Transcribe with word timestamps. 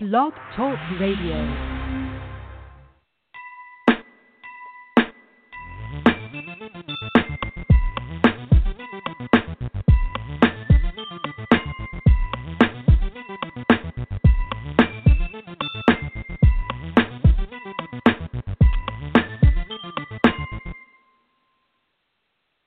Blog 0.00 0.32
Talk 0.54 0.78
Radio. 1.00 1.34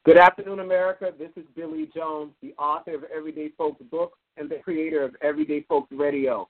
Good 0.03 0.17
afternoon, 0.17 0.59
America. 0.59 1.13
This 1.17 1.29
is 1.37 1.45
Billy 1.55 1.89
Jones, 1.95 2.33
the 2.41 2.53
author 2.59 2.95
of 2.95 3.05
Everyday 3.05 3.51
Folks 3.57 3.81
books 3.89 4.17
and 4.35 4.49
the 4.49 4.57
creator 4.57 5.01
of 5.05 5.15
Everyday 5.21 5.61
Folks 5.69 5.93
Radio. 5.93 6.49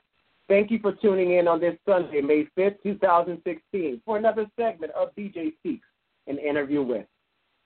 Thank 0.51 0.69
you 0.69 0.79
for 0.79 0.91
tuning 0.91 1.35
in 1.35 1.47
on 1.47 1.61
this 1.61 1.77
Sunday, 1.87 2.19
May 2.19 2.45
5th, 2.57 2.83
2016, 2.83 4.01
for 4.03 4.17
another 4.17 4.45
segment 4.59 4.91
of 4.91 5.15
BJ 5.15 5.55
Speaks, 5.59 5.87
an 6.27 6.37
interview 6.39 6.81
with. 6.81 7.05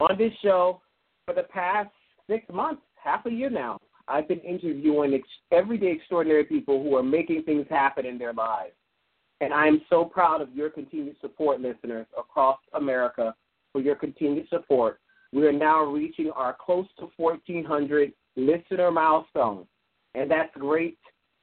On 0.02 0.16
this 0.20 0.32
show, 0.44 0.84
for 1.26 1.34
the 1.34 1.42
past 1.44 1.90
six 2.30 2.46
months, 2.54 2.84
half 3.04 3.26
a 3.26 3.32
year 3.32 3.50
now, 3.50 3.80
I've 4.08 4.28
been 4.28 4.40
interviewing 4.42 5.16
ex- 5.16 5.28
everyday 5.52 5.94
extraordinary 5.94 6.44
people 6.44 6.84
who 6.84 6.96
are 6.96 7.02
making 7.02 7.42
things 7.42 7.66
happen 7.72 8.06
in 8.06 8.20
their 8.20 8.34
lives. 8.34 8.76
And 9.42 9.52
I 9.52 9.66
am 9.66 9.82
so 9.90 10.06
proud 10.06 10.42
of 10.42 10.54
your 10.54 10.70
continued 10.70 11.16
support, 11.22 11.60
listeners, 11.62 12.06
across 12.16 12.60
America, 12.74 13.34
for 13.72 13.82
your 13.82 13.96
continued 13.96 14.48
support 14.50 15.00
we 15.34 15.46
are 15.48 15.52
now 15.52 15.84
reaching 15.84 16.30
our 16.32 16.56
close 16.64 16.86
to 17.00 17.10
1,400 17.18 18.14
listener 18.36 18.92
milestone, 18.92 19.66
and 20.14 20.32
that's 20.32 20.56
great. 20.56 20.98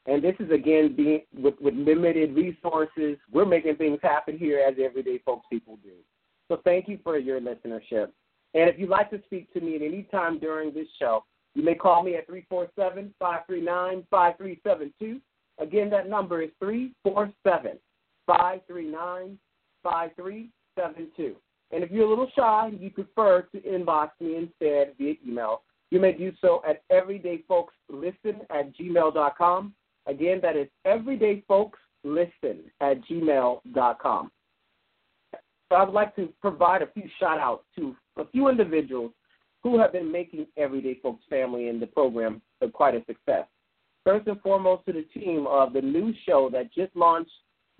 And 0.06 0.22
this 0.22 0.34
is 0.40 0.50
again 0.50 0.94
being 0.96 1.22
with, 1.34 1.54
with 1.60 1.74
limited 1.74 2.34
resources. 2.34 3.18
We're 3.32 3.44
making 3.44 3.76
things 3.76 4.00
happen 4.02 4.36
here 4.36 4.58
as 4.66 4.74
everyday 4.82 5.18
folks 5.18 5.46
people 5.50 5.78
do. 5.82 5.92
So 6.48 6.60
thank 6.64 6.88
you 6.88 6.98
for 7.04 7.18
your 7.18 7.40
listenership. 7.40 8.08
And 8.54 8.68
if 8.68 8.78
you'd 8.78 8.90
like 8.90 9.10
to 9.10 9.22
speak 9.24 9.52
to 9.54 9.60
me 9.60 9.76
at 9.76 9.82
any 9.82 10.02
time 10.10 10.38
during 10.38 10.74
this 10.74 10.88
show, 10.98 11.24
you 11.54 11.62
may 11.62 11.74
call 11.74 12.02
me 12.02 12.16
at 12.16 12.26
347 12.26 13.14
539 13.18 14.06
5372. 14.10 15.20
Again, 15.58 15.90
that 15.90 16.08
number 16.08 16.42
is 16.42 16.50
347 16.58 17.78
539 18.26 19.38
5372. 19.82 21.36
And 21.70 21.82
if 21.82 21.90
you're 21.90 22.06
a 22.06 22.08
little 22.08 22.30
shy, 22.36 22.68
and 22.68 22.80
you 22.80 22.90
prefer 22.90 23.42
to 23.52 23.60
inbox 23.60 24.10
me 24.20 24.36
instead 24.36 24.94
via 24.98 25.14
email, 25.26 25.62
you 25.90 26.00
may 26.00 26.12
do 26.12 26.32
so 26.40 26.62
at 26.68 26.82
everydayfolkslisten 26.90 28.40
at 28.50 28.74
gmail.com. 28.76 29.74
Again, 30.06 30.40
that 30.42 30.56
is 30.56 30.68
everydayfolkslisten 30.86 31.70
at 32.80 33.00
gmail.com. 33.08 34.30
So 35.68 35.76
I 35.76 35.84
would 35.84 35.94
like 35.94 36.14
to 36.16 36.28
provide 36.40 36.82
a 36.82 36.86
few 36.88 37.04
shout 37.18 37.38
outs 37.38 37.64
to 37.76 37.96
a 38.18 38.26
few 38.26 38.48
individuals 38.48 39.12
who 39.62 39.78
have 39.78 39.92
been 39.92 40.10
making 40.10 40.46
Everyday 40.56 40.98
Folks 41.02 41.24
Family 41.30 41.68
in 41.68 41.80
the 41.80 41.86
program 41.86 42.42
quite 42.72 42.94
a 42.94 43.04
success. 43.06 43.46
First 44.04 44.26
and 44.26 44.40
foremost, 44.40 44.84
to 44.86 44.92
the 44.92 45.06
team 45.18 45.46
of 45.46 45.72
the 45.72 45.80
new 45.80 46.12
show 46.26 46.50
that 46.52 46.74
just 46.74 46.94
launched 46.96 47.30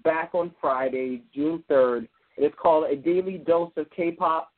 back 0.05 0.31
on 0.33 0.53
Friday, 0.61 1.23
June 1.34 1.64
3rd, 1.70 2.09
it's 2.36 2.55
called 2.59 2.84
A 2.91 2.97
Daily 2.97 3.39
Dose 3.39 3.73
of 3.77 3.91
K-Pop. 3.91 4.51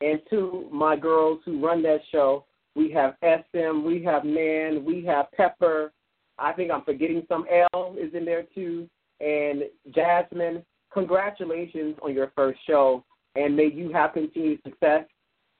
And 0.00 0.20
to 0.30 0.68
my 0.72 0.96
girls 0.96 1.40
who 1.44 1.64
run 1.64 1.82
that 1.82 2.00
show, 2.12 2.44
we 2.76 2.90
have 2.92 3.16
SM, 3.20 3.84
we 3.84 4.02
have 4.04 4.24
Nan, 4.24 4.84
we 4.84 5.04
have 5.04 5.30
Pepper. 5.32 5.92
I 6.38 6.52
think 6.52 6.70
I'm 6.70 6.82
forgetting 6.82 7.24
some 7.28 7.46
L 7.74 7.96
is 7.98 8.14
in 8.14 8.24
there 8.24 8.44
too. 8.54 8.88
And 9.20 9.64
Jasmine, 9.94 10.64
congratulations 10.92 11.96
on 12.02 12.14
your 12.14 12.32
first 12.36 12.60
show, 12.66 13.04
and 13.34 13.56
may 13.56 13.70
you 13.70 13.92
have 13.92 14.12
continued 14.12 14.60
success. 14.64 15.04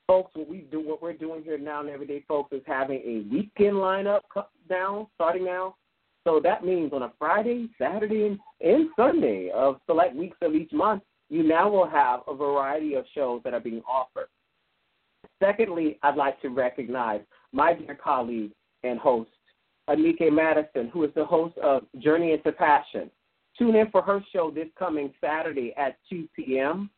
Folks, 0.07 0.31
what 0.35 0.49
we 0.49 0.59
do, 0.71 0.81
what 0.81 1.03
we're 1.03 1.13
doing 1.13 1.43
here 1.43 1.59
now 1.59 1.83
in 1.83 1.89
Everyday 1.89 2.25
Folks 2.27 2.53
is 2.53 2.63
having 2.67 2.99
a 2.99 3.35
weekend 3.35 3.77
lineup 3.77 4.21
now, 4.71 5.09
starting 5.17 5.45
now. 5.45 5.75
So 6.25 6.41
that 6.43 6.65
means 6.65 6.93
on 6.93 7.03
a 7.03 7.13
Friday, 7.19 7.69
Saturday, 7.79 8.39
and 8.61 8.89
Sunday 8.97 9.51
of 9.55 9.81
select 9.87 10.15
weeks 10.15 10.37
of 10.43 10.55
each 10.55 10.73
month, 10.73 11.03
you 11.31 11.43
now 11.43 11.69
will 11.69 11.89
have 11.89 12.21
a 12.27 12.35
variety 12.35 12.95
of 12.95 13.05
shows 13.15 13.43
that 13.45 13.55
are 13.55 13.61
being 13.61 13.83
offered. 13.89 14.29
Secondly, 15.43 15.99
I'd 16.03 16.17
like 16.17 16.41
to 16.43 16.49
recognize 16.49 17.21
my 17.53 17.75
dear 17.75 17.95
colleague 17.95 18.53
and 18.83 18.99
host, 18.99 19.31
Anike 19.89 20.33
Madison, 20.33 20.89
who 20.89 21.05
is 21.05 21.11
the 21.15 21.25
host 21.25 21.57
of 21.59 21.83
Journey 21.99 22.33
into 22.33 22.53
Passion. 22.53 23.11
Tune 23.59 23.75
in 23.75 23.91
for 23.91 24.03
her 24.03 24.23
show 24.33 24.51
this 24.51 24.69
coming 24.79 25.13
Saturday 25.21 25.75
at 25.77 25.97
2 26.11 26.29
p.m. 26.37 26.91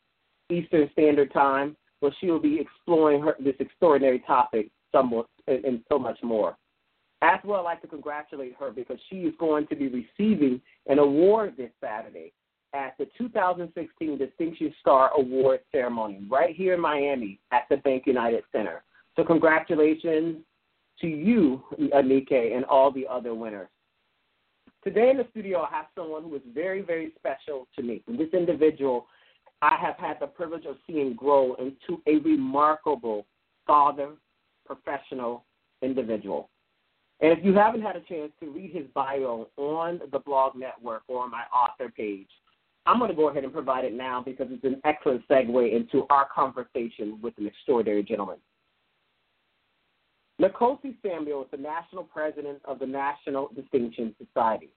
Eastern 0.51 0.89
Standard 0.93 1.33
Time, 1.33 1.77
where 2.01 2.15
she 2.21 2.31
will 2.31 2.41
be 2.41 2.61
exploring 2.61 3.23
her, 3.23 3.37
this 3.39 3.55
extraordinary 3.61 4.21
topic 4.27 4.71
somewhat, 4.93 5.27
and 5.47 5.81
so 5.89 5.99
much 5.99 6.19
more. 6.23 6.57
As 7.23 7.39
well, 7.45 7.61
I'd 7.61 7.65
like 7.65 7.83
to 7.83 7.87
congratulate 7.87 8.57
her 8.59 8.71
because 8.71 8.99
she 9.09 9.17
is 9.17 9.35
going 9.39 9.67
to 9.69 9.77
be 9.77 9.89
receiving 9.89 10.61
an 10.87 10.99
award 10.99 11.55
this 11.57 11.71
Saturday 11.81 12.33
at 12.75 12.97
the 12.99 13.07
2016 13.19 14.19
Distinction 14.19 14.75
Star 14.81 15.11
Award 15.17 15.61
ceremony 15.71 16.25
right 16.31 16.55
here 16.55 16.75
in 16.75 16.81
Miami 16.81 17.39
at 17.53 17.65
the 17.69 17.77
Bank 17.79 18.05
United 18.07 18.45
Center. 18.53 18.83
So, 19.17 19.25
congratulations 19.25 20.39
to 21.01 21.07
you, 21.07 21.63
Anike, 21.95 22.57
and 22.57 22.65
all 22.65 22.91
the 22.91 23.07
other 23.09 23.35
winners. 23.35 23.69
Today 24.83 25.11
in 25.11 25.19
the 25.19 25.27
studio, 25.31 25.61
I 25.63 25.77
have 25.77 25.87
someone 25.95 26.23
who 26.23 26.35
is 26.37 26.43
very, 26.55 26.81
very 26.81 27.13
special 27.19 27.69
to 27.77 27.83
me. 27.83 28.03
This 28.09 28.33
individual 28.33 29.07
I 29.63 29.77
have 29.81 29.97
had 29.97 30.19
the 30.21 30.27
privilege 30.27 30.65
of 30.65 30.77
seeing 30.87 31.15
grow 31.15 31.55
into 31.55 32.01
a 32.07 32.17
remarkable 32.23 33.27
father, 33.67 34.13
professional 34.65 35.45
individual. 35.83 36.49
And 37.21 37.39
if 37.39 37.45
you 37.45 37.55
haven't 37.55 37.83
had 37.83 37.97
a 37.97 38.01
chance 38.01 38.33
to 38.41 38.51
read 38.51 38.73
his 38.73 38.87
bio 38.95 39.49
on 39.59 40.01
the 40.11 40.19
blog 40.19 40.57
network 40.57 41.03
or 41.09 41.25
on 41.25 41.31
my 41.31 41.43
author 41.55 41.93
page, 41.95 42.29
I'm 42.87 42.99
going 42.99 43.11
to 43.11 43.17
go 43.17 43.29
ahead 43.29 43.45
and 43.45 43.53
provide 43.53 43.85
it 43.85 43.93
now 43.93 44.23
because 44.25 44.47
it's 44.51 44.65
an 44.65 44.81
excellent 44.85 45.29
segue 45.29 45.77
into 45.77 46.07
our 46.09 46.27
conversation 46.35 47.19
with 47.21 47.35
an 47.37 47.47
extraordinary 47.47 48.03
gentleman. 48.03 48.39
Nkosi 50.41 50.95
Samuel 51.03 51.43
is 51.43 51.49
the 51.51 51.59
national 51.59 52.05
president 52.05 52.61
of 52.65 52.79
the 52.79 52.87
National 52.87 53.51
Distinction 53.55 54.15
Society. 54.17 54.71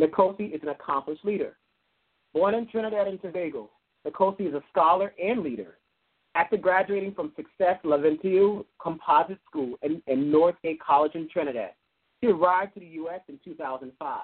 Nkosi 0.00 0.54
is 0.54 0.62
an 0.62 0.68
accomplished 0.68 1.24
leader. 1.24 1.56
Born 2.32 2.54
in 2.54 2.68
Trinidad 2.68 3.08
and 3.08 3.20
Tobago, 3.20 3.70
Nkosi 4.06 4.48
is 4.48 4.54
a 4.54 4.62
scholar 4.70 5.12
and 5.20 5.40
leader. 5.40 5.78
After 6.36 6.56
graduating 6.56 7.14
from 7.14 7.32
Success 7.34 7.80
Laventille 7.82 8.64
Composite 8.80 9.40
School 9.50 9.76
and, 9.82 10.02
Northgate 10.06 10.78
College 10.78 11.16
in 11.16 11.28
Trinidad, 11.28 11.72
he 12.20 12.28
arrived 12.28 12.74
to 12.74 12.80
the 12.80 12.86
U.S. 12.86 13.22
in 13.28 13.40
2005. 13.44 14.20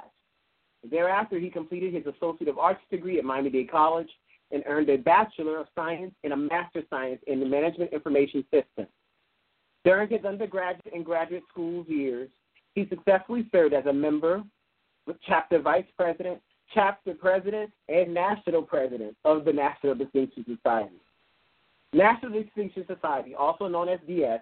Thereafter, 0.89 1.41
he 1.41 1.51
completed 1.51 1.93
his 1.93 2.07
Associate 2.07 2.49
of 2.49 2.59
Arts 2.59 2.83
degree 2.91 3.19
at 3.19 3.25
Miami-Dade 3.25 3.71
College 3.71 4.11
and 4.53 4.63
earned 4.67 4.91
a 4.91 4.97
Bachelor 4.97 5.59
of 5.59 5.67
Science 5.75 6.15
and 6.23 6.33
a 6.33 6.37
Master 6.37 6.81
of 6.81 6.85
Science 6.89 7.21
in 7.27 7.49
Management 7.51 7.93
Information 7.93 8.45
Systems. 8.53 8.89
During 9.85 10.09
his 10.09 10.25
undergraduate 10.25 10.95
and 10.95 11.05
graduate 11.05 11.43
school 11.51 11.85
years, 11.89 12.29
he 12.75 12.87
successfully 12.89 13.49
served 13.51 13.75
as 13.75 13.87
a 13.87 13.93
member, 13.93 14.43
chapter 15.27 15.61
vice 15.61 15.85
president, 15.97 16.41
chapter 16.73 17.15
president, 17.15 17.71
and 17.89 18.15
national 18.15 18.63
president 18.63 19.17
of 19.25 19.45
the 19.45 19.53
National 19.53 19.95
Distinction 19.95 20.45
Society. 20.45 21.01
National 21.93 22.33
Distinction 22.33 22.85
Society, 22.87 23.35
also 23.35 23.69
known 23.69 23.89
as 23.89 23.99
DS, 24.07 24.41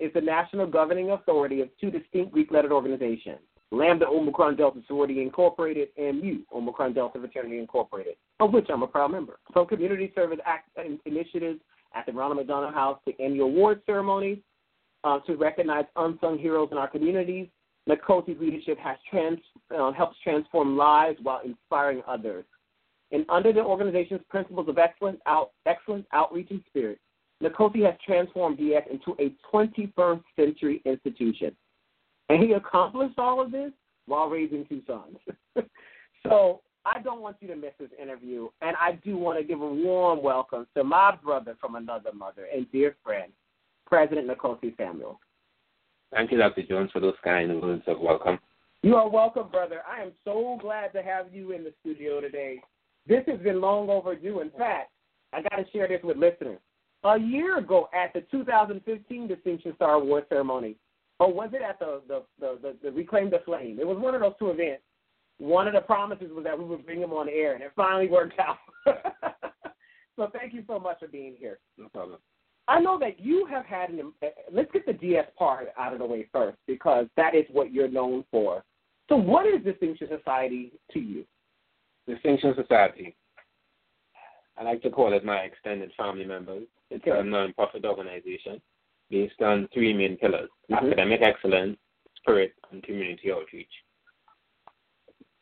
is 0.00 0.12
the 0.14 0.20
national 0.20 0.66
governing 0.66 1.10
authority 1.10 1.60
of 1.60 1.68
two 1.80 1.90
distinct 1.90 2.32
Greek 2.32 2.50
lettered 2.52 2.72
organizations 2.72 3.40
Lambda 3.70 4.06
Omicron 4.06 4.56
Delta 4.56 4.80
Sorority 4.86 5.20
Incorporated, 5.20 5.88
and 5.98 6.22
Mu 6.22 6.38
Omicron 6.54 6.94
Delta 6.94 7.18
Fraternity 7.18 7.58
Incorporated, 7.58 8.14
of 8.40 8.52
which 8.52 8.66
I'm 8.70 8.82
a 8.82 8.86
proud 8.86 9.12
member. 9.12 9.38
From 9.52 9.66
community 9.66 10.10
service 10.14 10.38
act- 10.46 10.70
initiatives 11.04 11.60
at 11.94 12.06
the 12.06 12.12
Ronald 12.12 12.38
McDonald 12.38 12.74
House 12.74 12.98
to 13.06 13.22
annual 13.22 13.48
award 13.48 13.82
ceremonies 13.84 14.38
uh, 15.08 15.20
to 15.20 15.36
recognize 15.36 15.86
unsung 15.96 16.38
heroes 16.38 16.68
in 16.70 16.76
our 16.76 16.88
communities, 16.88 17.48
Nkosi's 17.88 18.38
leadership 18.38 18.78
has 18.78 18.98
trans, 19.08 19.38
uh, 19.74 19.90
helps 19.92 20.16
transform 20.22 20.76
lives 20.76 21.18
while 21.22 21.40
inspiring 21.44 22.02
others. 22.06 22.44
And 23.10 23.24
under 23.30 23.52
the 23.54 23.60
organization's 23.60 24.20
principles 24.28 24.68
of 24.68 24.76
excellence, 24.76 25.18
out, 25.24 25.52
excellence, 25.64 26.04
outreach, 26.12 26.48
and 26.50 26.62
spirit, 26.68 26.98
Nkosi 27.42 27.86
has 27.86 27.94
transformed 28.04 28.58
DS 28.58 28.82
into 28.90 29.16
a 29.18 29.34
21st 29.50 30.22
century 30.36 30.82
institution. 30.84 31.56
And 32.28 32.42
he 32.42 32.52
accomplished 32.52 33.18
all 33.18 33.40
of 33.40 33.50
this 33.50 33.72
while 34.04 34.28
raising 34.28 34.66
two 34.66 34.82
sons. 34.86 35.16
so 36.26 36.60
I 36.84 37.00
don't 37.00 37.22
want 37.22 37.36
you 37.40 37.48
to 37.48 37.56
miss 37.56 37.72
this 37.80 37.88
interview. 38.00 38.48
And 38.60 38.76
I 38.78 38.98
do 39.02 39.16
want 39.16 39.38
to 39.38 39.44
give 39.44 39.62
a 39.62 39.66
warm 39.66 40.22
welcome 40.22 40.66
to 40.76 40.84
my 40.84 41.16
brother 41.24 41.56
from 41.58 41.76
another 41.76 42.12
mother 42.12 42.46
and 42.54 42.70
dear 42.70 42.96
friend, 43.02 43.32
President 43.88 44.28
Nkosi 44.28 44.76
Samuel. 44.76 45.18
Thank 46.12 46.30
you, 46.30 46.38
Dr. 46.38 46.62
Jones, 46.62 46.90
for 46.92 47.00
those 47.00 47.14
kind 47.22 47.60
words 47.60 47.82
of 47.86 48.00
welcome. 48.00 48.38
You 48.82 48.94
are 48.96 49.08
welcome, 49.08 49.48
brother. 49.50 49.82
I 49.90 50.02
am 50.02 50.12
so 50.24 50.58
glad 50.60 50.92
to 50.92 51.02
have 51.02 51.26
you 51.32 51.52
in 51.52 51.64
the 51.64 51.72
studio 51.80 52.20
today. 52.20 52.60
This 53.06 53.24
has 53.26 53.40
been 53.40 53.60
long 53.60 53.90
overdue. 53.90 54.40
In 54.40 54.50
fact, 54.50 54.90
I 55.32 55.42
got 55.42 55.56
to 55.56 55.70
share 55.72 55.88
this 55.88 56.00
with 56.02 56.16
listeners. 56.16 56.60
A 57.04 57.18
year 57.18 57.58
ago, 57.58 57.88
at 57.94 58.12
the 58.12 58.22
2015 58.30 59.28
Distinction 59.28 59.72
Star 59.76 59.94
Award 59.94 60.24
ceremony, 60.28 60.76
or 61.18 61.32
was 61.32 61.50
it 61.52 61.62
at 61.62 61.78
the 61.78 62.02
the, 62.08 62.22
the 62.40 62.58
the 62.62 62.76
the 62.82 62.92
Reclaim 62.92 63.30
the 63.30 63.40
Flame? 63.44 63.78
It 63.80 63.86
was 63.86 63.98
one 63.98 64.14
of 64.14 64.20
those 64.20 64.34
two 64.38 64.50
events. 64.50 64.82
One 65.38 65.68
of 65.68 65.74
the 65.74 65.80
promises 65.80 66.30
was 66.32 66.44
that 66.44 66.58
we 66.58 66.64
would 66.64 66.84
bring 66.84 67.00
him 67.00 67.12
on 67.12 67.28
air, 67.28 67.54
and 67.54 67.62
it 67.62 67.72
finally 67.76 68.08
worked 68.08 68.38
out. 68.40 68.58
so 70.16 70.28
thank 70.32 70.52
you 70.52 70.64
so 70.66 70.78
much 70.78 70.98
for 70.98 71.06
being 71.06 71.34
here. 71.38 71.58
No 71.76 71.88
problem. 71.88 72.18
I 72.68 72.80
know 72.80 72.98
that 72.98 73.18
you 73.18 73.46
have 73.46 73.64
had 73.64 73.88
an. 73.90 74.12
Let's 74.52 74.70
get 74.72 74.84
the 74.84 74.92
DS 74.92 75.26
part 75.38 75.68
out 75.78 75.94
of 75.94 75.98
the 75.98 76.04
way 76.04 76.28
first, 76.32 76.58
because 76.66 77.06
that 77.16 77.34
is 77.34 77.46
what 77.50 77.72
you're 77.72 77.88
known 77.88 78.24
for. 78.30 78.62
So, 79.08 79.16
what 79.16 79.46
is 79.46 79.64
Distinction 79.64 80.06
Society 80.08 80.72
to 80.92 81.00
you? 81.00 81.24
Distinction 82.06 82.54
Society. 82.54 83.16
I 84.58 84.64
like 84.64 84.82
to 84.82 84.90
call 84.90 85.14
it 85.14 85.24
my 85.24 85.38
extended 85.38 85.92
family 85.96 86.26
members. 86.26 86.66
It's 86.90 87.06
Okay. 87.06 87.18
a 87.18 87.22
non-profit 87.22 87.84
organization 87.84 88.60
based 89.08 89.40
on 89.40 89.68
three 89.68 89.94
main 89.94 90.18
pillars: 90.18 90.50
Mhm. 90.68 90.76
academic 90.76 91.22
excellence, 91.22 91.78
spirit, 92.16 92.54
and 92.70 92.82
community 92.82 93.32
outreach. 93.32 93.72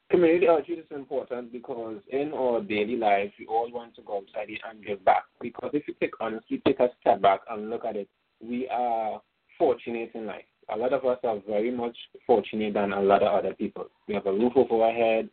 Community 0.08 0.48
outreach 0.48 0.78
is 0.78 0.84
important 0.90 1.50
because 1.52 1.96
in 2.10 2.32
our 2.32 2.60
daily 2.60 2.96
lives, 2.96 3.32
we 3.38 3.46
all 3.46 3.70
want 3.72 3.94
to 3.96 4.02
go 4.02 4.18
outside 4.18 4.48
and 4.70 4.84
give 4.84 5.04
back. 5.04 5.24
Because 5.40 5.70
if 5.72 5.88
you 5.88 5.94
take 6.00 6.12
honestly 6.20 6.62
take 6.64 6.78
a 6.78 6.88
step 7.00 7.20
back 7.20 7.40
and 7.50 7.70
look 7.70 7.84
at 7.84 7.96
it, 7.96 8.08
we 8.40 8.68
are 8.68 9.20
fortunate 9.58 10.12
in 10.14 10.26
life. 10.26 10.44
A 10.72 10.76
lot 10.76 10.92
of 10.92 11.04
us 11.04 11.18
are 11.24 11.38
very 11.48 11.70
much 11.70 11.96
fortunate 12.26 12.74
than 12.74 12.92
a 12.92 13.00
lot 13.00 13.22
of 13.22 13.34
other 13.34 13.54
people. 13.54 13.86
We 14.06 14.14
have 14.14 14.26
a 14.26 14.32
roof 14.32 14.52
over 14.56 14.84
our 14.84 14.92
head. 14.92 15.28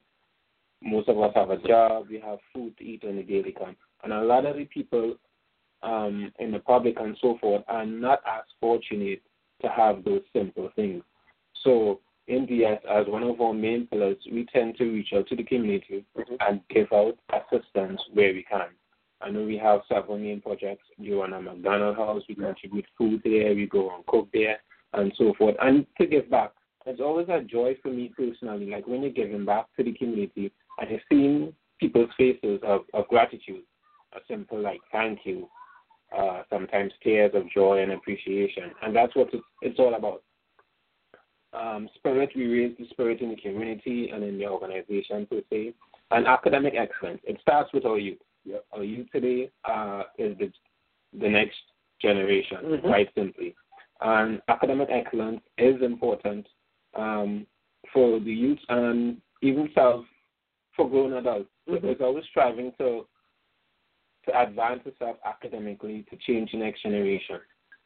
Most 0.81 1.08
of 1.08 1.20
us 1.20 1.31
have 1.36 1.52
a 1.52 1.58
job. 1.68 2.08
We 2.10 2.20
have 2.20 2.40
food 2.54 2.75
to 2.78 2.84
eat 2.84 3.04
on 3.04 3.18
a 3.18 3.24
daily 3.24 3.56
come. 3.58 3.75
And 4.04 4.12
a 4.12 4.22
lot 4.22 4.46
of 4.46 4.56
the 4.56 4.66
people 4.66 5.16
um, 5.84 6.31
in 6.40 6.52
the 6.52 6.60
public 6.60 6.96
and 7.00 7.18
so 7.22 7.38
forth 7.40 7.64
are 7.68 7.86
not 7.86 8.22
as 8.25 8.44
fortunate 8.60 9.22
to 9.62 9.70
have 9.70 10.04
those 10.04 10.22
simple 10.34 10.70
things. 10.75 11.04
So 11.64 12.00
in 12.28 12.46
DS, 12.46 12.80
as 12.90 13.06
one 13.08 13.24
of 13.24 13.40
our 13.42 13.54
main 13.54 13.88
pillars, 13.88 14.18
we 14.31 14.46
tend 14.46 14.78
to 14.78 14.86
reach 14.86 15.10
out 15.14 15.28
to 15.28 15.36
the 15.36 15.44
community 15.44 16.06
Mhm. 16.16 16.38
and 16.48 16.68
give 16.70 16.92
out 16.94 17.18
assistance 17.30 18.02
where 18.14 18.34
we 18.34 18.44
can. 18.44 18.70
I 19.22 19.30
know 19.30 19.44
we 19.44 19.58
have 19.58 19.86
several 19.88 20.18
main 20.18 20.42
projects. 20.42 20.86
Ronald 21.00 21.46
McDonald 21.46 21.96
house, 21.96 22.24
we 22.28 22.36
contribute 22.36 22.86
food 22.98 23.22
there, 23.24 23.54
we 23.56 23.68
go 23.68 23.94
and 23.96 24.06
cook 24.06 24.30
there, 24.34 24.62
and 24.94 25.14
so 25.16 25.34
forth. 25.34 25.56
And 25.62 25.86
to 25.98 26.06
give 26.06 26.30
back. 26.30 26.52
It's 26.86 27.00
always 27.00 27.30
a 27.30 27.40
joy 27.40 27.75
for 27.81 27.90
me 27.90 28.10
personally, 28.10 28.66
like 28.70 28.86
when 28.88 29.04
you're 29.04 29.12
giving 29.12 29.46
back 29.46 29.68
to 29.78 29.84
the 29.84 29.94
community 29.94 30.52
and 30.80 30.90
you're 30.90 31.02
seeing 31.10 31.56
people's 31.80 32.14
faces 32.18 32.62
of, 32.64 32.86
of 32.94 33.08
gratitude, 33.08 33.64
a 34.14 34.20
simple 34.28 34.60
like 34.60 34.81
thank 34.92 35.25
you, 35.25 35.50
uh, 36.16 36.44
sometimes 36.50 36.92
tears 37.02 37.31
of 37.36 37.50
joy 37.50 37.81
and 37.81 37.94
appreciation. 37.94 38.72
And 38.81 38.94
that's 38.94 39.16
what 39.16 39.34
it's, 39.34 39.46
it's 39.62 39.80
all 39.80 39.94
about. 39.94 40.24
Um, 41.54 41.88
spirit, 41.96 42.32
we 42.36 42.48
raise 42.48 42.76
the 42.78 42.88
spirit 42.90 43.22
in 43.22 43.30
the 43.30 43.36
community 43.36 44.10
and 44.10 44.24
in 44.24 44.38
the 44.38 44.48
organization 44.48 45.28
per 45.28 45.42
se. 45.50 45.74
And 46.12 46.28
academic 46.28 46.74
excellence, 46.76 47.22
it 47.24 47.38
starts 47.42 47.72
with 47.74 47.86
our 47.86 48.00
youth. 48.00 48.20
Yep. 48.46 48.66
Our 48.74 48.84
youth 48.84 49.08
today 49.12 49.52
uh, 49.66 50.04
is 50.18 50.38
the, 50.38 50.52
the 51.20 51.30
next 51.30 51.58
generation, 52.02 52.58
Mhm. 52.64 52.82
quite 52.82 53.14
simply. 53.16 53.56
And 54.02 54.42
academic 54.50 54.90
excellence 54.92 55.42
is 55.58 55.82
important 55.82 56.48
um, 56.96 57.48
for 57.94 58.20
the 58.20 58.32
youth 58.32 58.60
and 58.70 59.22
even 59.42 59.70
self 59.74 60.06
for 60.76 60.90
grown 60.90 61.14
adults. 61.14 61.50
Mhm. 61.70 61.84
It's 61.84 62.02
always 62.02 62.26
striving 62.26 62.74
to 62.80 63.08
to 64.26 64.42
advance 64.42 64.86
yourself 64.86 65.18
academically 65.26 66.06
to 66.10 66.16
change 66.18 66.52
the 66.52 66.58
next 66.58 66.82
generation. 66.82 67.40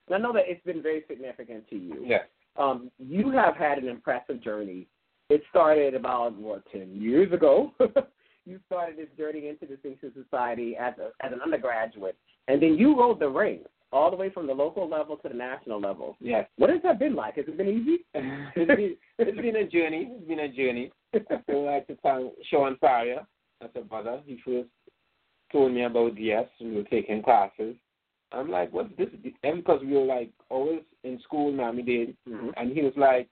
And 0.07 0.15
I 0.15 0.19
know 0.19 0.31
that 0.33 0.43
it's 0.47 0.63
been 0.63 0.83
very 0.83 1.03
significant 1.07 1.67
to 1.69 1.75
you. 1.75 2.03
Yes. 2.05 2.27
Um, 2.57 2.91
you 2.97 3.31
have 3.31 3.55
had 3.55 3.77
an 3.77 3.87
impressive 3.87 4.41
journey. 4.43 4.87
It 5.29 5.41
started 5.49 5.93
about 5.93 6.35
what 6.35 6.63
ten 6.71 6.99
years 6.99 7.31
ago. 7.31 7.73
you 8.45 8.59
started 8.65 8.97
this 8.97 9.09
journey 9.17 9.47
into 9.47 9.65
Distinction 9.65 10.11
Society 10.13 10.75
as 10.79 10.93
a, 10.99 11.25
as 11.25 11.33
an 11.33 11.41
undergraduate, 11.41 12.17
and 12.47 12.61
then 12.61 12.75
you 12.75 12.97
rode 12.97 13.19
the 13.19 13.29
ranks 13.29 13.69
all 13.91 14.11
the 14.11 14.17
way 14.17 14.29
from 14.29 14.47
the 14.47 14.53
local 14.53 14.89
level 14.89 15.17
to 15.17 15.29
the 15.29 15.33
national 15.33 15.79
level. 15.79 16.17
Yes. 16.19 16.47
What 16.57 16.69
has 16.69 16.81
that 16.83 16.99
been 16.99 17.15
like? 17.15 17.35
Has 17.35 17.45
it 17.47 17.57
been 17.57 17.69
easy? 17.69 18.05
it's, 18.13 18.67
been, 18.67 18.95
it's 19.17 19.37
been 19.37 19.55
a 19.55 19.67
journey. 19.67 20.11
It's 20.11 20.27
been 20.27 20.39
a 20.39 20.49
journey. 20.49 20.91
I 21.13 21.41
feel 21.45 21.65
like 21.65 21.87
to 21.87 21.95
thank 22.03 22.33
Sean 22.49 22.77
Faria, 22.79 23.25
that's 23.61 23.75
a 23.75 23.81
brother. 23.81 24.21
He 24.25 24.39
first 24.45 24.69
told 25.51 25.71
me 25.71 25.83
about 25.83 26.15
DS. 26.15 26.47
We 26.59 26.75
were 26.75 26.83
taking 26.83 27.23
classes. 27.23 27.75
I'm 28.31 28.49
like, 28.49 28.73
what's 28.73 28.89
this? 28.97 29.07
And 29.43 29.57
because 29.63 29.81
we 29.81 29.93
were 29.93 30.03
like 30.03 30.31
always 30.49 30.81
in 31.03 31.19
school, 31.21 31.51
Miami 31.51 31.83
Dade, 31.83 32.17
Mhm. 32.27 32.53
and 32.57 32.71
he 32.73 32.81
was 32.81 32.93
like, 32.97 33.29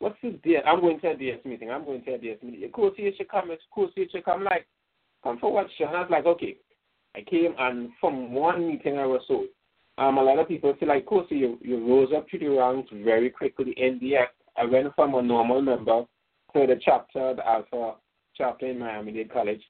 what's 0.00 0.20
this 0.22 0.34
DS? 0.42 0.62
I'm 0.66 0.80
going 0.80 1.00
to 1.00 1.10
a 1.10 1.16
DS 1.16 1.44
meeting. 1.44 1.70
I'm 1.70 1.84
going 1.84 2.02
to 2.04 2.14
a 2.14 2.18
DS 2.18 2.42
meeting. 2.42 2.64
Of 2.64 2.72
course, 2.72 2.94
you 2.96 3.12
should 3.16 3.28
come. 3.28 3.50
Of 3.50 3.58
course, 3.70 3.92
you 3.96 4.06
should 4.10 4.24
come. 4.24 4.40
I'm 4.40 4.44
like, 4.44 4.66
come 5.22 5.38
for 5.38 5.52
what, 5.52 5.66
Sean? 5.78 5.94
I 5.94 6.00
was 6.00 6.10
like, 6.10 6.26
okay. 6.26 6.56
I 7.16 7.22
came, 7.22 7.54
and 7.58 7.90
from 8.00 8.32
one 8.32 8.66
meeting 8.66 8.98
I 8.98 9.06
was 9.06 9.22
sold. 9.28 9.46
Um, 9.98 10.18
a 10.18 10.22
lot 10.22 10.40
of 10.40 10.48
people 10.48 10.74
say, 10.80 10.86
like, 10.86 11.06
Kosi, 11.06 11.32
you, 11.32 11.58
you 11.62 11.86
rose 11.86 12.12
up 12.14 12.28
to 12.30 12.38
the 12.38 12.48
ranks 12.48 12.90
very 12.92 13.30
quickly 13.30 13.72
in 13.76 14.00
DS. 14.00 14.26
I 14.56 14.64
went 14.64 14.92
from 14.96 15.14
a 15.14 15.22
normal 15.22 15.62
member 15.62 16.04
to 16.54 16.66
the 16.66 16.80
chapter, 16.84 17.34
the 17.34 17.46
Alpha 17.48 17.94
chapter 18.36 18.66
in 18.66 18.80
Miami 18.80 19.12
Dade 19.12 19.32
College. 19.32 19.62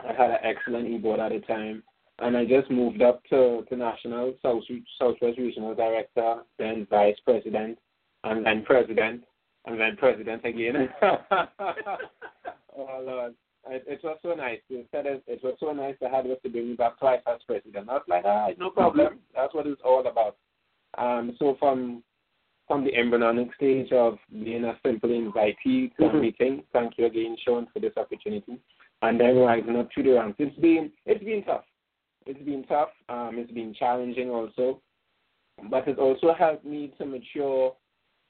I 0.00 0.12
had 0.14 0.30
an 0.30 0.38
excellent 0.42 0.88
e-board 0.88 1.20
at 1.20 1.32
the 1.32 1.40
time. 1.40 1.82
And 2.20 2.36
I 2.36 2.44
just 2.44 2.70
moved 2.70 3.02
up 3.02 3.22
to, 3.30 3.64
to 3.68 3.76
national, 3.76 4.34
South, 4.42 4.62
Southwest 4.98 5.38
Regional 5.38 5.74
Director, 5.74 6.42
then 6.58 6.86
Vice 6.88 7.16
President, 7.24 7.78
and 8.22 8.46
then 8.46 8.62
President, 8.64 9.24
and 9.66 9.80
then 9.80 9.96
President 9.96 10.44
again. 10.44 10.88
oh, 11.02 13.00
Lord. 13.04 13.34
It, 13.66 13.84
it 13.86 14.00
was 14.04 14.18
so 14.22 14.34
nice. 14.34 14.60
Instead 14.68 15.06
it 15.06 15.40
was 15.42 15.56
so 15.58 15.72
nice 15.72 15.94
to 16.02 16.08
have 16.08 16.26
us 16.26 16.36
to 16.42 16.50
bring 16.50 16.70
me 16.70 16.74
back 16.74 16.98
twice 16.98 17.20
as 17.26 17.40
president. 17.46 17.88
I 17.88 17.94
was 17.94 18.02
like, 18.08 18.24
ah, 18.26 18.48
no 18.58 18.70
problem. 18.70 19.20
That's 19.34 19.54
what 19.54 19.66
it's 19.66 19.80
all 19.84 20.06
about. 20.06 20.36
Um, 20.98 21.34
so 21.38 21.56
from 21.58 22.02
from 22.68 22.84
the 22.84 22.94
embryonic 22.94 23.54
stage 23.54 23.90
of 23.92 24.18
being 24.30 24.64
a 24.64 24.78
simple 24.84 25.10
invitee 25.10 25.94
to 25.96 26.06
a 26.06 26.10
Mhm. 26.10 26.20
meeting, 26.20 26.64
thank 26.72 26.96
you 26.96 27.06
again, 27.06 27.36
Sean, 27.44 27.66
for 27.66 27.78
this 27.80 27.96
opportunity. 27.96 28.58
And 29.02 29.20
then 29.20 29.36
rising 29.38 29.76
up 29.76 29.90
to 29.92 30.02
the 30.02 30.12
ranks. 30.12 30.36
It's 30.38 30.56
been 30.58 30.92
it's 31.06 31.24
been 31.24 31.42
tough. 31.44 31.64
It's 32.26 32.42
been 32.42 32.64
tough. 32.64 32.90
Um, 33.08 33.32
it's 33.34 33.52
been 33.52 33.74
challenging 33.74 34.30
also, 34.30 34.80
but 35.70 35.86
it 35.86 35.98
also 35.98 36.32
helped 36.32 36.64
me 36.64 36.92
to 36.98 37.04
mature 37.04 37.74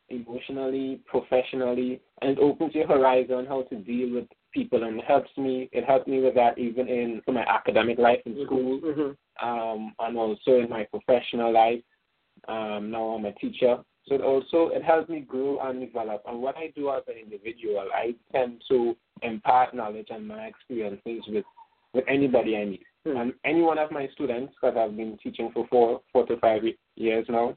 emotionally, 0.08 1.00
professionally, 1.06 2.00
and 2.20 2.32
it 2.32 2.38
opens 2.38 2.74
your 2.74 2.86
horizon 2.86 3.46
how 3.48 3.62
to 3.62 3.76
deal 3.76 4.14
with 4.14 4.26
people 4.52 4.84
and 4.84 4.98
it 4.98 5.04
helps 5.04 5.30
me. 5.36 5.68
It 5.72 5.84
helped 5.84 6.08
me 6.08 6.20
with 6.20 6.34
that 6.34 6.58
even 6.58 6.88
in 6.88 7.22
for 7.24 7.32
my 7.32 7.42
academic 7.42 7.98
life 7.98 8.20
in 8.26 8.44
school, 8.44 8.80
Mhm. 8.80 9.16
um, 9.40 9.94
and 9.98 10.16
also 10.16 10.58
in 10.60 10.68
my 10.68 10.84
professional 10.84 11.52
life. 11.52 11.82
Um, 12.48 12.90
now 12.90 13.10
I'm 13.10 13.24
a 13.24 13.32
teacher, 13.32 13.82
so 14.06 14.14
it 14.14 14.20
also 14.20 14.68
it 14.68 14.82
helps 14.82 15.08
me 15.08 15.20
grow 15.20 15.58
and 15.60 15.80
develop. 15.80 16.22
And 16.26 16.42
what 16.42 16.56
I 16.56 16.68
do 16.68 16.90
as 16.90 17.02
an 17.08 17.14
individual, 17.14 17.88
I 17.92 18.14
tend 18.32 18.62
to 18.68 18.96
impart 19.22 19.74
knowledge 19.74 20.08
and 20.10 20.28
my 20.28 20.46
experiences 20.46 21.26
with 21.28 21.44
with 21.94 22.04
anybody 22.08 22.56
I 22.56 22.64
meet. 22.66 22.86
Hmm. 23.06 23.16
And 23.16 23.32
any 23.44 23.60
one 23.60 23.78
of 23.78 23.90
my 23.90 24.08
students, 24.14 24.54
because 24.54 24.76
I've 24.78 24.96
been 24.96 25.18
teaching 25.22 25.50
for 25.52 25.66
four 25.68 26.00
four 26.12 26.26
to 26.26 26.36
five 26.38 26.62
years 26.96 27.26
now, 27.28 27.56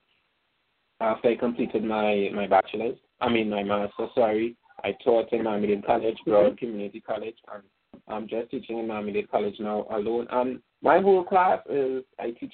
after 1.00 1.30
I 1.30 1.36
completed 1.36 1.84
my 1.84 2.30
my 2.34 2.48
bachelor's, 2.48 2.98
I 3.22 3.30
mean 3.30 3.50
my 3.50 3.64
master's, 3.64 4.10
sorry, 4.14 4.56
I 4.84 4.94
taught 5.04 5.32
in 5.32 5.44
Dade 5.44 5.86
College, 5.86 6.18
Broward 6.28 6.58
Community 6.58 7.00
College, 7.00 7.38
and 7.54 7.64
I'm 8.08 8.28
just 8.28 8.52
teaching 8.52 8.80
in 8.80 8.88
Dade 8.88 9.32
College 9.32 9.56
now 9.60 9.86
alone. 9.90 10.28
And 10.32 10.60
my 10.82 11.00
whole 11.00 11.24
class 11.24 11.60
is 11.70 12.04
I 12.20 12.32
teach 12.32 12.54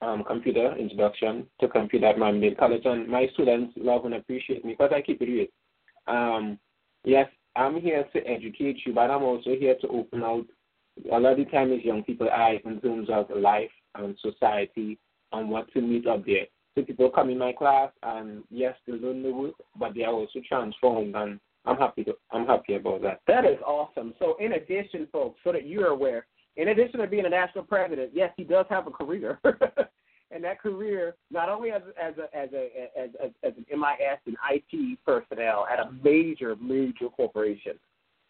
um, 0.00 0.24
computer 0.24 0.76
introduction 0.76 1.46
to 1.60 1.68
computer 1.68 2.06
at 2.06 2.40
Dade 2.40 2.58
College, 2.58 2.82
and 2.84 3.08
my 3.08 3.28
students 3.34 3.72
love 3.76 4.04
and 4.04 4.14
appreciate 4.14 4.64
me 4.64 4.72
because 4.72 4.92
I 4.94 5.00
keep 5.00 5.22
it 5.22 5.26
real. 5.26 5.46
Um, 6.08 6.58
yes, 7.04 7.28
I'm 7.54 7.80
here 7.80 8.04
to 8.12 8.18
educate 8.26 8.78
you, 8.84 8.92
but 8.92 9.10
I'm 9.10 9.22
also 9.22 9.50
here 9.50 9.76
to 9.80 9.88
open 9.88 10.22
out 10.22 10.46
a 11.10 11.18
lot 11.18 11.32
of 11.32 11.38
the 11.38 11.44
time 11.46 11.72
is 11.72 11.84
young 11.84 12.02
people 12.02 12.28
eyes 12.30 12.60
in 12.64 12.80
terms 12.80 13.08
of 13.10 13.26
life 13.36 13.70
and 13.94 14.16
society 14.20 14.98
and 15.32 15.50
what 15.50 15.72
to 15.72 15.80
meet 15.80 16.06
up 16.06 16.24
there. 16.26 16.46
So 16.74 16.82
people 16.82 17.10
come 17.10 17.30
in 17.30 17.38
my 17.38 17.52
class 17.52 17.90
and 18.02 18.42
yes, 18.50 18.74
they 18.86 18.94
learn 18.94 19.22
the 19.22 19.32
work, 19.32 19.54
but 19.78 19.94
they 19.94 20.04
are 20.04 20.12
also 20.12 20.40
transformed, 20.48 21.14
and 21.14 21.38
I'm 21.64 21.76
happy. 21.76 22.04
To, 22.04 22.14
I'm 22.30 22.46
happy 22.46 22.74
about 22.74 23.02
that. 23.02 23.20
That 23.26 23.44
is 23.44 23.58
awesome. 23.66 24.14
So, 24.18 24.36
in 24.40 24.52
addition, 24.52 25.06
folks, 25.12 25.40
so 25.44 25.52
that 25.52 25.66
you're 25.66 25.88
aware, 25.88 26.26
in 26.56 26.68
addition 26.68 27.00
to 27.00 27.06
being 27.06 27.26
a 27.26 27.30
national 27.30 27.64
president, 27.64 28.12
yes, 28.14 28.32
he 28.36 28.44
does 28.44 28.66
have 28.70 28.86
a 28.86 28.90
career. 28.90 29.38
and 30.30 30.42
that 30.44 30.60
career, 30.60 31.14
not 31.30 31.48
only 31.48 31.70
as 31.70 31.82
as 32.00 32.14
a 32.18 32.36
as 32.36 32.48
a 32.52 32.88
as, 32.98 33.10
as, 33.22 33.30
as 33.44 33.52
an 33.56 33.66
MIS 33.70 34.18
and 34.26 34.36
IT 34.50 34.98
personnel 35.04 35.66
at 35.70 35.78
a 35.78 35.92
major 36.02 36.56
major 36.56 37.08
corporation, 37.14 37.78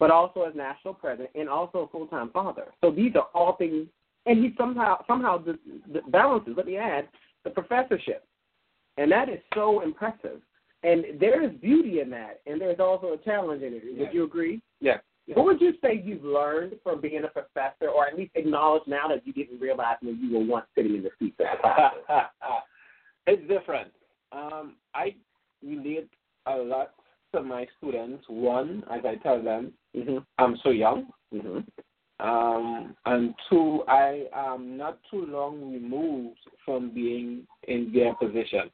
but 0.03 0.11
also 0.11 0.41
as 0.41 0.53
national 0.53 0.93
president 0.93 1.29
and 1.33 1.47
also 1.47 1.77
a 1.77 1.87
full 1.87 2.07
time 2.07 2.29
father. 2.31 2.65
So 2.81 2.91
these 2.91 3.15
are 3.15 3.27
all 3.33 3.55
things, 3.55 3.87
and 4.25 4.43
he 4.43 4.53
somehow 4.57 5.01
somehow 5.07 5.37
the, 5.37 5.57
the 5.93 6.01
balances. 6.09 6.55
Let 6.57 6.65
me 6.65 6.75
add 6.75 7.07
the 7.45 7.51
professorship, 7.51 8.25
and 8.97 9.09
that 9.13 9.29
is 9.29 9.39
so 9.55 9.79
impressive. 9.79 10.41
And 10.83 11.05
there 11.21 11.41
is 11.41 11.51
beauty 11.61 12.01
in 12.01 12.09
that, 12.09 12.41
and 12.45 12.59
there's 12.59 12.81
also 12.81 13.13
a 13.13 13.17
challenge 13.17 13.63
in 13.63 13.75
it. 13.75 13.81
Would 13.85 13.97
Yeah. 13.97 14.11
you 14.11 14.25
agree? 14.25 14.61
Yeah. 14.81 14.97
yeah. 15.25 15.35
What 15.35 15.45
would 15.45 15.61
you 15.61 15.75
say 15.81 16.01
you've 16.03 16.25
learned 16.25 16.73
from 16.83 16.99
being 16.99 17.23
a 17.23 17.29
professor, 17.29 17.87
or 17.87 18.05
at 18.05 18.17
least 18.17 18.31
acknowledge 18.35 18.83
now 18.85 19.07
that 19.07 19.25
you 19.25 19.31
didn't 19.31 19.61
realize 19.61 19.95
when 20.01 20.19
you 20.21 20.37
were 20.37 20.43
once 20.43 20.65
sitting 20.75 20.95
in 20.95 21.03
the 21.03 21.11
seat 21.17 21.33
of 21.39 21.45
the 21.49 21.59
class? 21.61 21.93
it's 23.27 23.47
different. 23.47 23.89
Um, 24.33 24.75
I 24.93 25.15
relate 25.65 26.09
a 26.45 26.57
lot 26.57 26.91
to 27.33 27.41
my 27.41 27.67
students. 27.77 28.23
One, 28.27 28.83
as 28.91 29.01
I 29.05 29.15
tell 29.15 29.41
them, 29.41 29.73
mm-hmm. 29.95 30.17
I'm 30.37 30.57
so 30.63 30.69
young. 30.69 31.07
Mm-hmm. 31.33 31.59
Um, 32.25 32.95
and 33.05 33.33
two, 33.49 33.83
I 33.87 34.25
am 34.33 34.77
not 34.77 34.99
too 35.11 35.25
long 35.25 35.73
removed 35.73 36.39
from 36.63 36.93
being 36.93 37.45
in 37.67 37.91
their 37.93 38.13
position. 38.15 38.69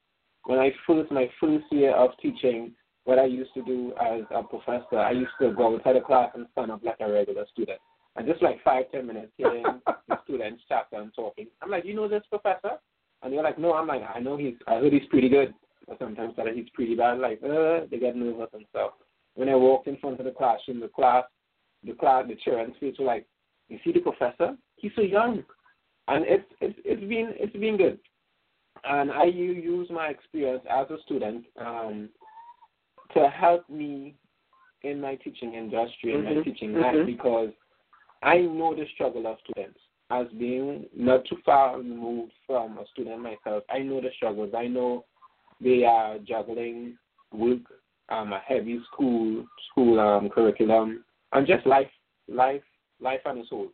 When 0.46 0.60
I 0.60 0.72
first, 0.86 1.12
my 1.12 1.30
first 1.39 1.66
year 1.72 1.96
of 1.96 2.12
teaching, 2.22 2.74
what 3.06 3.18
I 3.18 3.25
used 3.25 3.54
to 3.56 3.63
do 3.63 3.94
as 4.00 4.22
a 4.32 4.44
professor, 4.44 5.00
I 5.00 5.12
used 5.12 5.32
to 5.42 5.54
go 5.54 5.75
outside 5.75 5.96
the 5.96 6.01
class 6.01 6.32
and 6.36 6.46
stand 6.51 6.72
up 6.72 6.84
like 6.84 6.98
a 7.00 7.12
regular 7.12 7.46
student. 7.51 7.80
And 8.16 8.28
just 8.28 8.44
like 8.44 8.63
five, 8.63 8.86
ten 8.92 9.08
minutes 9.08 9.32
hearing 9.38 9.63
the 10.08 10.20
students 10.25 10.62
chat 10.68 10.88
and 10.92 11.12
talking. 11.16 11.48
I'm 11.62 11.72
like, 11.72 11.86
you 11.86 11.96
know 11.96 12.08
this 12.08 12.24
professor? 12.30 12.78
And 13.24 13.34
they're 13.34 13.44
like, 13.44 13.58
no. 13.58 13.74
I'm 13.74 13.88
like, 13.88 14.04
I 14.13 14.20
know 14.20 14.38
he's, 14.38 14.56
I 14.68 14.75
heard 14.75 14.94
he's 14.94 15.08
pretty 15.10 15.30
good. 15.30 15.54
Sometimes 15.98 16.36
that 16.38 16.48
he's 16.53 16.69
pretty 16.74 16.96
bad. 16.96 17.19
Like, 17.19 17.41
uh, 17.43 17.81
they 17.89 17.98
get 18.00 18.15
nervous 18.15 18.50
and 18.53 18.65
stuff. 18.69 18.91
When 19.36 19.50
I 19.50 19.55
walked 19.55 19.88
in 19.88 19.98
front 19.98 20.19
of 20.19 20.25
the 20.25 20.31
classroom, 20.31 20.79
the 20.79 20.88
class, 20.89 21.24
the 21.84 21.93
class, 21.93 22.25
the 22.27 22.36
children's 22.36 22.75
face 22.79 22.96
were 23.00 23.05
like, 23.05 23.25
you 23.69 23.79
see 23.84 23.91
the 23.91 24.00
professor? 24.00 24.55
He's 24.75 24.91
so 24.96 25.01
young. 25.01 25.43
And 26.08 26.25
it's, 26.27 26.46
it's, 26.60 26.77
it's 26.84 27.01
been, 27.01 27.34
it's 27.36 27.55
been 27.55 27.77
good. 27.77 28.00
And 28.84 29.12
I 29.12 29.25
use 29.25 29.88
my 29.91 30.08
experience 30.08 30.63
as 30.69 30.88
a 30.89 31.01
student 31.03 31.46
um, 31.60 32.10
to 33.13 33.29
help 33.29 33.69
me 33.69 34.15
in 34.84 35.01
my 35.01 35.15
teaching 35.15 35.53
industry 35.53 36.15
and 36.15 36.24
my 36.24 36.31
Mhm, 36.31 36.43
teaching 36.43 36.74
mhm. 36.74 36.81
life 36.81 37.05
because 37.05 37.51
I 38.24 38.39
know 38.39 38.74
the 38.75 38.86
struggle 38.93 39.27
of 39.27 39.38
students. 39.41 39.79
As 40.12 40.27
being 40.39 40.88
not 40.96 41.25
too 41.25 41.38
far 41.46 41.77
removed 41.77 42.34
from 42.48 42.77
a 42.79 42.88
student 42.88 43.22
myself, 43.22 43.63
I 43.69 43.79
know 43.79 44.01
the 44.01 44.12
struggles. 44.15 44.53
I 44.55 44.67
know 44.67 45.05
they 45.62 45.84
are 45.84 46.18
juggling 46.20 46.98
work, 47.32 47.60
um, 48.10 48.34
a 48.34 48.39
heavy 48.39 48.80
school 48.92 49.46
school 49.72 50.00
um, 50.00 50.30
curriculum, 50.30 51.04
and 51.34 51.48
just 51.48 51.66
life, 51.66 51.92
life, 52.28 52.63
life 53.00 53.22
its 53.25 53.50
whole. 53.50 53.70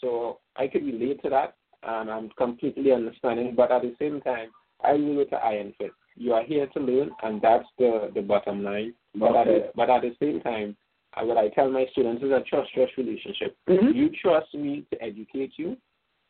So 0.00 0.38
I 0.56 0.66
could 0.66 0.84
relate 0.84 1.22
to 1.22 1.30
that, 1.30 1.54
and 1.82 2.10
I'm 2.10 2.30
completely 2.36 2.92
understanding. 2.92 3.54
But 3.56 3.70
at 3.70 3.82
the 3.82 3.94
same 3.98 4.20
time, 4.20 4.50
I 4.84 4.92
with 4.94 5.30
the 5.30 5.36
iron 5.36 5.72
fist. 5.78 5.92
You 6.16 6.32
are 6.32 6.44
here 6.44 6.66
to 6.66 6.80
learn, 6.80 7.10
and 7.22 7.40
that's 7.40 7.68
the 7.78 8.10
the 8.14 8.22
bottom 8.22 8.62
line. 8.62 8.94
But 9.14 9.36
at 9.36 9.46
the, 9.46 9.70
but 9.74 9.90
at 9.90 10.02
the 10.02 10.14
same 10.20 10.40
time, 10.40 10.76
uh, 11.14 11.24
what 11.24 11.38
I 11.38 11.48
tell 11.50 11.70
my 11.70 11.86
students 11.92 12.22
is 12.22 12.30
a 12.30 12.42
trust 12.48 12.72
trust 12.74 12.92
relationship. 12.96 13.56
Mhm. 13.68 13.94
You 13.94 14.10
trust 14.22 14.54
me 14.54 14.84
to 14.90 15.02
educate 15.02 15.52
you, 15.56 15.76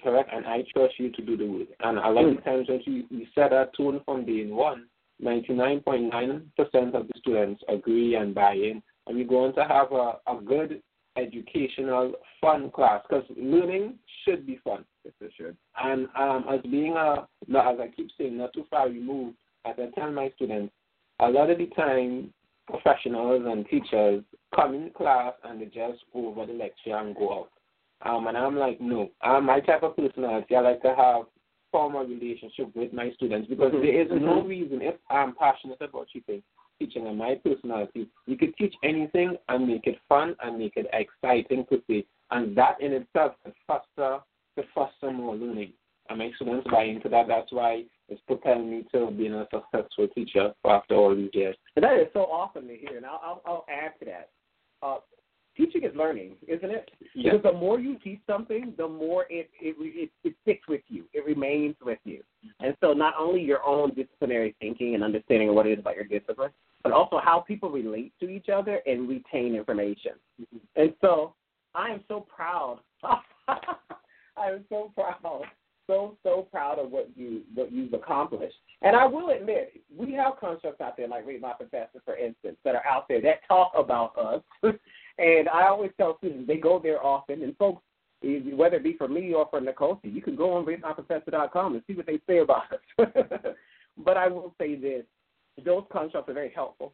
correct, 0.02 0.30
and 0.32 0.46
I 0.46 0.62
trust 0.72 0.98
you 0.98 1.10
to 1.10 1.22
do 1.22 1.36
the 1.36 1.46
work. 1.46 1.68
And 1.80 1.98
a 1.98 2.10
lot 2.10 2.24
of 2.24 2.36
Mm. 2.36 2.44
times 2.44 2.68
when 2.68 2.80
you, 2.84 3.04
you 3.10 3.26
set 3.34 3.50
that 3.50 3.74
tone 3.74 4.00
from 4.04 4.24
day 4.24 4.46
one, 4.46 4.88
99.9% 5.22 6.94
of 6.94 7.08
the 7.08 7.12
students 7.16 7.62
agree 7.68 8.16
and 8.16 8.34
buy 8.34 8.52
in, 8.52 8.82
and 9.06 9.16
we're 9.16 9.26
going 9.26 9.54
to 9.54 9.64
have 9.64 9.92
a, 9.92 10.16
a 10.26 10.40
good 10.44 10.82
educational, 11.16 12.12
fun 12.40 12.70
class 12.70 13.02
because 13.08 13.24
learning 13.36 13.94
should 14.24 14.46
be 14.46 14.60
fun. 14.62 14.84
Yes, 15.04 15.14
it 15.20 15.32
should. 15.36 15.56
And 15.82 16.08
um, 16.18 16.44
as 16.52 16.60
being 16.70 16.92
a, 16.96 17.26
not, 17.48 17.74
as 17.74 17.80
I 17.80 17.88
keep 17.88 18.10
saying, 18.18 18.36
not 18.36 18.52
too 18.52 18.66
far 18.70 18.88
removed, 18.88 19.36
as 19.64 19.74
I 19.78 19.88
tell 19.98 20.10
my 20.12 20.30
students, 20.36 20.72
a 21.20 21.28
lot 21.28 21.50
of 21.50 21.58
the 21.58 21.66
time, 21.68 22.32
professionals 22.68 23.44
and 23.46 23.66
teachers 23.68 24.22
come 24.54 24.74
in 24.74 24.90
class 24.90 25.32
and 25.44 25.60
they 25.60 25.66
just 25.66 26.02
go 26.12 26.28
over 26.28 26.46
the 26.46 26.52
lecture 26.52 26.96
and 26.96 27.14
go 27.14 27.32
out. 27.32 27.50
Um, 28.02 28.26
and 28.26 28.36
I'm 28.36 28.56
like, 28.56 28.80
no, 28.80 29.10
I'm 29.22 29.46
my 29.46 29.60
type 29.60 29.82
of 29.82 29.96
personality. 29.96 30.54
I 30.54 30.60
like 30.60 30.82
to 30.82 30.94
have 30.94 31.22
form 31.76 31.94
a 31.94 32.04
relationship 32.04 32.74
with 32.74 32.90
my 32.94 33.10
students 33.12 33.48
because 33.48 33.70
Mhm, 33.72 33.82
there 33.82 34.00
is 34.00 34.10
no 34.10 34.42
mhm. 34.42 34.48
reason 34.48 34.80
if 34.80 34.96
I'm 35.10 35.34
passionate 35.34 35.82
about 35.82 36.08
teaching, 36.08 36.42
teaching 36.78 37.06
and 37.06 37.18
my 37.18 37.34
personality, 37.34 38.08
you 38.24 38.36
could 38.38 38.56
teach 38.56 38.74
anything 38.82 39.36
and 39.50 39.68
make 39.68 39.86
it 39.86 39.98
fun 40.08 40.36
and 40.40 40.58
make 40.58 40.76
it 40.78 40.86
exciting 40.94 41.66
to 41.66 41.82
see, 41.86 42.06
and 42.30 42.56
that 42.56 42.80
in 42.80 42.94
itself 42.94 43.34
could 43.44 43.54
foster 43.66 44.20
to 44.56 44.62
foster 44.74 45.10
more 45.10 45.36
learning. 45.36 45.74
And 46.08 46.18
my 46.18 46.32
students 46.36 46.66
buy 46.70 46.84
into 46.84 47.10
that. 47.10 47.28
That's 47.28 47.52
why 47.52 47.84
it's 48.08 48.22
propelling 48.22 48.70
me 48.70 48.86
to 48.92 49.10
being 49.10 49.34
a 49.34 49.46
successful 49.52 50.08
teacher 50.14 50.54
after 50.64 50.94
all 50.94 51.14
these 51.14 51.34
years. 51.34 51.56
And 51.74 51.84
that 51.84 51.98
is 51.98 52.08
so 52.14 52.20
awesome 52.20 52.68
to 52.68 52.76
hear. 52.76 52.96
And 52.96 53.04
I'll, 53.04 53.20
I'll, 53.22 53.42
I'll 53.44 53.66
add 53.68 53.98
to 53.98 54.04
that. 54.06 54.30
Uh, 54.82 54.98
teaching 55.56 55.84
is 55.84 55.94
learning, 55.96 56.36
isn't 56.46 56.70
it? 56.70 56.90
Because 57.14 57.42
the 57.42 57.52
more 57.52 57.80
you 57.80 57.98
teach 58.02 58.20
something, 58.26 58.74
the 58.76 58.86
more 58.86 59.26
it, 59.30 59.50
it 59.60 59.76
it 59.78 60.10
it 60.24 60.34
sticks 60.42 60.68
with 60.68 60.82
you. 60.88 61.04
It 61.12 61.24
remains 61.24 61.76
with 61.82 61.98
you. 62.04 62.22
And 62.60 62.76
so 62.80 62.92
not 62.92 63.14
only 63.18 63.40
your 63.42 63.64
own 63.64 63.94
disciplinary 63.94 64.54
thinking 64.60 64.94
and 64.94 65.02
understanding 65.02 65.48
of 65.48 65.54
what 65.54 65.66
it 65.66 65.72
is 65.72 65.78
about 65.78 65.96
your 65.96 66.04
discipline, 66.04 66.50
but 66.82 66.92
also 66.92 67.18
how 67.22 67.40
people 67.40 67.70
relate 67.70 68.12
to 68.20 68.28
each 68.28 68.48
other 68.48 68.80
and 68.86 69.08
retain 69.08 69.54
information. 69.54 70.12
Mm-hmm. 70.40 70.80
And 70.80 70.94
so 71.00 71.34
I 71.74 71.90
am 71.90 72.00
so 72.08 72.20
proud. 72.20 72.80
I 73.02 74.50
am 74.50 74.64
so 74.68 74.92
proud, 74.94 75.42
so 75.86 76.16
so 76.22 76.46
proud 76.50 76.78
of 76.78 76.90
what 76.90 77.10
you 77.16 77.42
what 77.54 77.72
you've 77.72 77.92
accomplished. 77.92 78.56
And 78.82 78.94
I 78.94 79.06
will 79.06 79.30
admit, 79.30 79.82
we 79.96 80.12
have 80.12 80.38
constructs 80.38 80.80
out 80.80 80.96
there 80.96 81.08
like 81.08 81.26
Rate 81.26 81.40
My 81.40 81.52
Professor, 81.52 82.00
for 82.04 82.16
instance, 82.16 82.56
that 82.64 82.74
are 82.74 82.86
out 82.86 83.08
there 83.08 83.20
that 83.22 83.40
talk 83.48 83.72
about 83.76 84.16
us. 84.18 84.42
and 85.18 85.48
I 85.48 85.66
always 85.68 85.90
tell 85.96 86.18
students 86.18 86.46
they 86.46 86.56
go 86.56 86.78
there 86.82 87.04
often, 87.04 87.42
and 87.42 87.56
folks, 87.56 87.82
whether 88.22 88.76
it 88.76 88.82
be 88.84 88.94
for 88.96 89.08
me 89.08 89.32
or 89.34 89.46
for 89.50 89.60
Nicole, 89.60 90.00
you 90.02 90.22
can 90.22 90.36
go 90.36 90.54
on 90.54 90.64
ratemyprofessor.com 90.64 91.74
and 91.74 91.82
see 91.86 91.94
what 91.94 92.06
they 92.06 92.18
say 92.26 92.38
about 92.38 92.62
us. 92.72 93.08
but 94.04 94.16
I 94.16 94.28
will 94.28 94.54
say 94.58 94.74
this: 94.74 95.04
those 95.64 95.84
constructs 95.92 96.30
are 96.30 96.34
very 96.34 96.52
helpful. 96.54 96.92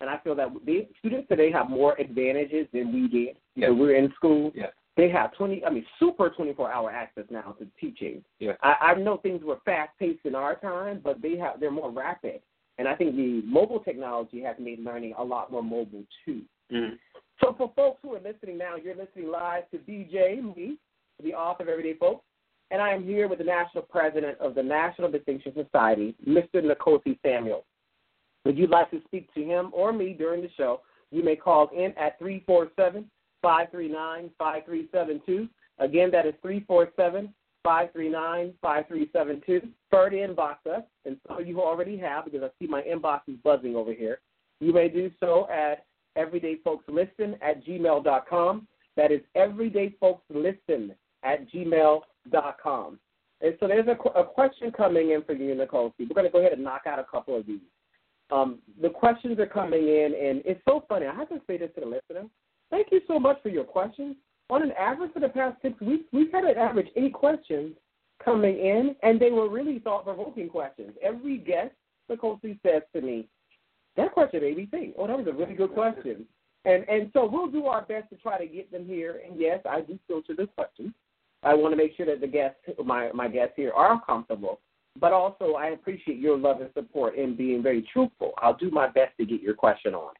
And 0.00 0.10
I 0.10 0.18
feel 0.18 0.34
that 0.34 0.48
the 0.66 0.88
students 0.98 1.28
today 1.28 1.50
have 1.52 1.70
more 1.70 1.98
advantages 2.00 2.66
than 2.72 2.92
we 2.92 3.08
did 3.08 3.36
Yes. 3.54 3.70
when 3.70 3.78
we 3.78 3.86
were 3.86 3.94
in 3.94 4.12
school. 4.16 4.52
Yes. 4.54 4.72
They 4.96 5.08
have 5.08 5.32
twenty, 5.34 5.64
I 5.64 5.70
mean, 5.70 5.84
super 5.98 6.30
twenty-four 6.30 6.70
hour 6.70 6.90
access 6.90 7.24
now 7.30 7.56
to 7.58 7.66
teaching. 7.80 8.22
Yes. 8.38 8.56
I, 8.62 8.74
I 8.80 8.94
know 8.94 9.16
things 9.16 9.42
were 9.42 9.58
fast 9.64 9.90
paced 9.98 10.24
in 10.24 10.34
our 10.34 10.56
time, 10.56 11.00
but 11.02 11.22
they 11.22 11.36
have 11.38 11.58
they're 11.58 11.70
more 11.70 11.90
rapid. 11.90 12.40
And 12.78 12.88
I 12.88 12.94
think 12.94 13.14
the 13.16 13.42
mobile 13.46 13.80
technology 13.80 14.40
has 14.42 14.56
made 14.58 14.80
learning 14.80 15.14
a 15.16 15.24
lot 15.24 15.50
more 15.50 15.62
mobile 15.62 16.04
too. 16.24 16.42
Mm. 16.72 16.98
So 17.40 17.54
for 17.56 17.72
folks 17.74 17.98
who 18.02 18.14
are 18.14 18.20
listening 18.20 18.58
now, 18.58 18.76
you're 18.76 18.96
listening 18.96 19.30
live 19.30 19.68
to 19.70 19.78
BJ 19.78 20.40
me, 20.56 20.76
the 21.22 21.34
author 21.34 21.64
of 21.64 21.68
Everyday 21.68 21.94
Folks, 21.98 22.24
and 22.70 22.80
I 22.80 22.90
am 22.90 23.04
here 23.04 23.28
with 23.28 23.38
the 23.38 23.44
national 23.44 23.84
president 23.84 24.38
of 24.38 24.54
the 24.54 24.62
National 24.62 25.10
Distinction 25.10 25.52
Society, 25.54 26.14
Mr. 26.26 26.56
Nkosi 26.56 27.18
Samuel. 27.24 27.64
Would 28.44 28.58
you 28.58 28.66
like 28.66 28.90
to 28.90 29.00
speak 29.06 29.32
to 29.34 29.42
him 29.42 29.70
or 29.72 29.92
me 29.92 30.12
during 30.12 30.42
the 30.42 30.50
show? 30.56 30.80
You 31.10 31.24
may 31.24 31.36
call 31.36 31.68
in 31.74 31.94
at 31.98 32.18
347 32.18 33.10
539 33.42 34.30
5372. 34.38 35.48
Again, 35.78 36.10
that 36.10 36.26
is 36.26 36.34
347 36.42 37.32
539 37.62 38.54
5372. 38.60 39.68
Third 39.90 40.12
inbox 40.12 40.56
us, 40.66 40.82
and 41.04 41.16
some 41.26 41.40
of 41.40 41.46
you 41.46 41.60
already 41.60 41.96
have 41.98 42.24
because 42.24 42.42
I 42.42 42.48
see 42.58 42.68
my 42.68 42.82
inbox 42.82 43.20
is 43.28 43.36
buzzing 43.42 43.76
over 43.76 43.92
here. 43.92 44.18
You 44.60 44.72
may 44.72 44.88
do 44.88 45.10
so 45.20 45.48
at 45.50 45.84
everydayfolkslisten 46.16 47.38
at 47.42 47.64
gmail.com. 47.64 48.68
That 48.96 49.12
is 49.12 49.20
everydayfolkslisten 49.36 50.90
at 51.24 51.50
gmail.com. 51.50 52.98
And 53.40 53.56
so 53.60 53.68
there's 53.68 53.88
a, 53.88 54.18
a 54.18 54.24
question 54.24 54.70
coming 54.70 55.10
in 55.10 55.22
for 55.24 55.34
you, 55.34 55.54
Nicole. 55.54 55.92
We're 55.98 56.06
going 56.08 56.26
to 56.26 56.32
go 56.32 56.38
ahead 56.38 56.52
and 56.52 56.62
knock 56.62 56.82
out 56.86 56.98
a 56.98 57.04
couple 57.04 57.36
of 57.38 57.46
these. 57.46 57.60
Um, 58.30 58.60
the 58.80 58.88
questions 58.88 59.38
are 59.38 59.46
coming 59.46 59.82
in, 59.82 60.14
and 60.18 60.42
it's 60.44 60.60
so 60.66 60.84
funny. 60.88 61.06
I 61.06 61.14
have 61.14 61.28
to 61.28 61.40
say 61.46 61.58
this 61.58 61.70
to 61.74 61.80
the 61.80 61.86
listener. 61.86 62.28
Thank 62.70 62.88
you 62.90 63.00
so 63.06 63.18
much 63.18 63.42
for 63.42 63.50
your 63.50 63.64
questions. 63.64 64.16
On 64.50 64.62
an 64.62 64.72
average 64.72 65.12
for 65.12 65.20
the 65.20 65.28
past 65.28 65.60
six 65.62 65.78
weeks, 65.80 66.04
we've 66.12 66.32
had 66.32 66.44
an 66.44 66.56
average 66.56 66.88
eight 66.96 67.12
questions 67.12 67.74
coming 68.24 68.58
in, 68.58 68.96
and 69.02 69.20
they 69.20 69.30
were 69.30 69.48
really 69.48 69.78
thought-provoking 69.78 70.48
questions. 70.48 70.92
Every 71.02 71.38
guest, 71.38 71.72
Nicole 72.08 72.40
says 72.42 72.82
to 72.94 73.00
me, 73.00 73.28
that 73.96 74.12
question 74.12 74.40
made 74.40 74.56
me 74.56 74.66
think. 74.66 74.94
Oh, 74.98 75.06
that 75.06 75.16
was 75.16 75.26
a 75.26 75.32
really 75.32 75.54
good 75.54 75.72
question. 75.72 76.26
And 76.64 76.88
and 76.88 77.10
so 77.12 77.28
we'll 77.30 77.50
do 77.50 77.66
our 77.66 77.82
best 77.82 78.10
to 78.10 78.16
try 78.16 78.38
to 78.38 78.46
get 78.46 78.72
them 78.72 78.86
here. 78.86 79.20
And 79.26 79.40
yes, 79.40 79.60
I 79.68 79.80
do 79.80 79.98
filter 80.06 80.34
the 80.36 80.46
questions. 80.46 80.92
I 81.42 81.54
want 81.54 81.72
to 81.72 81.76
make 81.76 81.94
sure 81.96 82.06
that 82.06 82.20
the 82.20 82.26
guests, 82.26 82.58
my 82.84 83.10
my 83.12 83.28
guests 83.28 83.54
here, 83.56 83.72
are 83.72 84.00
comfortable 84.04 84.60
but 85.00 85.12
also 85.12 85.54
I 85.54 85.68
appreciate 85.68 86.18
your 86.18 86.36
love 86.36 86.60
and 86.60 86.70
support 86.74 87.16
in 87.16 87.36
being 87.36 87.62
very 87.62 87.86
truthful. 87.92 88.32
I'll 88.38 88.56
do 88.56 88.70
my 88.70 88.88
best 88.88 89.16
to 89.18 89.26
get 89.26 89.40
your 89.40 89.54
question 89.54 89.94
on. 89.94 90.14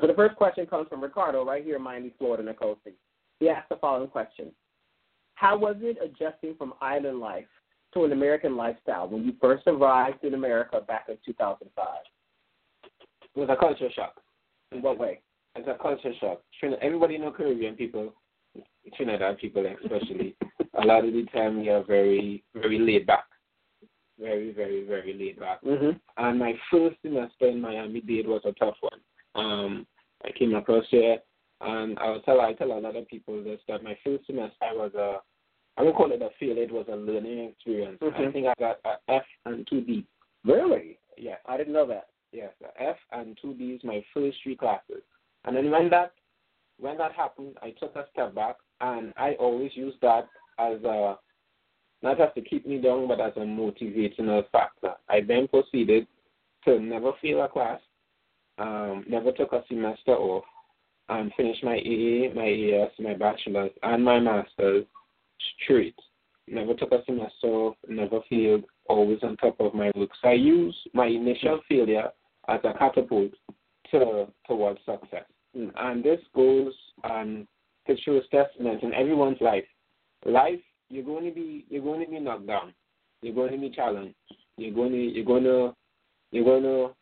So 0.00 0.06
the 0.06 0.14
first 0.14 0.36
question 0.36 0.66
comes 0.66 0.88
from 0.88 1.02
Ricardo 1.02 1.44
right 1.44 1.64
here 1.64 1.76
in 1.76 1.82
Miami, 1.82 2.12
Florida, 2.18 2.42
Nicole. 2.42 2.78
He 3.40 3.48
asked 3.48 3.68
the 3.68 3.76
following 3.76 4.08
question. 4.08 4.52
How 5.34 5.56
was 5.56 5.76
it 5.80 5.98
adjusting 6.02 6.54
from 6.56 6.74
island 6.80 7.20
life 7.20 7.46
to 7.94 8.04
an 8.04 8.12
American 8.12 8.56
lifestyle 8.56 9.08
when 9.08 9.24
you 9.24 9.32
first 9.40 9.66
arrived 9.66 10.24
in 10.24 10.34
America 10.34 10.80
back 10.86 11.06
in 11.08 11.16
2005? 11.24 11.86
It 13.36 13.40
was 13.40 13.50
a 13.50 13.56
culture 13.56 13.90
shock. 13.94 14.14
In 14.72 14.80
what 14.80 14.98
way? 14.98 15.20
It's 15.54 15.68
a 15.68 15.80
culture 15.80 16.12
shock. 16.20 16.40
Everybody 16.80 17.18
know 17.18 17.30
Caribbean 17.30 17.74
people, 17.74 18.14
Trinidad 18.96 19.38
people 19.38 19.64
especially. 19.82 20.34
a 20.82 20.86
lot 20.86 21.04
of 21.04 21.12
the 21.12 21.24
time 21.34 21.60
we 21.60 21.68
are 21.68 21.84
very, 21.84 22.42
very 22.54 22.78
laid 22.78 23.06
back. 23.06 23.24
Very, 24.18 24.52
very, 24.52 24.86
very 24.86 25.12
laid 25.12 25.38
back. 25.38 25.62
Mm-hmm. 25.62 25.98
And 26.16 26.38
my 26.38 26.54
first 26.70 26.96
semester 27.02 27.48
in 27.48 27.60
Miami 27.60 28.00
Dade 28.00 28.26
was 28.26 28.40
a 28.46 28.52
tough 28.52 28.76
one. 28.80 29.00
Um, 29.34 29.86
I 30.24 30.30
came 30.32 30.54
across 30.54 30.84
here, 30.90 31.18
and 31.60 31.98
I 31.98 32.08
will 32.08 32.22
tell 32.22 32.40
I 32.40 32.54
tell 32.54 32.72
a 32.72 32.80
lot 32.80 32.96
of 32.96 33.06
people 33.08 33.42
this 33.44 33.60
that 33.68 33.84
my 33.84 33.96
first 34.02 34.26
semester 34.26 34.56
I 34.62 34.72
was 34.72 34.92
a 34.94 35.18
I 35.78 35.82
won't 35.82 35.96
call 35.96 36.10
it 36.12 36.22
a 36.22 36.30
fail. 36.40 36.56
It 36.56 36.72
was 36.72 36.86
a 36.90 36.96
learning 36.96 37.50
experience. 37.50 37.98
Mhm. 38.00 38.28
I 38.28 38.32
think 38.32 38.46
I 38.46 38.54
got 38.58 38.78
a 38.86 39.12
F 39.12 39.24
and 39.44 39.66
two 39.68 39.82
D. 39.82 40.06
Really? 40.44 40.98
Yeah. 41.18 41.36
I 41.44 41.58
didn't 41.58 41.74
know 41.74 41.86
that. 41.88 42.08
Yes, 42.36 42.52
a 42.62 42.82
F 42.82 42.96
and 43.12 43.36
two 43.40 43.54
Ds. 43.54 43.82
My 43.82 44.04
first 44.12 44.36
three 44.42 44.56
classes, 44.56 45.02
and 45.44 45.56
then 45.56 45.70
when 45.70 45.88
that 45.90 46.12
when 46.78 46.98
that 46.98 47.12
happened, 47.12 47.56
I 47.62 47.70
took 47.70 47.96
a 47.96 48.04
step 48.12 48.34
back, 48.34 48.56
and 48.80 49.14
I 49.16 49.32
always 49.40 49.70
use 49.74 49.94
that 50.02 50.28
as 50.58 50.82
a 50.84 51.16
not 52.02 52.18
just 52.18 52.34
to 52.34 52.42
keep 52.42 52.66
me 52.66 52.78
down, 52.78 53.08
but 53.08 53.20
as 53.20 53.32
a 53.36 53.40
motivational 53.40 54.44
factor. 54.50 54.92
I 55.08 55.22
then 55.26 55.48
proceeded 55.48 56.06
to 56.66 56.78
never 56.78 57.12
fail 57.22 57.42
a 57.42 57.48
class, 57.48 57.80
um, 58.58 59.04
never 59.08 59.32
took 59.32 59.52
a 59.52 59.64
semester 59.68 60.12
off, 60.12 60.44
and 61.08 61.32
finished 61.36 61.64
my 61.64 61.78
AA, 61.78 62.34
my 62.34 62.48
AS, 62.48 62.90
my 62.98 63.14
bachelor's, 63.14 63.70
and 63.82 64.04
my 64.04 64.20
master's 64.20 64.84
straight. 65.64 65.96
Never 66.48 66.74
took 66.74 66.92
a 66.92 67.02
semester 67.06 67.46
off, 67.46 67.76
never 67.88 68.20
failed, 68.28 68.64
always 68.88 69.18
on 69.22 69.36
top 69.38 69.58
of 69.58 69.74
my 69.74 69.90
work. 69.96 70.10
So 70.22 70.28
I 70.28 70.34
use 70.34 70.76
my 70.92 71.06
initial 71.06 71.60
failure 71.68 72.10
as 72.48 72.60
a 72.64 72.72
catapult 72.78 73.32
to 73.90 74.26
towards 74.46 74.78
success. 74.84 75.24
Mm. 75.56 75.70
And 75.76 76.04
this 76.04 76.20
goes 76.34 76.72
um, 77.04 77.46
to 77.86 77.96
show 77.98 78.20
testament 78.30 78.82
in 78.82 78.92
everyone's 78.94 79.40
life. 79.40 79.64
Life, 80.24 80.60
you're 80.88 81.04
going 81.04 81.24
to 81.24 81.30
be 81.32 81.64
you're 81.68 81.82
going 81.82 82.04
to 82.04 82.10
be 82.10 82.20
knocked 82.20 82.46
down. 82.46 82.72
You're 83.22 83.34
going 83.34 83.52
to 83.52 83.58
be 83.58 83.70
challenged. 83.70 84.14
You're 84.56 84.74
going 84.74 84.92
to 84.92 84.98
you're 84.98 85.24
going 85.24 85.44
to 85.44 85.74
you're 86.32 86.44
going 86.44 86.62
to 86.62 86.94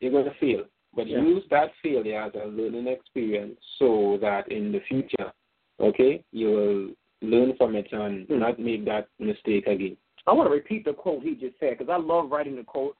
you're 0.00 0.12
going 0.12 0.24
to 0.24 0.34
fail. 0.40 0.64
But 0.94 1.06
Yeah. 1.06 1.20
use 1.20 1.44
that 1.50 1.72
failure 1.82 2.22
as 2.22 2.32
a 2.34 2.46
learning 2.46 2.88
experience 2.88 3.58
so 3.78 4.18
that 4.22 4.50
in 4.50 4.72
the 4.72 4.80
future, 4.88 5.30
okay, 5.78 6.24
you 6.32 6.46
will 6.48 7.28
learn 7.28 7.54
from 7.56 7.76
it 7.76 7.92
and 7.92 8.26
Hmm. 8.28 8.38
not 8.38 8.58
make 8.58 8.84
that 8.86 9.08
mistake 9.18 9.66
again. 9.66 9.96
I 10.26 10.32
want 10.32 10.48
to 10.48 10.54
repeat 10.54 10.84
the 10.84 10.92
quote 10.92 11.22
he 11.22 11.34
just 11.34 11.58
said 11.60 11.78
because 11.78 11.90
I 11.90 11.96
love 11.96 12.30
writing 12.30 12.56
the 12.56 12.64
quote. 12.64 12.96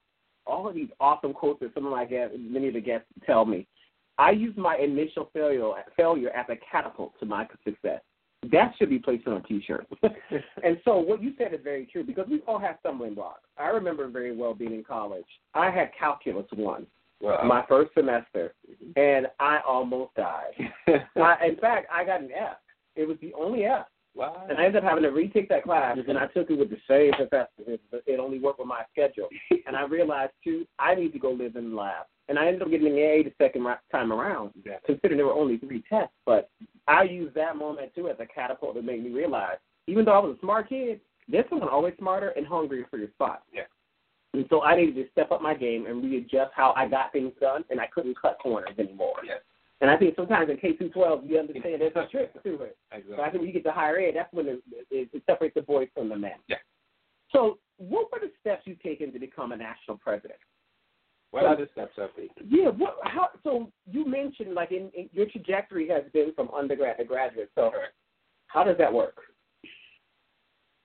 All 0.46 0.68
of 0.68 0.74
these 0.74 0.88
awesome 1.00 1.32
quotes 1.32 1.60
that 1.60 1.74
some 1.74 1.86
of 1.86 1.92
my 1.92 2.04
guests, 2.04 2.36
many 2.38 2.68
of 2.68 2.74
the 2.74 2.80
guests 2.80 3.06
tell 3.24 3.44
me. 3.44 3.66
I 4.18 4.30
use 4.30 4.56
my 4.56 4.76
initial 4.76 5.28
failure 5.32 5.70
failure 5.96 6.30
as 6.30 6.46
a 6.48 6.56
catapult 6.70 7.18
to 7.20 7.26
my 7.26 7.46
success. 7.64 8.00
That 8.52 8.72
should 8.78 8.90
be 8.90 8.98
placed 8.98 9.26
on 9.26 9.38
a 9.38 9.42
T-shirt. 9.42 9.86
and 10.62 10.78
so 10.84 10.98
what 10.98 11.22
you 11.22 11.32
said 11.36 11.52
is 11.52 11.60
very 11.64 11.86
true 11.86 12.04
because 12.04 12.26
we 12.30 12.42
all 12.46 12.58
have 12.58 12.76
stumbling 12.80 13.14
blocks. 13.14 13.42
I 13.58 13.68
remember 13.68 14.08
very 14.08 14.34
well 14.36 14.54
being 14.54 14.72
in 14.72 14.84
college. 14.84 15.26
I 15.54 15.70
had 15.70 15.90
calculus 15.98 16.46
one 16.54 16.86
Well, 17.20 17.44
my 17.44 17.64
first 17.66 17.92
semester, 17.94 18.54
mm-hmm. 18.70 18.98
and 18.98 19.26
I 19.40 19.60
almost 19.66 20.14
died. 20.14 20.52
I, 21.16 21.46
in 21.46 21.56
fact, 21.56 21.88
I 21.92 22.04
got 22.04 22.20
an 22.20 22.30
F. 22.32 22.58
It 22.94 23.08
was 23.08 23.16
the 23.20 23.34
only 23.34 23.64
F. 23.64 23.86
wow. 24.16 24.46
And 24.48 24.58
I 24.58 24.64
ended 24.64 24.82
up 24.82 24.88
having 24.88 25.04
to 25.04 25.10
retake 25.10 25.48
that 25.50 25.64
class, 25.64 25.98
and 26.08 26.18
I 26.18 26.26
took 26.26 26.50
it 26.50 26.58
with 26.58 26.70
the 26.70 26.78
same 26.88 27.12
professor. 27.12 27.48
It, 27.66 27.80
it 28.06 28.18
only 28.20 28.38
worked 28.38 28.58
with 28.58 28.68
my 28.68 28.82
schedule. 28.90 29.28
And 29.66 29.76
I 29.76 29.82
realized, 29.82 30.32
too, 30.44 30.64
I 30.78 30.94
need 30.94 31.12
to 31.12 31.18
go 31.18 31.32
live 31.32 31.56
in 31.56 31.70
the 31.70 31.76
lab. 31.76 32.06
And 32.28 32.38
I 32.38 32.46
ended 32.46 32.62
up 32.62 32.70
getting 32.70 32.86
an 32.86 32.98
A 32.98 33.22
the 33.24 33.32
second 33.36 33.66
time 33.90 34.12
around, 34.12 34.52
Yeah. 34.64 34.76
considering 34.84 35.16
there 35.18 35.26
were 35.26 35.32
only 35.32 35.58
three 35.58 35.82
tests. 35.88 36.14
But 36.24 36.50
I 36.86 37.02
used 37.02 37.34
that 37.34 37.56
moment, 37.56 37.92
too, 37.94 38.08
as 38.08 38.16
a 38.20 38.26
catapult 38.26 38.76
to 38.76 38.82
make 38.82 39.02
me 39.02 39.10
realize, 39.10 39.58
even 39.88 40.04
though 40.04 40.12
I 40.12 40.18
was 40.18 40.36
a 40.36 40.40
smart 40.40 40.68
kid, 40.68 41.00
there's 41.28 41.44
someone 41.48 41.68
always 41.68 41.94
smarter 41.98 42.28
and 42.30 42.46
hungrier 42.46 42.86
for 42.90 42.98
your 42.98 43.10
spot. 43.10 43.42
Yeah. 43.52 43.62
And 44.34 44.46
so 44.50 44.62
I 44.62 44.76
needed 44.76 44.94
to 44.96 45.10
step 45.10 45.32
up 45.32 45.42
my 45.42 45.54
game 45.54 45.86
and 45.86 46.04
readjust 46.04 46.52
how 46.54 46.74
I 46.76 46.86
got 46.86 47.10
things 47.12 47.32
done, 47.40 47.64
and 47.70 47.80
I 47.80 47.86
couldn't 47.86 48.20
cut 48.20 48.38
corners 48.40 48.74
anymore. 48.78 49.16
Yes. 49.24 49.38
And 49.80 49.90
I 49.90 49.96
think 49.96 50.16
sometimes 50.16 50.48
in 50.50 50.56
K 50.56 50.74
through 50.76 50.90
12, 50.90 51.24
you 51.26 51.38
understand 51.38 51.80
there's 51.80 51.92
a 51.96 52.06
trick 52.10 52.32
to 52.42 52.62
it. 52.62 52.78
So 53.14 53.20
I 53.20 53.30
think 53.30 53.40
when 53.40 53.46
you 53.46 53.52
get 53.52 53.64
to 53.64 53.72
higher 53.72 53.98
ed, 53.98 54.12
that's 54.16 54.32
when 54.32 54.46
it, 54.46 54.62
it, 54.90 55.08
it 55.12 55.22
separates 55.26 55.54
the 55.54 55.62
boys 55.62 55.88
from 55.94 56.08
the 56.08 56.16
men. 56.16 56.36
Yeah. 56.48 56.56
So, 57.32 57.58
what 57.78 58.10
were 58.10 58.20
the 58.20 58.30
steps 58.40 58.62
you've 58.64 58.82
taken 58.82 59.12
to 59.12 59.18
become 59.18 59.52
a 59.52 59.56
national 59.56 59.98
president? 59.98 60.38
What 61.30 61.44
are 61.44 61.56
the 61.56 61.68
steps 61.72 61.92
take? 62.16 62.30
Yeah. 62.48 62.68
What? 62.68 62.96
How? 63.02 63.28
So 63.42 63.70
you 63.90 64.06
mentioned 64.06 64.54
like 64.54 64.72
in, 64.72 64.90
in 64.96 65.10
your 65.12 65.26
trajectory 65.26 65.88
has 65.88 66.04
been 66.14 66.32
from 66.34 66.48
undergrad 66.50 66.96
to 66.98 67.04
graduate. 67.04 67.50
So 67.54 67.70
Correct. 67.70 67.92
how 68.46 68.64
does 68.64 68.78
that 68.78 68.92
work? 68.92 69.16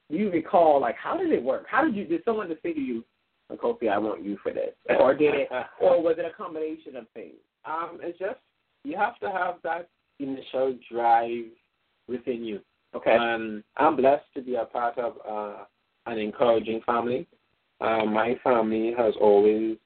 Do 0.10 0.18
you 0.18 0.30
recall 0.30 0.82
like 0.82 0.96
how 0.98 1.16
did 1.18 1.32
it 1.32 1.42
work? 1.42 1.66
How 1.70 1.86
did 1.86 1.96
you? 1.96 2.06
Did 2.06 2.24
someone 2.26 2.50
just 2.50 2.62
say 2.64 2.74
to 2.74 2.80
you, 2.82 3.06
Kofi, 3.52 3.90
I 3.90 3.98
want 3.98 4.26
you 4.26 4.38
for 4.44 4.52
this, 4.52 4.74
or 5.00 5.14
did 5.14 5.36
it? 5.36 5.50
Or 5.80 6.02
was 6.02 6.16
it 6.18 6.26
a 6.26 6.36
combination 6.36 6.96
of 6.96 7.06
things? 7.14 7.36
Um, 7.64 8.00
it's 8.02 8.18
just 8.18 8.40
you 8.84 8.98
have 8.98 9.18
to 9.20 9.30
have 9.30 9.56
that 9.64 9.90
initial 10.20 10.78
drive 10.92 11.46
within 12.08 12.44
you. 12.44 12.62
Okay. 12.96 13.16
And 13.20 13.64
I'm 13.78 13.96
blessed 13.96 14.26
to 14.36 14.42
be 14.42 14.56
a 14.56 14.66
part 14.66 14.98
of 14.98 15.14
uh, 15.28 15.64
an 16.06 16.18
encouraging 16.18 16.82
family. 16.86 17.28
Uh, 17.80 18.06
my 18.06 18.36
family 18.44 18.94
has 18.98 19.14
always 19.20 19.78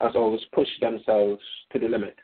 has 0.00 0.12
always 0.16 0.40
pushed 0.52 0.80
themselves 0.80 1.40
to 1.72 1.78
the 1.78 1.86
limit. 1.86 2.16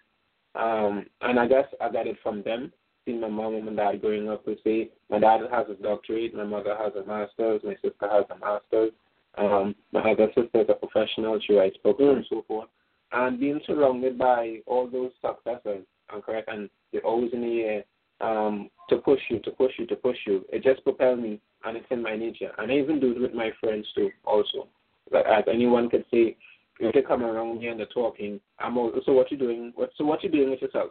Um, 0.55 1.07
and 1.21 1.39
I 1.39 1.47
guess 1.47 1.67
I 1.81 1.91
got 1.91 2.07
it 2.09 2.17
from 2.23 2.43
them. 2.43 2.73
Seeing 3.05 3.21
my 3.21 3.29
mom 3.29 3.55
and 3.55 3.65
my 3.67 3.73
dad 3.73 4.01
growing 4.01 4.29
up, 4.29 4.47
we 4.47 4.59
say 4.65 4.91
my 5.09 5.21
dad 5.21 5.41
has 5.51 5.67
a 5.71 5.81
doctorate, 5.81 6.35
my 6.35 6.45
mother 6.45 6.77
has 6.77 6.93
a 6.95 7.07
master's, 7.07 7.63
my 7.65 7.75
sister 7.75 8.09
has 8.11 8.25
a 8.31 8.39
master's. 8.39 8.91
Um, 9.37 9.77
my 9.93 10.01
other 10.01 10.27
sister 10.35 10.63
is 10.63 10.69
a 10.69 10.75
professional, 10.75 11.39
she 11.47 11.55
writes 11.55 11.77
books 11.85 12.03
and 12.03 12.27
so 12.29 12.45
forth. 12.49 12.69
And 13.13 13.39
being 13.39 13.61
surrounded 13.67 14.19
by 14.19 14.59
all 14.67 14.91
those 14.91 15.13
successors, 15.25 15.85
I'm 15.85 15.85
correct, 16.25 16.49
and 16.51 16.69
they're 16.93 17.07
always 17.07 17.33
in 17.33 17.41
the 17.43 17.61
air 17.61 17.85
um, 18.21 18.71
to 18.89 18.97
push 18.97 19.21
you, 19.31 19.39
to 19.41 19.51
push 19.51 19.73
you, 19.79 19.87
to 19.87 19.97
push 19.97 20.17
you. 20.27 20.45
It 20.53 20.63
just 20.63 20.83
propels 20.85 21.21
me, 21.21 21.41
and 21.65 21.77
it's 21.77 21.87
in 21.91 22.03
my 22.03 22.17
nature. 22.17 22.51
And 22.59 22.71
I 22.71 22.77
even 22.77 23.01
do 23.01 23.13
it 23.13 23.21
with 23.21 23.35
my 23.35 23.51
friends 23.61 23.87
too, 23.95 24.11
also. 24.25 24.69
Like 25.11 25.27
as 25.27 25.45
anyone 25.51 25.89
could 25.89 26.05
say, 26.11 26.37
if 26.81 26.95
they 26.95 27.03
come 27.03 27.23
around 27.23 27.59
me 27.59 27.69
and 27.69 27.81
they're 27.81 27.87
talking, 27.87 28.41
I'm 28.59 28.77
all, 28.79 28.93
so 29.05 29.13
what 29.13 29.31
you 29.31 29.37
doing? 29.37 29.73
What 29.75 29.91
so 29.97 30.05
what 30.05 30.23
you 30.23 30.31
doing 30.31 30.51
with 30.51 30.63
yourself? 30.63 30.91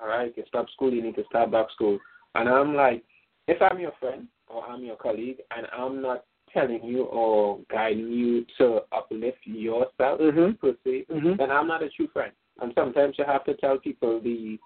All 0.00 0.08
right, 0.08 0.26
you 0.28 0.32
can 0.32 0.46
stop 0.46 0.68
school, 0.70 0.92
you 0.92 1.02
need 1.02 1.16
to 1.16 1.24
start 1.28 1.50
back 1.50 1.66
school. 1.72 1.98
And 2.34 2.48
I'm 2.48 2.74
like, 2.74 3.04
if 3.48 3.60
I'm 3.60 3.78
your 3.78 3.92
friend 4.00 4.28
or 4.48 4.64
I'm 4.64 4.84
your 4.84 4.96
colleague, 4.96 5.38
and 5.56 5.66
I'm 5.76 6.00
not 6.00 6.24
telling 6.52 6.82
you 6.82 7.04
or 7.04 7.60
guiding 7.70 8.10
you 8.10 8.44
to 8.58 8.80
uplift 8.92 9.38
yourself 9.44 10.20
Mm-hmm. 10.20 10.52
per 10.54 10.74
se, 10.84 11.06
Mm-hmm. 11.10 11.36
then 11.38 11.50
I'm 11.50 11.68
not 11.68 11.82
a 11.82 11.90
true 11.90 12.08
friend. 12.12 12.32
And 12.60 12.72
sometimes 12.74 13.16
you 13.18 13.24
have 13.24 13.44
to 13.44 13.54
tell 13.56 13.78
people 13.78 14.20
the 14.20 14.58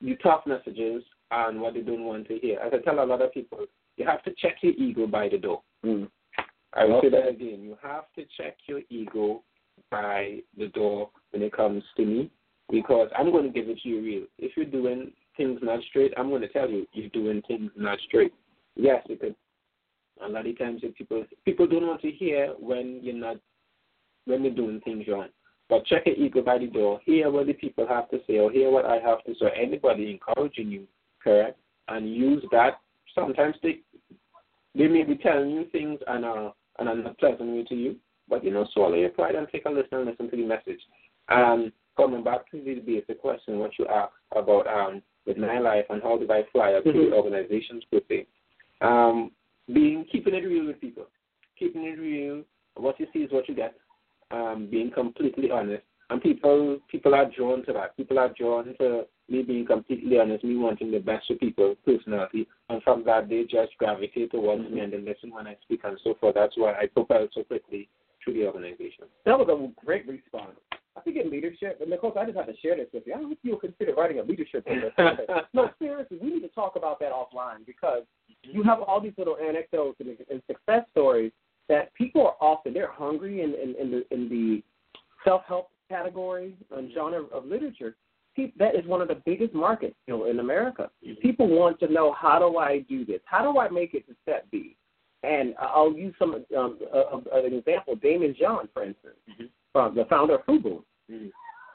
the 0.00 0.16
tough 0.22 0.42
messages 0.46 1.02
and 1.30 1.60
what 1.60 1.74
they 1.74 1.80
don't 1.80 2.04
want 2.04 2.28
to 2.28 2.38
hear. 2.38 2.58
As 2.60 2.72
I 2.74 2.78
tell 2.78 3.02
a 3.02 3.06
lot 3.06 3.22
of 3.22 3.32
people, 3.32 3.66
you 3.96 4.04
have 4.04 4.22
to 4.24 4.32
check 4.34 4.56
your 4.60 4.72
ego 4.74 5.06
by 5.06 5.28
the 5.28 5.38
door. 5.38 5.62
Mm. 5.84 6.08
I 6.74 6.84
will 6.84 7.00
say 7.02 7.10
that 7.10 7.28
again. 7.28 7.62
You 7.62 7.76
have 7.82 8.04
to 8.16 8.24
check 8.36 8.56
your 8.66 8.80
ego 8.90 9.42
by 9.90 10.40
the 10.58 10.68
door 10.68 11.10
when 11.30 11.42
it 11.42 11.52
comes 11.52 11.82
to 11.96 12.04
me 12.04 12.30
because 12.70 13.08
I'm 13.16 13.30
going 13.30 13.44
to 13.44 13.50
give 13.50 13.68
it 13.68 13.78
to 13.82 13.88
you 13.88 14.02
real. 14.02 14.24
If 14.38 14.56
you're 14.56 14.66
doing 14.66 15.12
things 15.36 15.60
not 15.62 15.80
straight, 15.88 16.12
I'm 16.16 16.30
going 16.30 16.42
to 16.42 16.48
tell 16.48 16.68
you 16.68 16.86
you're 16.92 17.10
doing 17.10 17.42
things 17.46 17.70
not 17.76 17.98
straight. 18.06 18.32
Yes, 18.76 19.04
because 19.08 19.34
a 20.24 20.28
lot 20.28 20.46
of 20.46 20.58
times 20.58 20.82
people 20.96 21.24
people 21.44 21.66
don't 21.66 21.86
want 21.86 22.00
to 22.02 22.10
hear 22.10 22.54
when 22.58 23.00
you're 23.02 23.14
not 23.14 23.36
when 24.26 24.44
you're 24.44 24.54
doing 24.54 24.80
things 24.84 25.06
wrong. 25.08 25.28
But 25.68 25.86
check 25.86 26.06
your 26.06 26.16
ego 26.16 26.42
by 26.42 26.58
the 26.58 26.66
door. 26.66 27.00
Hear 27.04 27.30
what 27.30 27.46
the 27.46 27.54
people 27.54 27.86
have 27.88 28.10
to 28.10 28.18
say 28.26 28.38
or 28.38 28.50
hear 28.50 28.70
what 28.70 28.84
I 28.84 28.96
have 28.96 29.24
to 29.24 29.34
say. 29.40 29.46
Anybody 29.56 30.10
encouraging 30.10 30.70
you, 30.70 30.86
correct? 31.22 31.58
And 31.88 32.14
use 32.14 32.44
that. 32.52 32.80
Sometimes 33.14 33.56
they 33.62 33.80
they 34.74 34.88
may 34.88 35.04
be 35.04 35.16
telling 35.16 35.50
you 35.50 35.64
things 35.72 36.00
and 36.06 36.24
uh 36.24 36.50
and 36.78 36.88
are 36.88 36.94
not 36.94 37.18
pleasant 37.18 37.48
way 37.50 37.64
to 37.64 37.74
you. 37.74 37.96
But 38.28 38.44
you 38.44 38.50
know, 38.50 38.66
swallow 38.72 38.96
your 38.96 39.10
pride 39.10 39.36
and 39.36 39.46
take 39.50 39.64
a 39.66 39.70
listen 39.70 39.98
and 39.98 40.06
listen 40.06 40.30
to 40.30 40.36
the 40.36 40.44
message. 40.44 40.80
And 41.28 41.72
coming 41.96 42.24
back 42.24 42.50
to 42.50 42.62
the 42.62 42.74
basic 42.74 43.20
question, 43.20 43.58
what 43.58 43.78
you 43.78 43.86
asked 43.86 44.12
about 44.36 44.66
um 44.66 45.02
with 45.26 45.38
my 45.38 45.58
life 45.58 45.86
and 45.88 46.02
how 46.02 46.18
did 46.18 46.30
I 46.30 46.42
fly 46.52 46.74
up 46.74 46.84
to 46.84 47.12
organizations 47.14 47.84
per 47.90 48.00
se. 48.08 48.26
Um 48.82 49.30
being 49.72 50.04
keeping 50.12 50.34
it 50.34 50.44
real 50.44 50.66
with 50.66 50.80
people. 50.80 51.06
Keeping 51.58 51.84
it 51.84 51.98
real 51.98 52.42
what 52.76 52.98
you 52.98 53.06
see 53.12 53.20
is 53.20 53.32
what 53.32 53.48
you 53.48 53.54
get. 53.54 53.74
Um, 54.34 54.66
being 54.68 54.90
completely 54.90 55.52
honest, 55.52 55.84
and 56.10 56.20
people 56.20 56.78
people 56.88 57.14
are 57.14 57.30
drawn 57.30 57.64
to 57.66 57.72
that. 57.72 57.96
People 57.96 58.18
are 58.18 58.34
drawn 58.36 58.74
to 58.80 59.04
me 59.28 59.42
being 59.42 59.64
completely 59.64 60.18
honest, 60.18 60.42
me 60.42 60.56
wanting 60.56 60.90
the 60.90 60.98
best 60.98 61.28
for 61.28 61.36
people 61.36 61.76
personally, 61.84 62.48
and 62.68 62.82
from 62.82 63.04
that 63.04 63.28
they 63.28 63.44
just 63.44 63.78
gravitate 63.78 64.32
towards 64.32 64.62
mm-hmm. 64.62 64.74
me 64.74 64.80
and 64.80 64.92
they 64.92 64.98
listen 64.98 65.30
when 65.30 65.46
I 65.46 65.56
speak 65.62 65.82
and 65.84 65.98
so 66.02 66.14
forth. 66.20 66.34
That's 66.34 66.56
why 66.56 66.72
I 66.72 66.86
propelled 66.86 67.30
so 67.32 67.44
quickly 67.44 67.88
through 68.24 68.34
the 68.34 68.46
organization. 68.46 69.04
That 69.24 69.38
was 69.38 69.48
a 69.48 69.86
great 69.86 70.08
response. 70.08 70.56
I 70.96 71.00
think 71.00 71.16
in 71.16 71.30
leadership, 71.30 71.78
and 71.80 71.92
of 71.92 72.00
course 72.00 72.16
I 72.18 72.24
just 72.24 72.36
have 72.36 72.46
to 72.46 72.56
share 72.60 72.76
this 72.76 72.88
with 72.92 73.04
you. 73.06 73.14
I 73.14 73.18
don't 73.18 73.26
know 73.26 73.32
if 73.32 73.38
you'll 73.42 73.58
consider 73.58 73.94
writing 73.94 74.18
a 74.18 74.24
leadership 74.24 74.64
book. 74.64 75.46
no, 75.54 75.70
seriously, 75.78 76.18
we 76.20 76.30
need 76.30 76.40
to 76.40 76.48
talk 76.48 76.74
about 76.74 76.98
that 76.98 77.12
offline 77.12 77.64
because 77.66 78.02
you 78.42 78.64
have 78.64 78.80
all 78.80 79.00
these 79.00 79.14
little 79.16 79.36
anecdotes 79.36 80.00
and, 80.00 80.16
and 80.28 80.42
success 80.48 80.84
stories 80.90 81.30
that 81.68 81.94
people 81.94 82.26
are 82.26 82.36
often 82.40 82.72
they're 82.74 82.90
hungry 82.90 83.42
in 83.42 83.54
in, 83.54 83.74
in 83.80 83.90
the 83.90 84.14
in 84.14 84.28
the 84.28 84.62
self 85.24 85.42
help 85.46 85.70
category 85.88 86.54
and 86.76 86.92
genre 86.92 87.24
of 87.32 87.44
literature. 87.44 87.96
That 88.58 88.74
is 88.74 88.84
one 88.86 89.00
of 89.00 89.06
the 89.08 89.22
biggest 89.24 89.54
markets 89.54 89.94
you 90.08 90.14
know, 90.14 90.24
in 90.24 90.40
America. 90.40 90.90
Mm-hmm. 91.06 91.20
People 91.20 91.46
want 91.46 91.78
to 91.80 91.92
know 91.92 92.12
how 92.12 92.40
do 92.40 92.58
I 92.58 92.80
do 92.88 93.04
this? 93.04 93.20
How 93.26 93.42
do 93.42 93.60
I 93.60 93.68
make 93.68 93.94
it 93.94 94.06
to 94.08 94.14
step 94.22 94.46
B? 94.50 94.76
And 95.22 95.54
I'll 95.60 95.92
use 95.92 96.14
some 96.18 96.44
um, 96.56 96.78
uh, 96.92 97.18
an 97.32 97.54
example. 97.54 97.94
Daymond 97.96 98.36
John, 98.36 98.68
for 98.74 98.82
instance, 98.82 99.14
mm-hmm. 99.30 99.44
from 99.72 99.94
the 99.94 100.04
founder 100.06 100.34
of 100.34 100.46
FUBU. 100.46 100.82
Mm-hmm. 101.10 101.26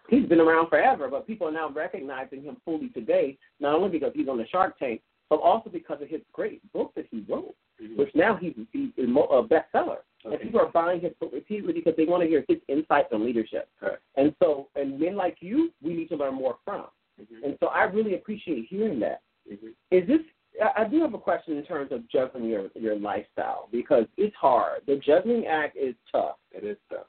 He's 0.10 0.28
been 0.28 0.41
around 0.41 0.69
forever, 0.69 1.08
but 1.10 1.28
people 1.28 1.47
are 1.47 1.52
now 1.52 1.69
recognizing 1.69 2.43
him 2.43 2.58
fully 2.65 2.89
today, 2.89 3.38
not 3.60 3.75
only 3.75 3.89
because 3.89 4.12
he's 4.15 4.28
on 4.28 4.38
the 4.38 4.47
Shark 4.47 4.78
Tank, 4.80 5.02
but 5.30 5.38
also 5.38 5.69
because 5.69 6.02
of 6.02 6.10
his 6.10 6.21
great 6.34 6.62
book 6.73 6.91
that 6.95 7.06
he 7.12 7.23
wrote, 7.30 7.56
mm-hmm. 7.82 7.98
which 7.98 8.10
now 8.15 8.36
he's, 8.36 8.54
he's 8.72 8.89
a 8.98 9.02
bestseller. 9.02 9.98
Okay. 10.26 10.36
And 10.36 10.42
people 10.42 10.60
are 10.60 10.72
buying 10.72 11.00
his 11.02 11.13
book 11.20 11.32
repeatedly 11.34 11.74
because 11.74 11.94
they 11.96 12.06
want 12.06 12.24
to 12.24 12.30
hear 12.30 12.44
his 12.48 12.58
insights 12.68 13.10
on 13.13 13.26
leadership. 13.26 13.70
Right. 13.82 13.98
And 14.18 14.36
so, 14.42 14.68
and 14.76 15.00
men 15.00 15.15
like 15.15 15.38
you, 15.39 15.72
we 15.82 15.94
need 15.94 16.10
to 16.10 16.15
learn 16.15 16.36
more 16.36 16.58
from. 16.65 16.86
Mm-hmm. 17.22 17.46
And 17.46 17.58
so, 17.60 17.68
I 17.68 17.84
really 17.84 18.15
appreciate 18.15 18.68
hearing 18.70 19.00
that. 19.00 19.22
Mm-hmm. 19.52 19.68
Is 19.92 20.08
this? 20.08 20.20
I 20.76 20.84
do 20.84 21.02
have 21.02 21.13
a 21.13 21.20
question 21.20 21.58
in 21.58 21.63
terms 21.63 21.92
of 21.94 22.10
juggling 22.10 22.46
your 22.46 22.68
your 22.76 22.98
lifestyle 22.98 23.70
because 23.72 24.06
it's 24.18 24.36
hard. 24.36 24.82
The 24.88 24.98
juggling 24.98 25.46
act 25.46 25.78
is 25.78 25.96
tough. 26.12 26.36
It 26.52 26.65
is 26.65 26.78
tough. 26.89 27.06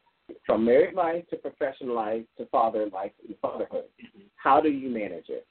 From 0.46 0.64
married 0.64 0.94
life 0.94 1.24
to 1.30 1.36
professional 1.36 1.96
life 1.96 2.22
to 2.38 2.46
father 2.46 2.86
life 2.92 3.10
and 3.26 3.36
fatherhood. 3.42 3.86
Mm-hmm. 4.00 4.26
How 4.36 4.60
do 4.60 4.68
you 4.68 4.88
manage 4.88 5.28
it? 5.28 5.46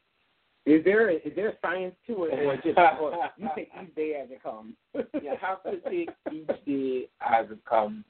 Is 0.69 0.84
there 0.84 1.10
is 1.10 1.21
there 1.36 1.58
science 1.63 1.95
to 2.05 2.25
it, 2.25 2.45
or 2.45 2.55
just 2.58 2.77
or 3.01 3.27
you 3.38 3.49
take 3.55 3.69
each 3.82 3.95
day 3.95 4.21
as 4.23 4.29
it 4.29 4.43
comes? 4.43 4.75
you 4.93 5.34
have 5.41 5.63
to 5.63 5.89
take 5.89 6.10
each 6.32 6.47
day 6.65 7.08
as 7.21 7.49
it 7.49 7.65
comes. 7.65 8.05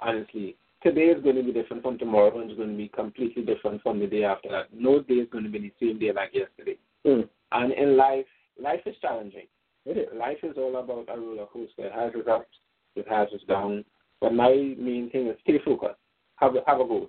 Honestly, 0.00 0.56
today 0.82 1.02
is 1.02 1.22
going 1.22 1.36
to 1.36 1.44
be 1.44 1.52
different 1.52 1.84
from 1.84 1.98
tomorrow, 1.98 2.40
and 2.40 2.50
it's 2.50 2.58
going 2.58 2.70
to 2.72 2.76
be 2.76 2.88
completely 2.88 3.44
different 3.44 3.80
from 3.82 4.00
the 4.00 4.08
day 4.08 4.24
after 4.24 4.48
that. 4.48 4.66
No 4.72 5.00
day 5.00 5.14
is 5.14 5.28
going 5.30 5.44
to 5.44 5.50
be 5.50 5.60
the 5.60 5.72
same 5.80 6.00
day 6.00 6.10
like 6.12 6.34
yesterday. 6.34 6.78
Mm. 7.06 7.28
And 7.52 7.72
in 7.74 7.96
life, 7.96 8.26
life 8.60 8.80
is 8.86 8.96
challenging. 9.00 9.46
It 9.86 9.96
is. 9.96 10.08
Life 10.12 10.38
is 10.42 10.56
all 10.56 10.76
about 10.82 11.06
a 11.14 11.20
roller 11.20 11.46
coaster. 11.46 11.86
It 11.86 11.92
has 11.92 12.10
its 12.16 12.28
ups, 12.28 12.56
it 12.96 13.06
has 13.08 13.28
its 13.30 13.44
downs. 13.44 13.84
But 14.20 14.34
my 14.34 14.50
main 14.50 15.10
thing 15.12 15.28
is 15.28 15.36
stay 15.44 15.60
focused. 15.64 15.94
Have 16.36 16.56
a, 16.56 16.60
have 16.66 16.80
a 16.80 16.84
goal, 16.84 17.08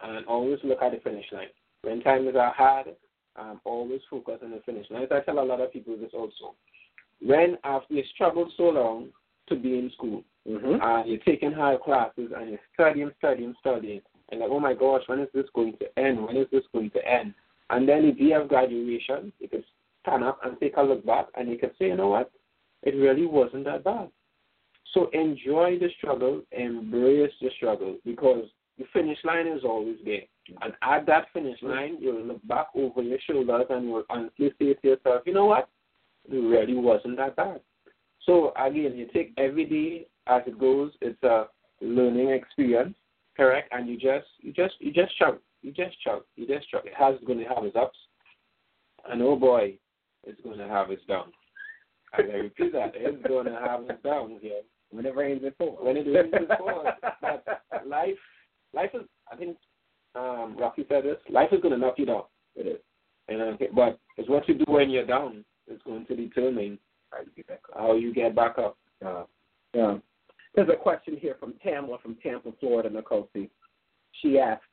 and 0.00 0.24
always 0.24 0.60
look 0.64 0.80
at 0.80 0.92
the 0.92 1.00
finish 1.00 1.26
line. 1.30 1.48
When 1.82 2.00
times 2.00 2.34
are 2.34 2.54
hard, 2.54 2.86
um, 3.38 3.60
always 3.64 4.00
focus 4.10 4.38
on 4.42 4.50
the 4.50 4.60
finish 4.64 4.86
line. 4.90 5.04
As 5.04 5.08
I 5.12 5.20
tell 5.20 5.38
a 5.38 5.44
lot 5.44 5.60
of 5.60 5.72
people 5.72 5.96
this 5.96 6.10
also. 6.14 6.54
When 7.20 7.56
after 7.64 7.94
you 7.94 8.04
struggled 8.14 8.52
so 8.56 8.64
long 8.64 9.08
to 9.48 9.56
be 9.56 9.78
in 9.78 9.90
school, 9.94 10.22
mm-hmm. 10.48 10.80
uh, 10.80 11.04
you're 11.04 11.18
taking 11.18 11.52
higher 11.52 11.78
classes 11.78 12.30
and 12.36 12.50
you're 12.50 12.60
studying, 12.74 13.10
studying, 13.18 13.54
studying, 13.60 14.00
and 14.30 14.40
like, 14.40 14.50
oh 14.50 14.60
my 14.60 14.74
gosh, 14.74 15.02
when 15.06 15.20
is 15.20 15.28
this 15.34 15.46
going 15.54 15.74
to 15.78 15.98
end? 15.98 16.24
When 16.24 16.36
is 16.36 16.46
this 16.52 16.64
going 16.72 16.90
to 16.90 17.08
end? 17.08 17.34
And 17.70 17.88
then 17.88 18.04
if 18.04 18.18
you 18.18 18.34
have 18.34 18.48
graduation, 18.48 19.32
you 19.40 19.48
can 19.48 19.64
stand 20.02 20.24
up 20.24 20.38
and 20.44 20.58
take 20.60 20.76
a 20.76 20.82
look 20.82 21.04
back 21.04 21.26
and 21.34 21.50
you 21.50 21.58
can 21.58 21.70
say, 21.78 21.86
you 21.86 21.96
know 21.96 22.08
what? 22.08 22.30
It 22.82 22.94
really 22.94 23.26
wasn't 23.26 23.64
that 23.64 23.84
bad. 23.84 24.08
So 24.94 25.10
enjoy 25.12 25.78
the 25.78 25.88
struggle, 25.98 26.42
embrace 26.52 27.32
the 27.40 27.50
struggle 27.56 27.96
because 28.04 28.44
the 28.78 28.84
finish 28.92 29.18
line 29.24 29.46
is 29.46 29.64
always 29.64 29.96
there. 30.04 30.22
And 30.62 30.72
at 30.82 31.06
that 31.06 31.26
finish 31.32 31.58
line, 31.62 31.98
you'll 32.00 32.24
look 32.24 32.46
back 32.46 32.68
over 32.74 33.02
your 33.02 33.18
shoulders 33.26 33.66
and 33.70 33.86
you'll 33.86 34.04
honestly 34.08 34.52
say 34.58 34.74
to 34.74 34.88
yourself, 34.88 35.22
you 35.26 35.34
know 35.34 35.46
what? 35.46 35.68
It 36.30 36.36
really 36.36 36.74
wasn't 36.74 37.16
that 37.18 37.36
bad. 37.36 37.60
So 38.24 38.52
again, 38.56 38.96
you 38.96 39.08
take 39.12 39.32
every 39.38 39.64
day 39.64 40.06
as 40.26 40.42
it 40.46 40.58
goes. 40.58 40.92
It's 41.00 41.22
a 41.22 41.46
learning 41.80 42.30
experience, 42.30 42.94
correct? 43.36 43.68
And 43.72 43.88
you 43.88 43.96
just, 43.96 44.26
you 44.40 44.52
just, 44.52 44.74
you 44.78 44.92
just 44.92 45.16
chug, 45.18 45.38
you 45.62 45.72
just 45.72 45.96
chug, 46.02 46.22
you 46.36 46.46
just 46.46 46.70
chug. 46.70 46.86
It 46.86 46.92
has 46.98 47.14
going 47.26 47.38
to 47.38 47.44
have 47.44 47.64
its 47.64 47.76
ups, 47.76 47.96
and 49.10 49.22
oh 49.22 49.36
boy, 49.36 49.78
it's 50.24 50.40
going 50.42 50.58
to 50.58 50.68
have 50.68 50.90
its 50.90 51.02
downs. 51.08 51.32
I 52.12 52.22
repeat 52.22 52.72
that, 52.72 52.92
it's 52.94 53.26
going 53.26 53.46
to 53.46 53.52
have 53.52 53.82
its 53.82 54.02
downs 54.02 54.38
here. 54.40 54.60
When 54.90 55.04
it 55.04 55.14
rains, 55.14 55.42
it 55.44 55.56
pours. 55.58 55.78
When 55.80 55.96
it 55.96 56.06
rains, 56.06 56.32
it 56.32 56.58
pours. 56.58 56.86
but 57.20 57.86
life, 57.86 58.16
life 58.72 58.90
is, 58.94 59.02
I 59.30 59.36
think, 59.36 59.56
um, 60.14 60.56
Rocky 60.58 60.84
said 60.88 61.04
this, 61.04 61.16
life 61.30 61.48
is 61.52 61.60
going 61.60 61.74
to 61.74 61.80
knock 61.80 61.94
you 61.98 62.06
down. 62.06 62.22
It 62.56 62.66
is. 62.66 62.80
And, 63.28 63.42
uh, 63.42 63.56
but 63.74 63.98
it's 64.16 64.28
what 64.28 64.48
you 64.48 64.54
do 64.54 64.64
when 64.66 64.90
you're 64.90 65.06
down 65.06 65.44
is 65.68 65.80
going 65.84 66.06
to 66.06 66.16
determine 66.16 66.78
how 67.10 67.18
you 67.20 67.30
get 67.36 67.46
back 67.46 67.60
up. 67.70 67.78
How 67.78 67.94
you 67.94 68.14
get 68.14 68.34
back 68.34 68.58
up. 68.58 68.76
Uh, 69.04 69.24
yeah. 69.74 69.96
There's 70.54 70.68
a 70.70 70.76
question 70.76 71.16
here 71.20 71.36
from 71.38 71.54
Tamla 71.64 72.00
from 72.00 72.16
Tampa, 72.22 72.50
Florida, 72.58 72.88
Nkosi. 72.90 73.50
She 74.22 74.38
asks, 74.38 74.64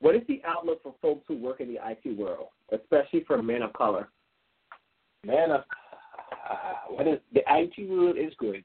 what 0.00 0.14
is 0.14 0.22
the 0.28 0.40
outlook 0.46 0.82
for 0.82 0.94
folks 1.02 1.24
who 1.28 1.36
work 1.36 1.60
in 1.60 1.68
the 1.68 1.78
IT 1.84 2.16
world, 2.16 2.48
especially 2.72 3.24
for 3.24 3.42
men 3.42 3.62
of 3.62 3.72
color? 3.72 4.08
Men 5.24 5.50
of 5.50 5.64
uh, 6.48 6.72
what 6.88 7.06
is 7.06 7.18
the 7.32 7.42
IT 7.46 7.88
world 7.88 8.16
is 8.16 8.32
good. 8.38 8.64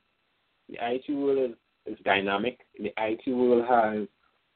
The 0.69 0.77
IT 0.79 1.11
world 1.11 1.51
is, 1.51 1.93
is 1.93 1.99
dynamic. 2.05 2.59
The 2.79 2.93
IT 2.97 3.27
world 3.27 3.65
has 3.67 4.07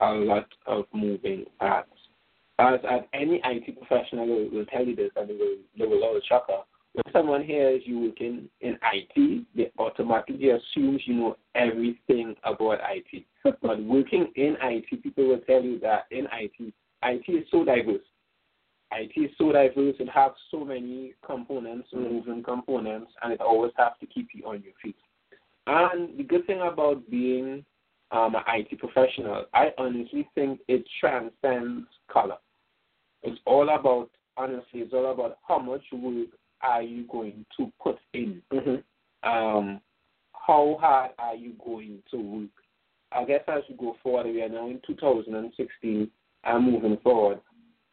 a 0.02 0.12
lot 0.12 0.48
of 0.66 0.86
moving 0.94 1.46
parts. 1.60 1.90
As, 2.60 2.80
as 2.90 3.02
any 3.14 3.40
IT 3.44 3.78
professional 3.78 4.28
will, 4.28 4.50
will 4.50 4.66
tell 4.66 4.86
you 4.86 4.96
this, 4.96 5.12
and 5.16 5.30
they 5.30 5.34
will, 5.34 5.58
they 5.78 5.86
will 5.86 6.04
always 6.04 6.24
chuckle. 6.24 6.66
When 6.94 7.14
someone 7.14 7.44
hears 7.44 7.84
you 7.86 8.00
working 8.00 8.50
in 8.62 8.78
IT, 8.92 9.46
they 9.56 9.72
automatically 9.78 10.50
assumes 10.50 11.02
you 11.06 11.14
know 11.14 11.38
everything 11.54 12.36
about 12.44 12.80
IT. 12.90 13.26
but 13.62 13.84
working 13.84 14.32
in 14.36 14.58
IT, 14.62 15.04
people 15.04 15.28
will 15.28 15.40
tell 15.42 15.62
you 15.62 15.80
that 15.82 16.06
in 16.10 16.28
IT, 16.34 16.74
IT 17.04 17.32
is 17.32 17.46
so 17.52 17.64
diverse. 17.64 18.02
IT 18.92 19.12
is 19.16 19.32
so 19.38 19.52
diverse, 19.52 19.96
it 20.00 20.10
has 20.10 20.32
so 20.50 20.64
many 20.64 21.14
components, 21.26 21.90
moving 21.94 22.42
components, 22.42 23.12
and 23.22 23.34
it 23.34 23.42
always 23.42 23.74
has 23.78 23.92
to 24.00 24.06
keep 24.08 24.30
you 24.34 24.46
on 24.48 24.64
your 24.64 24.74
feet. 24.82 24.96
And 25.68 26.18
the 26.18 26.24
good 26.24 26.48
thing 26.48 26.62
about 26.62 27.10
being 27.10 27.66
um, 28.12 28.36
an 28.36 28.44
IT 28.48 28.80
professional, 28.80 29.46
I 29.54 29.70
honestly 29.78 30.28
think 30.36 30.60
it 30.68 30.84
transcends 31.00 31.88
color. 32.12 32.38
It's 33.24 33.40
all 33.46 33.70
about, 33.70 34.10
honestly, 34.38 34.82
it's 34.82 34.94
all 34.94 35.12
about 35.12 35.38
how 35.48 35.60
much 35.60 35.84
work 35.92 36.30
are 36.62 36.82
you 36.82 37.06
going 37.12 37.46
to 37.58 37.72
put 37.82 37.98
in. 38.14 38.42
Mm-hmm. 38.54 39.30
Um, 39.30 39.82
how 40.34 40.78
hard 40.80 41.12
are 41.20 41.36
you 41.36 41.54
going 41.64 42.00
to 42.12 42.18
work? 42.18 42.50
I 43.12 43.26
guess 43.26 43.42
as 43.48 43.64
we 43.70 43.76
go 43.76 43.96
forward, 44.04 44.28
we 44.28 44.42
are 44.42 44.50
now 44.50 44.70
in 44.70 44.82
2016 44.86 46.10
and 46.44 46.72
moving 46.72 46.98
forward. 47.04 47.40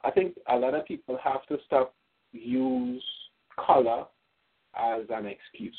I 0.03 0.11
think 0.11 0.37
a 0.49 0.57
lot 0.57 0.75
of 0.75 0.87
people 0.87 1.19
have 1.23 1.45
to 1.47 1.57
stop 1.67 1.95
use 2.33 3.05
color 3.65 4.05
as 4.77 5.03
an 5.11 5.27
excuse. 5.27 5.79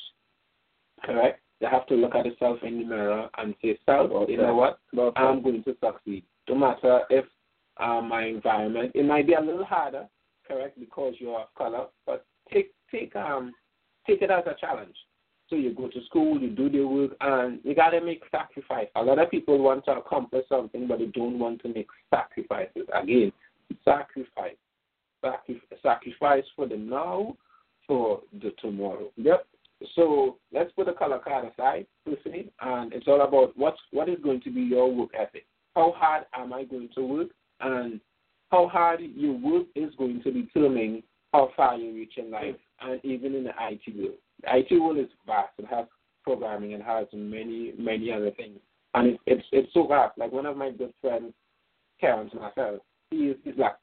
Correct? 1.03 1.39
They 1.61 1.67
have 1.67 1.87
to 1.87 1.95
look 1.95 2.15
at 2.15 2.23
themselves 2.23 2.59
in 2.63 2.79
the 2.79 2.85
mirror 2.85 3.29
and 3.37 3.55
say, 3.61 3.77
self, 3.85 4.11
okay. 4.11 4.33
you 4.33 4.37
know 4.37 4.55
what? 4.55 4.79
Okay. 4.97 5.21
I'm 5.21 5.41
going 5.41 5.63
to 5.63 5.75
succeed. 5.81 6.23
No 6.49 6.55
matter 6.55 7.01
if 7.09 7.25
uh, 7.77 8.01
my 8.01 8.25
environment, 8.25 8.91
it 8.93 9.05
might 9.05 9.27
be 9.27 9.33
a 9.33 9.41
little 9.41 9.65
harder, 9.65 10.07
correct, 10.47 10.79
because 10.79 11.15
you're 11.19 11.39
of 11.39 11.53
color, 11.57 11.85
but 12.05 12.25
take 12.51 12.71
take 12.91 13.15
um 13.15 13.53
take 14.05 14.21
it 14.21 14.29
as 14.29 14.43
a 14.45 14.55
challenge. 14.59 14.95
So 15.49 15.55
you 15.55 15.73
go 15.73 15.87
to 15.87 16.05
school, 16.05 16.39
you 16.39 16.49
do 16.49 16.69
the 16.69 16.83
work, 16.83 17.11
and 17.21 17.59
you 17.63 17.75
gotta 17.75 18.01
make 18.01 18.23
sacrifice. 18.31 18.87
A 18.95 19.03
lot 19.03 19.19
of 19.19 19.29
people 19.29 19.57
want 19.59 19.85
to 19.85 19.91
accomplish 19.91 20.45
something, 20.49 20.87
but 20.87 20.99
they 20.99 21.05
don't 21.07 21.39
want 21.39 21.61
to 21.61 21.73
make 21.73 21.87
sacrifices. 22.09 22.87
Again, 22.93 23.31
sacrifice, 23.83 24.55
sacrifice 25.83 26.43
for 26.55 26.67
the 26.67 26.77
now, 26.77 27.35
for 27.87 28.21
the 28.41 28.51
tomorrow. 28.59 29.11
Yep. 29.17 29.47
So 29.95 30.37
let's 30.53 30.71
put 30.73 30.85
the 30.87 30.93
color 30.93 31.19
card 31.19 31.51
aside, 31.51 31.85
see, 32.23 32.49
and 32.61 32.93
it's 32.93 33.07
all 33.07 33.21
about 33.21 33.57
what's 33.57 33.79
what 33.91 34.09
is 34.09 34.19
going 34.23 34.41
to 34.41 34.51
be 34.51 34.61
your 34.61 34.93
work 34.93 35.09
ethic. 35.17 35.45
How 35.75 35.93
hard 35.95 36.25
am 36.33 36.53
I 36.53 36.63
going 36.63 36.89
to 36.95 37.01
work, 37.05 37.27
and 37.59 37.99
how 38.51 38.67
hard 38.67 39.01
your 39.01 39.33
work 39.33 39.67
is 39.75 39.93
going 39.97 40.21
to 40.23 40.31
determine 40.31 41.03
how 41.33 41.51
far 41.57 41.75
you 41.75 41.93
reach 41.93 42.13
in 42.17 42.31
life, 42.31 42.55
and 42.81 43.03
even 43.03 43.35
in 43.35 43.43
the 43.43 43.51
IT 43.59 43.81
world. 43.97 44.17
The 44.43 44.57
IT 44.57 44.79
world 44.81 44.97
is 44.97 45.09
vast; 45.25 45.49
it 45.57 45.65
has 45.69 45.85
programming, 46.23 46.73
and 46.73 46.83
has 46.83 47.07
many 47.13 47.73
many 47.77 48.11
other 48.11 48.31
things. 48.31 48.59
and 48.93 49.09
it, 49.09 49.19
it's 49.27 49.45
it's 49.51 49.73
so 49.73 49.87
vast. 49.87 50.17
Like 50.17 50.31
one 50.31 50.45
of 50.45 50.57
my 50.57 50.71
good 50.71 50.93
friends, 51.01 51.33
Terrence 51.99 52.31
Marcel, 52.33 52.79
he 53.11 53.17
is 53.17 53.37
he's 53.43 53.55
black, 53.55 53.77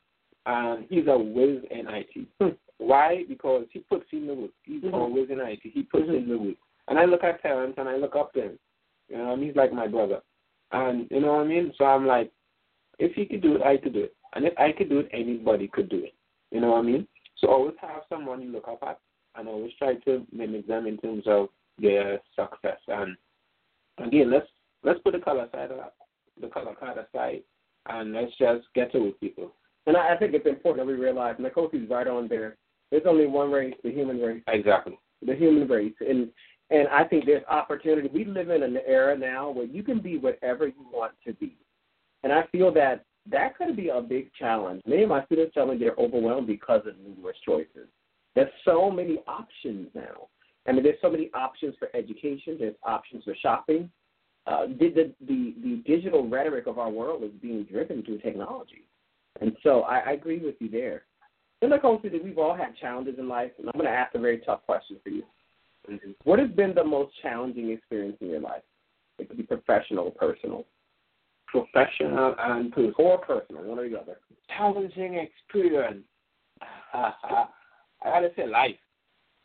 and 0.46 0.87
he's 0.88 1.07
a 1.07 1.18
whiz 1.18 1.62
in 1.70 1.87
IT. 1.88 2.59
Why? 2.83 3.25
Because 3.29 3.66
he 3.73 3.81
puts 3.81 4.07
in 4.12 4.27
the 4.27 4.35
work. 4.35 4.51
He's 4.64 4.83
mm-hmm. 4.83 4.95
always 4.95 5.31
in 5.31 5.40
IT. 5.40 5.61
He 5.62 5.83
puts 5.83 6.05
mm-hmm. 6.05 6.14
in 6.14 6.29
the 6.29 6.38
work. 6.38 6.57
And 6.88 6.99
I 6.99 7.05
look 7.05 7.25
at 7.25 7.40
Terrence 7.42 7.75
and 7.79 7.88
I 7.88 7.97
look 7.97 8.16
up 8.16 8.33
to 8.35 8.42
him. 8.42 8.59
You 9.09 9.18
know, 9.18 9.33
and 9.33 9.42
he's 9.42 9.57
like 9.57 9.73
my 9.73 9.87
brother. 9.87 10.21
And 10.73 11.07
you 11.11 11.21
know 11.21 11.35
what 11.35 11.45
I 11.45 11.49
mean? 11.49 11.73
So 11.77 11.85
I'm 11.85 12.07
like, 12.07 12.31
if 12.99 13.12
he 13.14 13.27
could 13.27 13.42
do 13.42 13.57
it, 13.57 13.62
I 13.62 13.77
could 13.77 13.92
do 13.92 14.05
it. 14.05 14.14
And 14.35 14.47
if 14.47 14.55
I 14.59 14.73
could 14.73 14.88
do 14.88 15.01
it, 15.01 15.09
anybody 15.12 15.68
could 15.68 15.88
do 15.88 15.99
it. 15.99 16.14
You 16.51 16.61
know 16.61 16.73
what 16.73 16.79
I 16.79 16.83
mean? 16.83 17.07
So 17.38 17.49
always 17.49 17.75
have 17.81 18.03
someone 18.09 18.42
you 18.42 18.51
look 18.51 18.68
up 18.68 18.83
at 18.83 18.99
and 19.37 19.49
always 19.49 19.73
try 19.79 19.95
to 19.95 20.27
mimic 20.33 20.66
them 20.66 20.87
in 20.87 20.99
terms 20.99 21.25
of 21.27 21.49
their 21.79 22.21
success. 22.37 22.79
And 22.88 23.16
again, 23.99 24.31
let's 24.31 24.47
let's 24.83 25.01
put 25.01 25.12
the 25.12 25.18
color 25.18 25.49
side 25.53 25.71
of, 25.71 25.79
the 26.40 26.49
color 26.49 26.75
card 26.75 26.99
aside 26.99 27.42
and 27.87 28.12
let's 28.12 28.33
just 28.38 28.66
get 28.75 28.92
to 28.92 29.01
with 29.01 29.21
people. 29.21 29.53
And 29.87 29.97
I, 29.97 30.14
I 30.14 30.16
think 30.16 30.35
it's 30.35 30.47
important 30.47 30.87
that 30.87 30.92
we 30.92 30.99
realize, 30.99 31.35
and 31.37 31.45
the 31.45 31.51
coach 31.51 31.75
is 31.75 31.88
right 31.90 32.07
on 32.07 32.29
there. 32.29 32.57
There's 32.92 33.07
only 33.07 33.26
one 33.26 33.50
race, 33.50 33.74
the 33.83 33.90
human 33.90 34.20
race. 34.20 34.42
Exactly. 34.48 34.98
The 35.26 35.35
human 35.35 35.66
race, 35.66 35.94
and 36.00 36.28
and 36.68 36.88
I 36.88 37.05
think 37.05 37.24
there's 37.24 37.44
opportunity. 37.48 38.09
We 38.12 38.26
live 38.26 38.50
in 38.50 38.62
an 38.62 38.78
era 38.87 39.16
now 39.16 39.50
where 39.50 39.64
you 39.64 39.83
can 39.83 40.00
be 40.00 40.18
whatever 40.18 40.66
you 40.66 40.87
want 40.92 41.12
to 41.26 41.33
be, 41.33 41.57
and 42.22 42.33
I 42.33 42.44
feel 42.52 42.72
that 42.74 43.05
that 43.31 43.57
could 43.57 43.76
be 43.76 43.88
a 43.88 44.00
big 44.02 44.31
challenge. 44.35 44.83
Many 44.85 45.05
of 45.05 45.09
my 45.09 45.24
students 45.24 45.55
tell 45.55 45.66
me 45.66 45.78
they're 45.78 45.96
overwhelmed 45.98 46.46
because 46.46 46.83
of 46.87 46.98
numerous 46.98 47.37
choices. 47.46 47.88
There's 48.35 48.50
so 48.64 48.90
many 48.90 49.20
options 49.26 49.88
now. 49.94 50.28
I 50.68 50.72
mean, 50.72 50.83
there's 50.83 51.00
so 51.00 51.11
many 51.11 51.31
options 51.33 51.74
for 51.78 51.88
education. 51.94 52.57
There's 52.59 52.74
options 52.83 53.24
for 53.24 53.35
shopping. 53.40 53.90
Uh, 54.46 54.66
the, 54.66 55.14
the 55.26 55.55
the 55.64 55.83
digital 55.87 56.28
rhetoric 56.28 56.66
of 56.66 56.78
our 56.78 56.90
world 56.90 57.22
is 57.22 57.31
being 57.40 57.64
driven 57.64 58.02
through 58.02 58.18
technology, 58.18 58.85
and 59.40 59.57
so 59.62 59.83
I, 59.83 59.98
I 60.00 60.12
agree 60.12 60.40
with 60.40 60.57
you 60.61 60.68
there. 60.68 61.05
And 61.62 61.70
like 61.70 61.85
I 61.85 61.96
said, 62.03 62.12
we've 62.25 62.38
all 62.38 62.57
had 62.57 62.77
challenges 62.77 63.14
in 63.18 63.29
life, 63.29 63.53
and 63.59 63.68
I'm 63.68 63.79
going 63.79 63.87
to 63.87 63.96
ask 63.96 64.14
a 64.16 64.18
very 64.18 64.38
tough 64.38 64.66
question 64.66 64.98
for 65.03 65.11
you. 65.11 65.22
Mm-hmm. 65.88 66.11
What 66.25 66.40
has 66.40 66.51
been 66.51 66.75
the 66.75 66.85
most 66.85 67.12
challenging 67.22 67.70
experience 67.70 68.16
in 68.20 68.29
your 68.29 68.40
life? 68.40 68.62
It 69.18 69.29
could 69.29 69.37
be 69.37 69.44
professional 69.44 70.07
or 70.07 70.11
personal. 70.11 70.66
Professional 71.46 72.35
and 72.38 72.72
personal. 72.72 72.94
Or 72.98 73.18
personal, 73.18 73.62
one 73.62 73.79
or 73.79 73.88
the 73.88 73.98
other. 73.98 74.18
Challenging 74.57 75.14
experience. 75.14 76.05
I 76.92 77.44
gotta 78.05 78.31
say 78.37 78.46
life. 78.46 78.77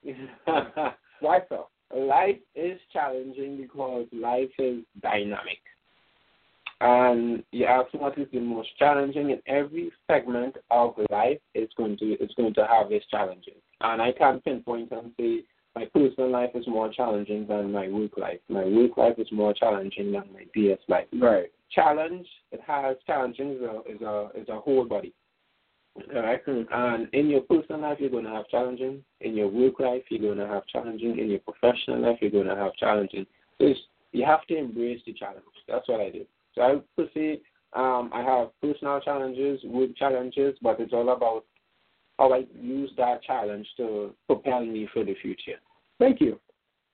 Why 1.19 1.39
so? 1.49 1.67
Life 1.95 2.38
is 2.56 2.80
challenging 2.91 3.58
because 3.58 4.08
life 4.12 4.49
is 4.58 4.80
dynamic. 5.01 5.60
And 6.79 7.43
you 7.51 7.65
ask 7.65 7.91
what 7.93 8.17
is 8.19 8.27
the 8.31 8.39
most 8.39 8.69
challenging 8.77 9.31
in 9.31 9.41
every 9.47 9.91
segment 10.09 10.57
of 10.69 10.93
life 11.09 11.39
is 11.55 11.69
going 11.75 11.97
to 11.97 12.05
it's 12.19 12.35
going 12.35 12.53
to 12.53 12.67
have 12.67 12.91
its 12.91 13.05
challenges. 13.07 13.55
And 13.81 14.01
I 14.01 14.11
can't 14.11 14.43
pinpoint 14.43 14.91
and 14.91 15.11
say 15.19 15.43
my 15.75 15.85
personal 15.85 16.29
life 16.29 16.51
is 16.53 16.67
more 16.67 16.91
challenging 16.91 17.47
than 17.47 17.71
my 17.71 17.87
work 17.87 18.17
life. 18.17 18.39
My 18.49 18.65
work 18.65 18.97
life 18.97 19.15
is 19.17 19.31
more 19.31 19.53
challenging 19.53 20.11
than 20.11 20.23
my 20.33 20.45
DS 20.53 20.79
life. 20.87 21.07
Right. 21.13 21.51
Challenge, 21.71 22.27
it 22.51 22.61
has 22.65 22.95
challenging 23.05 23.53
is 23.53 23.61
a 23.61 23.81
is 23.91 24.01
a 24.01 24.29
is 24.35 24.49
a 24.49 24.59
whole 24.59 24.85
body. 24.85 25.13
All 26.15 26.21
right. 26.21 26.41
Hmm. 26.45 26.61
And 26.71 27.07
in 27.13 27.27
your 27.27 27.41
personal 27.41 27.81
life 27.81 27.97
you're 27.99 28.11
gonna 28.11 28.33
have 28.33 28.47
challenging. 28.49 29.03
In 29.21 29.35
your 29.35 29.47
work 29.47 29.79
life 29.79 30.03
you're 30.09 30.33
gonna 30.33 30.47
have 30.47 30.65
challenging. 30.67 31.17
In 31.17 31.29
your 31.31 31.39
professional 31.39 32.01
life 32.01 32.19
you're 32.21 32.31
gonna 32.31 32.55
have 32.55 32.75
challenging. 32.75 33.25
So 33.59 33.73
you 34.11 34.25
have 34.25 34.45
to 34.47 34.57
embrace 34.57 35.01
the 35.07 35.13
challenge. 35.13 35.43
That's 35.67 35.87
what 35.87 36.01
I 36.01 36.11
do. 36.11 36.25
So 36.57 36.63
I 36.63 36.73
would 36.97 37.09
say 37.13 37.39
um, 37.73 38.09
I 38.13 38.23
have 38.23 38.49
personal 38.61 38.99
challenges, 38.99 39.61
work 39.63 39.95
challenges, 39.95 40.57
but 40.61 40.79
it's 40.79 40.91
all 40.91 41.09
about 41.09 41.45
how 42.17 42.33
I 42.33 42.45
use 42.59 42.91
that 42.97 43.23
challenge 43.23 43.67
to 43.77 44.13
propel 44.25 44.65
me 44.65 44.89
for 44.91 45.05
the 45.05 45.15
future. 45.21 45.59
Thank 45.99 46.19
you. 46.19 46.39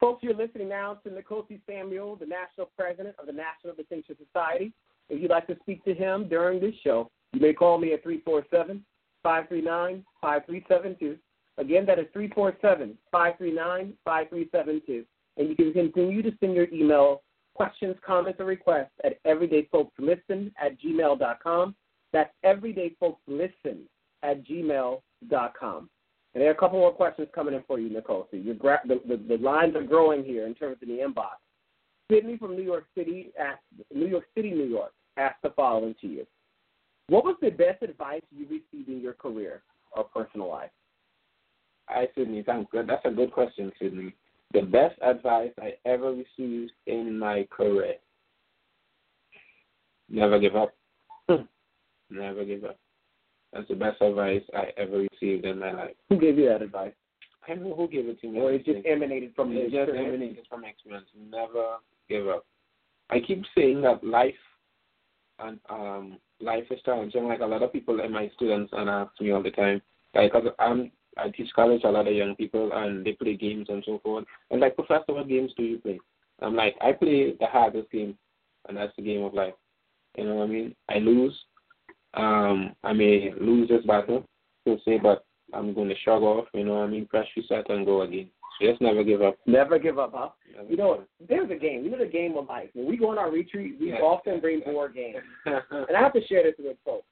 Folks, 0.02 0.21
you're 0.21 0.36
listening 0.36 0.67
now 0.67 0.95
to 1.06 1.10
Nkosi 1.10 1.62
Samuel, 1.65 2.17
the 2.17 2.26
National 2.26 2.69
President 2.78 3.15
of 3.17 3.26
the 3.26 3.32
National 3.32 3.73
Distinction 3.73 4.17
Society. 4.26 4.73
If 5.10 5.21
you'd 5.21 5.32
like 5.32 5.47
to 5.47 5.56
speak 5.62 5.84
to 5.86 5.93
him 5.93 6.28
during 6.28 6.60
this 6.60 6.76
show, 6.84 7.10
you 7.32 7.39
may 7.39 7.54
call 7.54 7.78
me 7.78 7.93
at 7.93 8.04
347 8.04 8.84
539 9.23 10.04
5372. 10.19 11.17
Again, 11.58 11.86
that 11.86 11.99
is 11.99 12.08
347 12.12 12.97
539 13.12 13.93
5372. 14.04 15.06
And 15.38 15.49
you 15.49 15.56
can 15.56 15.71
continue 15.71 16.21
to 16.21 16.32
send 16.41 16.54
your 16.54 16.67
email 16.73 17.21
questions, 17.56 17.96
comments, 18.06 18.39
or 18.39 18.46
requests 18.46 18.92
at 19.04 19.22
everydayfolkslisten 19.24 20.52
at 20.62 20.80
gmail.com. 20.82 21.76
That's 22.12 22.34
everydayfolkslisten 22.46 23.80
at 24.24 24.46
gmail.com. 24.46 25.89
And 26.34 26.42
there 26.42 26.50
are 26.50 26.54
a 26.54 26.58
couple 26.58 26.80
more 26.80 26.92
questions 26.92 27.28
coming 27.34 27.54
in 27.54 27.63
for 27.68 27.80
you, 27.80 27.89
Nicole. 27.89 28.28
So 28.32 28.38
gra- 28.58 28.82
the, 28.88 29.02
the, 29.08 29.18
the 29.18 29.44
lines 29.44 29.76
are 29.76 29.84
growing 29.84 30.24
here 30.24 30.48
in 30.48 30.56
terms 30.56 30.78
of 30.82 30.88
the 30.88 30.96
inbox. 30.96 31.36
Sydney 32.12 32.38
from 32.38 32.56
New 32.56 32.63
York 32.63 32.86
City, 32.98 33.32
asked, 33.39 33.62
New 33.94 34.08
York 34.08 34.26
City, 34.36 34.52
New 34.52 34.66
York, 34.66 34.94
asked 35.18 35.42
the 35.44 35.52
following 35.52 35.96
to 36.02 36.08
you: 36.08 36.28
What 37.08 37.24
was 37.24 37.36
the 37.42 37.50
best 37.50 37.82
advice 37.82 38.22
you 38.36 38.46
received 38.46 38.89
in 38.89 39.00
your 39.00 39.13
career 39.13 39.62
or 39.96 40.04
personal 40.06 40.50
life? 40.50 40.72
Hi, 41.88 42.08
Sydney. 42.16 42.44
Thanks. 42.44 42.72
That's 42.74 43.06
a 43.06 43.12
good 43.12 43.32
question, 43.32 43.72
Sydney. 43.80 44.16
The 44.54 44.62
best 44.62 45.00
advice 45.02 45.52
I 45.60 45.74
ever 45.86 46.13
received 46.13 46.72
in 46.86 47.18
my 47.18 47.48
career: 47.50 47.96
Never 50.10 50.39
give 50.39 50.56
up. 50.56 50.74
Never 52.10 52.46
give 52.46 52.63
up. 52.63 52.78
That's 53.52 53.68
the 53.68 53.76
best 53.76 54.02
advice 54.02 54.42
I 54.56 54.70
ever 54.78 55.06
received 55.12 55.46
in 55.46 55.60
my 55.60 55.72
life. 55.72 55.96
Who 56.10 56.20
gave 56.20 56.38
you 56.38 56.50
that 56.50 56.62
advice? 56.62 56.94
I 57.48 57.56
don't 57.56 57.70
know 57.70 57.76
who 57.76 57.88
gave 57.88 58.08
it 58.08 58.20
to 58.22 58.28
me. 58.28 58.39
Or 58.39 58.52
it 58.52 58.66
just 58.66 58.86
emanated 58.86 59.34
from 59.36 59.52
it 59.52 59.72
just 59.72 59.89
emanated 59.89 60.46
from 60.50 60.66
experience. 60.66 61.08
Never 61.16 61.78
give 62.10 62.28
up. 62.28 62.46
I 63.10 63.20
keep 63.20 63.44
saying 63.56 63.82
that 63.82 64.04
life 64.04 64.34
and 65.39 65.60
um 65.70 66.18
life 66.39 66.66
is 66.72 66.80
challenging. 66.86 67.28
Like 67.28 67.42
a 67.42 67.46
lot 67.46 67.63
of 67.63 67.74
people 67.74 68.00
and 68.00 68.13
my 68.13 68.32
students 68.36 68.72
and 68.76 68.89
ask 68.89 69.12
me 69.20 69.32
all 69.32 69.44
the 69.44 69.52
time. 69.52 69.82
Like 70.16 70.32
I'm 70.60 70.92
I 71.17 71.30
teach 71.30 71.49
college 71.56 71.82
a 71.84 71.89
lot 71.89 72.08
of 72.08 72.13
young 72.13 72.36
people 72.36 72.71
and 72.73 73.06
they 73.06 73.13
play 73.13 73.36
games 73.36 73.67
and 73.69 73.84
so 73.86 73.99
forth. 74.04 74.26
And 74.52 74.62
like 74.62 74.76
professor, 74.76 75.13
what 75.13 75.28
games 75.28 75.52
do 75.58 75.63
you 75.63 75.78
play? 75.80 75.99
I'm 76.41 76.56
like, 76.56 76.76
I 76.82 76.91
play 76.91 77.34
the 77.39 77.45
hardest 77.47 77.91
game 77.91 78.17
and 78.67 78.78
that's 78.78 78.95
the 78.95 79.04
game 79.04 79.23
of 79.23 79.34
life. 79.34 79.54
You 80.17 80.26
know 80.26 80.36
what 80.36 80.45
I 80.45 80.47
mean? 80.47 80.76
I 80.89 80.99
lose, 80.99 81.38
um, 82.13 82.76
I 82.84 82.93
may 82.93 83.34
lose 83.39 83.69
this 83.69 83.86
battle, 83.86 84.26
to 84.65 84.78
say, 84.86 84.97
but 84.97 85.26
I'm 85.54 85.73
going 85.73 85.89
to 85.89 85.95
shrug 86.04 86.21
off, 86.21 86.45
you 86.54 86.63
know 86.63 86.76
what 86.76 86.86
I 86.86 86.88
mean? 86.88 87.06
Press 87.06 87.28
reset 87.36 87.69
and 87.69 87.86
go 87.86 88.02
again. 88.02 88.30
So 88.60 88.67
just 88.67 88.82
never 88.82 89.04
give 89.04 89.21
up. 89.21 89.38
Never 89.45 89.80
give 89.80 89.97
up, 89.97 90.13
huh? 90.15 90.30
Never 90.56 90.69
you 90.69 90.78
know, 90.78 91.04
there's 91.28 91.49
a 91.49 91.56
game. 91.56 91.84
You 91.84 91.91
know 91.91 91.97
the 91.97 92.06
game 92.06 92.38
of 92.38 92.47
life. 92.47 92.69
When 92.73 92.88
we 92.88 92.97
go 92.97 93.10
on 93.10 93.17
our 93.17 93.32
retreat, 93.32 93.78
we 93.80 93.93
often 93.93 94.39
bring 94.39 94.62
board 94.62 94.93
games. 94.93 95.17
and 95.45 95.97
I 95.97 95.99
have 95.99 96.13
to 96.13 96.26
share 96.28 96.43
this 96.43 96.54
with 96.60 96.78
folks. 96.86 97.06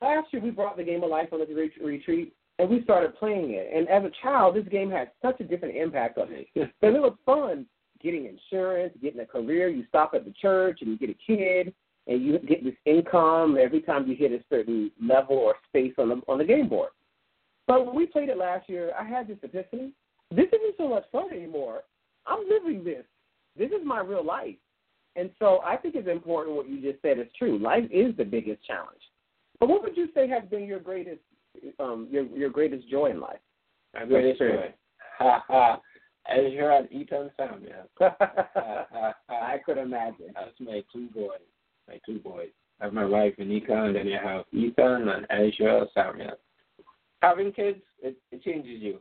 Last 0.00 0.32
year, 0.32 0.42
we 0.42 0.50
brought 0.50 0.76
the 0.76 0.82
game 0.82 1.02
of 1.02 1.10
life 1.10 1.28
on 1.32 1.40
the 1.40 1.72
retreat, 1.84 2.34
and 2.62 2.70
we 2.70 2.80
started 2.84 3.16
playing 3.16 3.50
it. 3.50 3.68
And 3.74 3.88
as 3.88 4.04
a 4.04 4.22
child, 4.22 4.54
this 4.54 4.68
game 4.68 4.88
had 4.88 5.10
such 5.20 5.40
a 5.40 5.44
different 5.44 5.76
impact 5.76 6.16
on 6.16 6.30
me. 6.30 6.46
Because 6.54 6.70
it 6.80 7.02
was 7.02 7.16
fun 7.26 7.66
getting 8.00 8.26
insurance, 8.26 8.94
getting 9.02 9.20
a 9.20 9.26
career. 9.26 9.68
You 9.68 9.84
stop 9.88 10.12
at 10.14 10.24
the 10.24 10.32
church 10.40 10.78
and 10.80 10.90
you 10.90 10.96
get 10.96 11.10
a 11.10 11.18
kid, 11.26 11.74
and 12.06 12.22
you 12.22 12.38
get 12.38 12.62
this 12.62 12.74
income 12.84 13.58
every 13.60 13.80
time 13.80 14.06
you 14.06 14.14
hit 14.14 14.30
a 14.30 14.44
certain 14.48 14.92
level 15.04 15.36
or 15.36 15.56
space 15.68 15.92
on 15.98 16.08
the 16.08 16.20
on 16.28 16.38
the 16.38 16.44
game 16.44 16.68
board. 16.68 16.90
But 17.66 17.84
when 17.84 17.96
we 17.96 18.06
played 18.06 18.28
it 18.28 18.38
last 18.38 18.68
year, 18.68 18.92
I 18.98 19.04
had 19.04 19.26
this 19.26 19.38
epiphany. 19.42 19.92
This 20.30 20.46
isn't 20.46 20.76
so 20.78 20.88
much 20.88 21.04
fun 21.10 21.32
anymore. 21.32 21.82
I'm 22.26 22.48
living 22.48 22.84
this. 22.84 23.04
This 23.56 23.70
is 23.70 23.84
my 23.84 24.00
real 24.00 24.24
life. 24.24 24.56
And 25.16 25.30
so 25.40 25.60
I 25.64 25.76
think 25.76 25.96
it's 25.96 26.08
important 26.08 26.56
what 26.56 26.68
you 26.68 26.80
just 26.80 27.02
said 27.02 27.18
is 27.18 27.26
true. 27.36 27.58
Life 27.58 27.84
is 27.90 28.16
the 28.16 28.24
biggest 28.24 28.64
challenge. 28.64 29.02
But 29.58 29.68
what 29.68 29.82
would 29.82 29.96
you 29.96 30.08
say 30.14 30.28
has 30.28 30.42
been 30.48 30.64
your 30.64 30.80
greatest 30.80 31.20
um 31.78 32.08
your 32.10 32.24
your 32.26 32.50
greatest 32.50 32.88
joy 32.88 33.06
in 33.06 33.20
life? 33.20 33.40
My 33.94 34.04
greatest 34.04 34.40
joy. 34.40 34.74
Ha 35.18 35.44
ha. 35.48 35.80
As 36.28 36.52
you're 36.52 36.72
at 36.72 36.90
Ethan 36.92 37.30
Samuel. 37.36 37.90
I 39.28 39.56
could 39.66 39.78
imagine. 39.78 40.32
That's 40.34 40.60
my 40.60 40.82
two 40.92 41.08
boys 41.12 41.40
my 41.88 42.00
two 42.06 42.18
boys. 42.18 42.48
I 42.80 42.84
have 42.84 42.94
my 42.94 43.04
wife 43.04 43.34
Anika, 43.38 43.86
and 43.86 43.96
then 43.96 44.06
you 44.06 44.18
have 44.22 44.44
Ethan 44.52 45.08
and 45.08 45.28
Aisha 45.28 45.86
Samuel. 45.94 46.32
Having 47.22 47.52
kids, 47.52 47.80
it, 48.02 48.16
it 48.32 48.42
changes 48.42 48.82
you. 48.82 48.98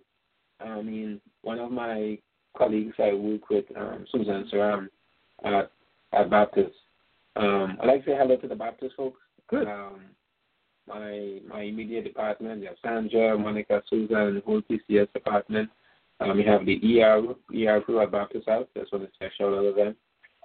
I 0.59 0.81
mean, 0.81 1.19
one 1.41 1.59
of 1.59 1.71
my 1.71 2.19
colleagues 2.55 2.93
I 2.99 3.13
work 3.13 3.49
with, 3.49 3.65
um, 3.75 4.05
Susan 4.11 4.47
Saram, 4.53 4.87
at, 5.43 5.71
at 6.13 6.29
Baptist. 6.29 6.75
Um, 7.35 7.77
I'd 7.81 7.87
like 7.87 8.05
to 8.05 8.11
say 8.11 8.17
hello 8.17 8.37
to 8.37 8.47
the 8.47 8.55
Baptist 8.55 8.95
folks. 8.95 9.19
Good. 9.49 9.67
Um, 9.67 10.01
my 10.87 11.39
my 11.47 11.61
immediate 11.61 12.03
department, 12.03 12.61
you 12.61 12.67
have 12.67 12.77
Sandra, 12.83 13.37
Monica, 13.37 13.81
Susan, 13.89 14.15
and 14.15 14.37
the 14.37 14.41
whole 14.41 14.61
PCS 14.61 15.11
department. 15.13 15.69
Um, 16.19 16.37
we 16.37 16.43
have 16.43 16.65
the 16.65 17.01
ER 17.01 17.21
ER 17.55 17.81
crew 17.81 18.01
at 18.01 18.11
Baptist 18.11 18.47
Health. 18.47 18.67
That's 18.75 18.91
one 18.91 19.01
of 19.01 19.07
the 19.07 19.27
special 19.27 19.73
them. 19.73 19.95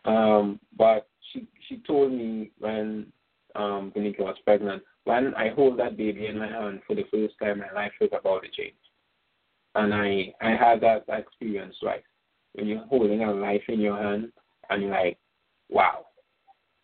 Um, 0.05 0.61
but 0.77 1.09
she 1.33 1.47
she 1.69 1.79
told 1.87 2.13
me 2.13 2.51
when 2.59 3.07
um 3.55 3.93
Benika 3.95 4.21
was 4.21 4.37
pregnant, 4.45 4.83
when 5.05 5.35
I 5.35 5.51
hold 5.51 5.79
that 5.79 5.97
baby 5.97 6.27
in 6.27 6.39
my 6.39 6.49
hand 6.49 6.81
for 6.87 6.95
the 6.95 7.05
first 7.11 7.35
time, 7.43 7.59
my 7.59 7.73
life 7.75 7.93
was 8.01 8.11
about 8.13 8.43
to 8.43 8.49
change. 8.51 8.75
And 9.75 9.93
I 9.95 10.35
I 10.41 10.51
had 10.51 10.81
that 10.83 11.05
experience 11.09 11.77
right 11.83 12.05
when 12.55 12.67
you're 12.67 12.87
holding 12.87 13.23
a 13.23 13.33
life 13.33 13.63
in 13.69 13.81
your 13.81 13.97
hand 13.97 14.33
and 14.71 14.83
you're 14.83 14.91
like, 14.91 15.19
wow. 15.69 16.07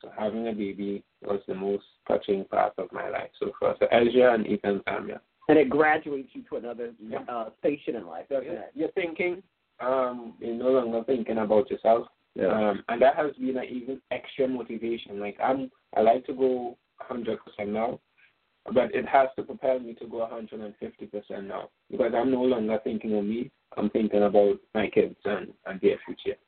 So 0.00 0.10
having 0.16 0.48
a 0.48 0.52
baby 0.52 1.02
was 1.24 1.40
the 1.46 1.54
most 1.54 1.84
touching 2.06 2.44
part 2.44 2.72
of 2.78 2.92
my 2.92 3.08
life 3.08 3.30
so 3.38 3.52
far. 3.58 3.76
So 3.78 3.86
Ezra 3.86 4.34
and 4.34 4.46
Ethan 4.46 4.82
Samuel. 4.86 5.18
And 5.48 5.58
it 5.58 5.68
graduates 5.68 6.30
you 6.32 6.42
to 6.50 6.56
another 6.56 6.92
uh, 7.28 7.46
station 7.58 7.96
in 7.96 8.06
life, 8.06 8.28
doesn't 8.30 8.48
it? 8.48 8.70
You're 8.74 8.92
thinking, 8.92 9.42
um, 9.80 10.34
you're 10.38 10.54
no 10.54 10.70
longer 10.70 11.02
thinking 11.04 11.38
about 11.38 11.70
yourself. 11.70 12.06
Yeah. 12.34 12.46
Um, 12.46 12.82
and 12.88 13.02
that 13.02 13.16
has 13.16 13.32
been 13.32 13.56
an 13.56 13.64
even 13.64 14.00
extra 14.10 14.48
motivation. 14.48 15.20
Like 15.20 15.36
I'm, 15.42 15.70
I 15.96 16.00
like 16.00 16.24
to 16.26 16.32
go 16.32 16.78
100% 17.10 17.36
now, 17.66 18.00
but 18.72 18.94
it 18.94 19.06
has 19.06 19.28
to 19.36 19.42
propel 19.42 19.80
me 19.80 19.94
to 19.94 20.06
go 20.06 20.28
150% 20.32 21.46
now 21.46 21.68
because 21.90 22.12
I'm 22.16 22.30
no 22.30 22.42
longer 22.42 22.78
thinking 22.84 23.16
of 23.16 23.24
me. 23.24 23.50
I'm 23.76 23.90
thinking 23.90 24.22
about 24.22 24.56
my 24.74 24.88
kids 24.88 25.16
and, 25.24 25.48
and 25.66 25.80
their 25.80 25.96
future. 26.06 26.38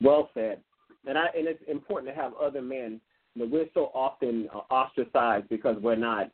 Well 0.00 0.30
said. 0.34 0.60
And 1.06 1.16
I 1.16 1.26
and 1.36 1.46
it's 1.48 1.62
important 1.68 2.14
to 2.14 2.20
have 2.20 2.32
other 2.34 2.60
men. 2.60 3.00
We're 3.38 3.66
so 3.74 3.90
often 3.94 4.48
uh, 4.54 4.58
ostracized 4.72 5.48
because 5.48 5.76
we're 5.80 5.96
not 5.96 6.30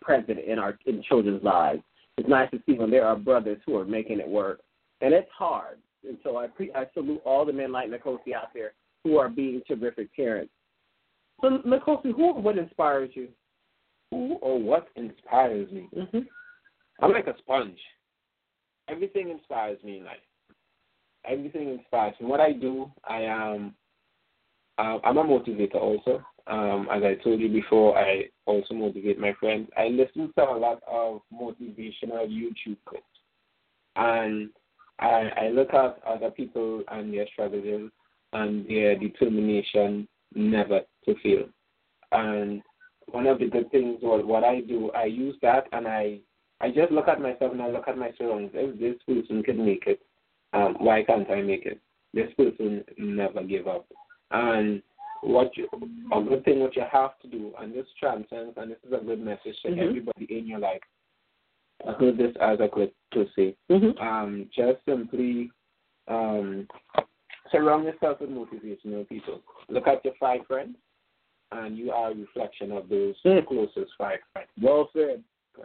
present 0.00 0.38
in 0.38 0.58
our 0.58 0.78
in 0.86 1.02
children's 1.02 1.42
lives. 1.42 1.82
It's 2.16 2.28
nice 2.28 2.50
to 2.50 2.60
see 2.66 2.72
when 2.74 2.90
there 2.90 3.06
are 3.06 3.16
brothers 3.16 3.58
who 3.66 3.76
are 3.76 3.84
making 3.84 4.20
it 4.20 4.28
work, 4.28 4.60
and 5.00 5.12
it's 5.12 5.28
hard. 5.36 5.78
And 6.06 6.18
so 6.22 6.36
I 6.38 6.46
pre- 6.46 6.72
I 6.72 6.86
salute 6.94 7.20
all 7.24 7.44
the 7.44 7.52
men 7.52 7.72
like 7.72 7.90
Nkosi 7.90 8.34
out 8.34 8.52
there 8.54 8.72
who 9.04 9.18
are 9.18 9.28
being 9.28 9.62
terrific 9.66 10.14
parents. 10.14 10.52
So 11.42 11.58
Nkosi, 11.66 12.14
who 12.14 12.34
what 12.34 12.58
inspires 12.58 13.10
you? 13.14 13.28
Who 14.10 14.34
or 14.40 14.58
what 14.58 14.88
inspires 14.96 15.70
me? 15.70 15.88
Mm-hmm. 15.96 16.18
I'm 17.00 17.12
like 17.12 17.26
a 17.26 17.36
sponge. 17.38 17.78
Everything 18.88 19.30
inspires 19.30 19.82
me 19.82 19.98
in 19.98 20.04
life. 20.04 20.16
Everything 21.28 21.68
inspires 21.70 22.14
me. 22.20 22.26
What 22.26 22.40
I 22.40 22.52
do, 22.52 22.90
I 23.04 23.22
am. 23.22 23.52
Um, 23.52 23.74
I'm 24.78 25.18
a 25.18 25.24
motivator 25.24 25.76
also. 25.76 26.22
Um, 26.48 26.88
as 26.92 27.02
I 27.02 27.14
told 27.22 27.40
you 27.40 27.48
before, 27.48 27.98
I 27.98 28.24
also 28.44 28.74
motivate 28.74 29.18
my 29.18 29.32
friends. 29.40 29.68
I 29.76 29.88
listen 29.88 30.32
to 30.36 30.44
a 30.44 30.56
lot 30.56 30.80
of 30.86 31.22
motivational 31.32 32.28
YouTube 32.28 32.76
clips, 32.86 33.04
and 33.96 34.50
I, 35.00 35.30
I 35.36 35.48
look 35.48 35.74
at 35.74 35.98
other 36.06 36.30
people 36.30 36.82
and 36.88 37.12
their 37.12 37.26
struggles 37.32 37.90
and 38.32 38.68
their 38.68 38.98
determination 38.98 40.06
never 40.34 40.80
to 41.04 41.14
fail. 41.22 41.46
And 42.12 42.62
one 43.10 43.26
of 43.26 43.38
the 43.38 43.46
good 43.46 43.70
things 43.70 43.98
was 44.02 44.24
what 44.24 44.44
I 44.44 44.60
do, 44.60 44.90
I 44.92 45.04
use 45.04 45.36
that 45.42 45.66
and 45.72 45.86
I 45.86 46.20
I 46.60 46.70
just 46.70 46.90
look 46.90 47.06
at 47.06 47.20
myself 47.20 47.52
and 47.52 47.60
I 47.60 47.68
look 47.68 47.86
at 47.86 47.98
my 47.98 48.12
surroundings. 48.16 48.52
If 48.54 48.80
this 48.80 49.02
person 49.06 49.42
can 49.42 49.64
make 49.64 49.84
it, 49.86 50.00
um, 50.54 50.76
why 50.78 51.02
can't 51.02 51.30
I 51.30 51.42
make 51.42 51.66
it? 51.66 51.78
This 52.14 52.32
person 52.34 52.82
never 52.96 53.42
give 53.42 53.68
up. 53.68 53.86
And 54.30 54.82
what 55.22 55.56
you, 55.56 55.68
a 56.12 56.22
good 56.22 56.44
thing 56.44 56.60
what 56.60 56.76
you 56.76 56.84
have 56.90 57.18
to 57.20 57.28
do, 57.28 57.52
and 57.60 57.72
this 57.74 57.86
transcends, 57.98 58.54
and 58.56 58.70
this 58.70 58.78
is 58.86 58.92
a 58.92 59.04
good 59.04 59.20
message 59.20 59.60
to 59.62 59.68
Mhm. 59.68 59.88
everybody 59.88 60.38
in 60.38 60.46
your 60.46 60.58
life. 60.58 60.82
I 61.86 61.92
heard 61.92 62.16
this 62.16 62.34
as 62.36 62.60
a 62.60 62.68
clip 62.68 62.94
to 63.12 63.26
say. 63.36 63.56
Mm-hmm. 63.70 63.98
Um, 64.00 64.50
just 64.54 64.84
simply 64.84 65.50
um, 66.08 66.68
surround 67.50 67.84
yourself 67.84 68.20
with 68.20 68.30
motivational 68.30 69.08
people. 69.08 69.42
Look 69.68 69.86
at 69.86 70.04
your 70.04 70.14
five 70.14 70.46
friends, 70.46 70.76
and 71.52 71.76
you 71.76 71.92
are 71.92 72.10
a 72.10 72.14
reflection 72.14 72.72
of 72.72 72.88
those 72.88 73.20
Mm. 73.24 73.46
closest 73.46 73.92
five 73.98 74.20
friends. 74.32 74.50
Well 74.60 74.90
said. 74.92 75.22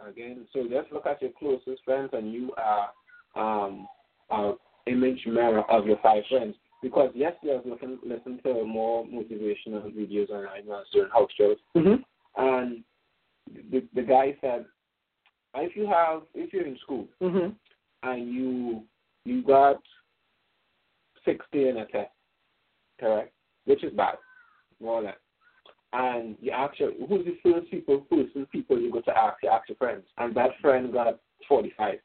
Again, 0.08 0.46
so 0.52 0.66
just 0.68 0.90
look 0.90 1.04
at 1.06 1.20
your 1.20 1.32
closest 1.32 1.84
friends, 1.84 2.10
and 2.14 2.32
you 2.32 2.54
are 2.56 2.92
um, 3.34 3.86
a 4.30 4.54
image 4.86 5.26
mirror 5.26 5.62
of 5.70 5.86
your 5.86 5.98
five 5.98 6.24
friends. 6.26 6.56
Because 6.82 7.10
yesterday 7.14 7.52
I 7.52 7.56
was 7.56 7.64
looking, 7.66 7.98
listening 8.04 8.40
to 8.44 8.64
more 8.64 9.04
motivational 9.06 9.90
videos 9.94 10.30
online. 10.30 10.64
I 10.66 10.68
was 10.68 10.86
doing 10.92 11.08
house 11.12 11.30
shows, 11.38 11.56
Mm-hmm. 11.76 12.02
and 12.36 12.82
the 13.70 13.84
the 13.94 14.02
guy 14.02 14.36
said, 14.40 14.64
if 15.54 15.76
you 15.76 15.86
have, 15.86 16.22
if 16.34 16.52
you're 16.52 16.66
in 16.66 16.78
school 16.78 17.06
Mm-hmm. 17.22 17.50
and 18.02 18.34
you 18.34 18.82
you 19.24 19.42
got 19.42 19.80
sixty 21.24 21.68
in 21.68 21.76
a 21.78 21.86
test, 21.86 22.10
correct? 22.98 23.32
Which 23.64 23.84
is 23.84 23.92
bad, 23.94 24.16
more 24.80 24.94
or 25.00 25.02
less. 25.02 25.16
And 25.92 26.36
you 26.40 26.50
ask 26.50 26.80
your 26.80 26.92
who's 27.06 27.24
the 27.24 27.36
first 27.42 27.70
people 27.70 28.04
who's 28.10 28.26
the 28.34 28.46
people 28.46 28.80
you 28.80 28.90
go 28.90 29.02
to 29.02 29.16
ask, 29.16 29.36
you 29.42 29.50
ask 29.50 29.68
your 29.68 29.76
friends. 29.76 30.02
And 30.18 30.34
that 30.34 30.50
friend 30.60 30.92
got 30.92 31.20
forty 31.48 31.72
five. 31.76 31.98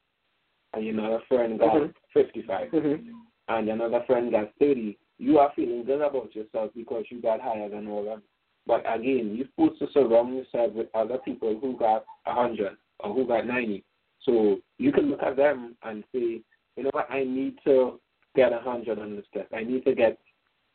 And 0.74 0.86
another 0.86 1.22
friend 1.30 1.58
got 1.58 1.74
Mhm. 1.74 1.94
fifty 2.14 2.44
five. 2.44 2.70
Mm-hmm. 2.72 3.10
And 3.48 3.70
another 3.70 4.04
friend 4.06 4.32
got 4.32 4.52
thirty. 4.60 4.98
You 5.20 5.40
are 5.40 5.52
feeling 5.56 5.84
good 5.86 6.02
about 6.02 6.36
yourself 6.36 6.72
because 6.76 7.06
you 7.10 7.22
got 7.22 7.42
higher 7.42 7.70
than 7.70 7.88
all 7.88 8.00
of 8.00 8.06
them. 8.06 8.22
But 8.66 8.82
again, 8.82 9.36
you're 9.36 9.48
supposed 9.48 9.80
to 9.80 9.88
surround 9.94 10.36
yourself 10.36 10.74
with 10.74 10.88
other 10.94 11.18
people 11.20 11.58
who 11.60 11.78
got 11.78 12.06
a 12.26 12.34
hundred 12.34 12.78
or 13.00 13.14
who 13.14 13.26
got 13.26 13.48
ninety. 13.48 13.84
So 14.24 14.58
you 14.78 14.92
can 14.92 15.10
look 15.10 15.24
at 15.24 15.38
them 15.38 15.76
and 15.84 16.04
say, 16.14 16.42
you 16.76 16.84
know 16.84 16.90
what, 16.92 17.10
I 17.10 17.24
need 17.24 17.56
to 17.64 18.00
get 18.36 18.52
a 18.52 18.60
hundred 18.60 19.00
on 19.00 19.16
this 19.16 19.26
test. 19.34 19.48
I 19.54 19.64
need 19.64 19.86
to 19.86 19.96
get 19.96 20.20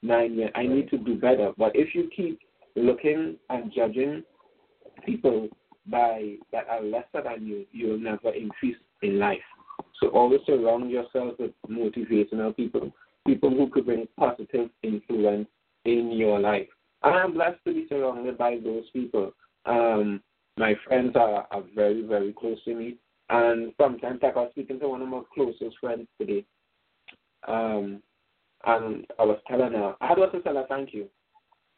ninety. 0.02 0.44
I 0.54 0.66
need 0.66 0.88
to 0.90 0.98
do 0.98 1.16
better. 1.16 1.52
But 1.56 1.72
if 1.74 1.94
you 1.94 2.08
keep 2.16 2.40
looking 2.74 3.36
and 3.50 3.72
judging 3.74 4.22
people 5.04 5.48
by 5.86 6.36
that 6.52 6.68
are 6.68 6.82
lesser 6.82 7.22
than 7.22 7.46
you, 7.46 7.66
you'll 7.72 7.98
never 7.98 8.30
increase 8.30 8.76
in 9.02 9.18
life. 9.18 9.38
So 10.02 10.08
always 10.08 10.40
surround 10.46 10.90
yourself 10.90 11.34
with 11.38 11.52
motivational 11.70 12.54
people, 12.56 12.92
people 13.24 13.50
who 13.50 13.70
could 13.70 13.86
bring 13.86 14.08
positive 14.18 14.68
influence 14.82 15.46
in 15.84 16.10
your 16.10 16.40
life. 16.40 16.66
And 17.04 17.14
I'm 17.14 17.34
blessed 17.34 17.60
to 17.66 17.72
be 17.72 17.86
surrounded 17.88 18.36
by 18.36 18.58
those 18.62 18.84
people. 18.92 19.32
Um, 19.64 20.20
my 20.56 20.74
friends 20.86 21.12
are, 21.14 21.46
are 21.50 21.62
very, 21.74 22.02
very 22.02 22.32
close 22.32 22.58
to 22.64 22.74
me. 22.74 22.96
And 23.30 23.72
sometimes 23.80 24.20
I 24.22 24.28
was 24.28 24.48
speaking 24.50 24.80
to 24.80 24.88
one 24.88 25.02
of 25.02 25.08
my 25.08 25.22
closest 25.32 25.78
friends 25.80 26.08
today. 26.20 26.44
Um, 27.46 28.02
and 28.66 29.06
I 29.18 29.24
was 29.24 29.38
telling 29.48 29.72
her, 29.72 29.94
I 30.00 30.06
had 30.08 30.16
to 30.16 30.40
tell 30.42 30.54
her 30.54 30.66
thank 30.68 30.92
you. 30.92 31.08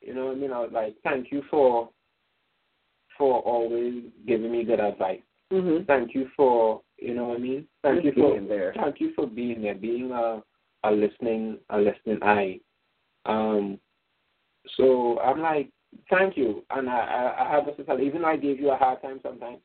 You 0.01 0.15
know 0.15 0.27
what 0.27 0.37
I 0.37 0.41
mean? 0.41 0.53
I 0.53 0.61
was 0.61 0.71
like, 0.73 0.97
thank 1.05 1.31
you 1.31 1.43
for 1.51 1.91
for 3.17 3.41
always 3.41 4.03
giving 4.27 4.51
me 4.51 4.65
good 4.65 4.81
advice. 4.81 5.21
Mm-hmm. 5.53 5.85
Thank 5.85 6.15
you 6.15 6.29
for, 6.37 6.81
you 6.99 7.15
know 7.15 7.29
what 7.29 7.39
I 7.39 7.41
mean? 7.41 7.67
Thank 7.83 8.05
you 8.05 8.13
for 8.13 8.35
being 8.35 8.49
there. 8.49 8.73
thank 8.77 9.01
you 9.01 9.13
for 9.15 9.27
being 9.27 9.63
there, 9.63 9.75
being 9.75 10.11
a 10.13 10.43
a 10.85 10.91
listening 10.91 11.59
a 11.71 11.79
listening 11.79 12.19
eye. 12.23 12.61
Um, 13.27 13.79
so 14.77 15.19
I'm 15.21 15.41
like, 15.41 15.71
thank 16.11 16.37
you, 16.37 16.65
and 16.71 16.89
I 16.89 17.35
I, 17.39 17.47
I 17.47 17.51
have 17.51 17.77
to 17.77 17.85
tell, 17.85 18.01
even 18.01 18.25
I 18.25 18.37
gave 18.37 18.61
you 18.61 18.71
a 18.71 18.77
hard 18.77 19.03
time 19.03 19.21
sometimes, 19.23 19.59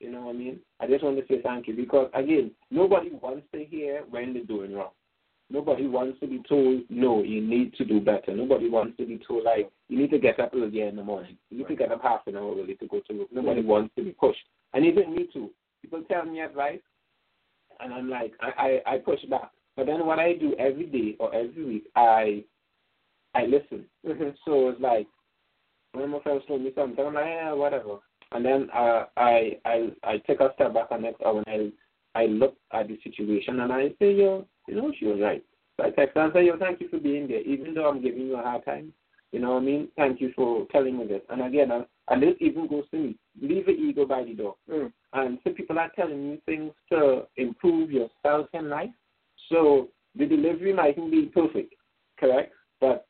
you 0.00 0.10
know 0.10 0.22
what 0.22 0.34
I 0.34 0.38
mean? 0.38 0.60
I 0.80 0.86
just 0.86 1.04
want 1.04 1.16
to 1.18 1.26
say 1.26 1.40
thank 1.42 1.68
you 1.68 1.74
because 1.74 2.10
again, 2.14 2.50
nobody 2.70 3.10
wants 3.10 3.46
to 3.52 3.64
hear 3.64 4.02
when 4.10 4.32
they're 4.32 4.44
doing 4.44 4.74
wrong. 4.74 4.90
Nobody 5.52 5.86
wants 5.86 6.18
to 6.20 6.26
be 6.26 6.42
told, 6.48 6.80
no, 6.88 7.22
you 7.22 7.42
need 7.42 7.74
to 7.74 7.84
do 7.84 8.00
better. 8.00 8.34
Nobody 8.34 8.70
wants 8.70 8.96
to 8.96 9.04
be 9.04 9.20
told, 9.26 9.44
like, 9.44 9.70
you 9.88 9.98
need 9.98 10.10
to 10.10 10.18
get 10.18 10.40
up 10.40 10.52
earlier 10.54 10.88
in 10.88 10.96
the 10.96 11.04
morning. 11.04 11.36
You 11.50 11.58
need 11.58 11.68
to 11.68 11.76
get 11.76 11.92
up 11.92 12.02
half 12.02 12.26
an 12.26 12.36
hour 12.36 12.56
early 12.58 12.74
to 12.76 12.86
go 12.86 13.00
to 13.06 13.18
work. 13.18 13.28
Nobody 13.30 13.62
wants 13.62 13.94
to 13.96 14.02
be 14.02 14.12
pushed. 14.12 14.40
And 14.72 14.86
even 14.86 15.14
me 15.14 15.28
too. 15.30 15.50
People 15.82 16.02
tell 16.10 16.24
me 16.24 16.40
advice, 16.40 16.80
and 17.80 17.92
I'm 17.92 18.08
like, 18.08 18.32
I, 18.40 18.80
I, 18.86 18.94
I 18.94 18.98
push 18.98 19.22
back. 19.28 19.50
But 19.76 19.86
then 19.86 20.06
what 20.06 20.18
I 20.18 20.34
do 20.34 20.54
every 20.58 20.86
day 20.86 21.16
or 21.18 21.34
every 21.34 21.64
week, 21.64 21.84
I 21.96 22.44
I 23.34 23.46
listen. 23.46 23.84
Mm-hmm. 24.06 24.30
So 24.44 24.68
it's 24.68 24.80
like, 24.80 25.06
when 25.92 26.10
my 26.10 26.20
friends 26.20 26.42
told 26.46 26.62
me 26.62 26.72
something, 26.74 27.04
I'm 27.04 27.14
like, 27.14 27.24
yeah, 27.24 27.52
whatever. 27.52 27.98
And 28.32 28.44
then 28.44 28.68
uh, 28.74 29.06
I 29.16 29.58
I 29.64 29.90
I 30.04 30.18
take 30.26 30.40
a 30.40 30.52
step 30.54 30.74
back 30.74 30.88
and 30.90 31.02
next 31.02 31.22
hour 31.22 31.42
and 31.46 31.72
I 32.14 32.20
I 32.22 32.26
look 32.26 32.56
at 32.72 32.88
the 32.88 32.98
situation 33.02 33.60
and 33.60 33.72
I 33.72 33.88
say, 33.98 34.12
yo, 34.14 34.46
you 34.68 34.74
know, 34.74 34.92
she 34.98 35.06
was 35.06 35.20
right. 35.20 35.42
So 35.78 35.86
I 35.86 35.90
text 35.90 36.16
her 36.16 36.24
and 36.24 36.32
say, 36.32 36.46
yo, 36.46 36.58
thank 36.58 36.80
you 36.80 36.88
for 36.88 36.98
being 36.98 37.28
there, 37.28 37.40
even 37.40 37.74
though 37.74 37.88
I'm 37.88 38.02
giving 38.02 38.26
you 38.26 38.36
a 38.36 38.42
hard 38.42 38.64
time. 38.64 38.92
You 39.32 39.40
know 39.40 39.52
what 39.52 39.62
I 39.62 39.64
mean? 39.64 39.88
Thank 39.96 40.20
you 40.20 40.32
for 40.36 40.66
telling 40.70 40.98
me 40.98 41.06
this. 41.06 41.22
And 41.30 41.42
again, 41.42 41.72
uh, 41.72 41.84
and 42.08 42.22
this 42.22 42.34
even 42.40 42.66
goes 42.66 42.84
to 42.90 42.98
me. 42.98 43.16
Leave 43.40 43.66
the 43.66 43.72
ego 43.72 44.04
by 44.06 44.24
the 44.24 44.34
door. 44.34 44.56
Mm. 44.70 44.92
And 45.12 45.38
some 45.44 45.54
people 45.54 45.78
are 45.78 45.90
telling 45.94 46.22
you 46.24 46.38
things 46.46 46.72
to 46.90 47.26
improve 47.36 47.90
yourself 47.90 48.48
in 48.52 48.68
life. 48.68 48.90
So 49.48 49.88
the 50.16 50.26
delivery 50.26 50.72
mightn't 50.72 51.10
be 51.10 51.26
perfect, 51.26 51.74
correct? 52.18 52.52
But 52.80 53.06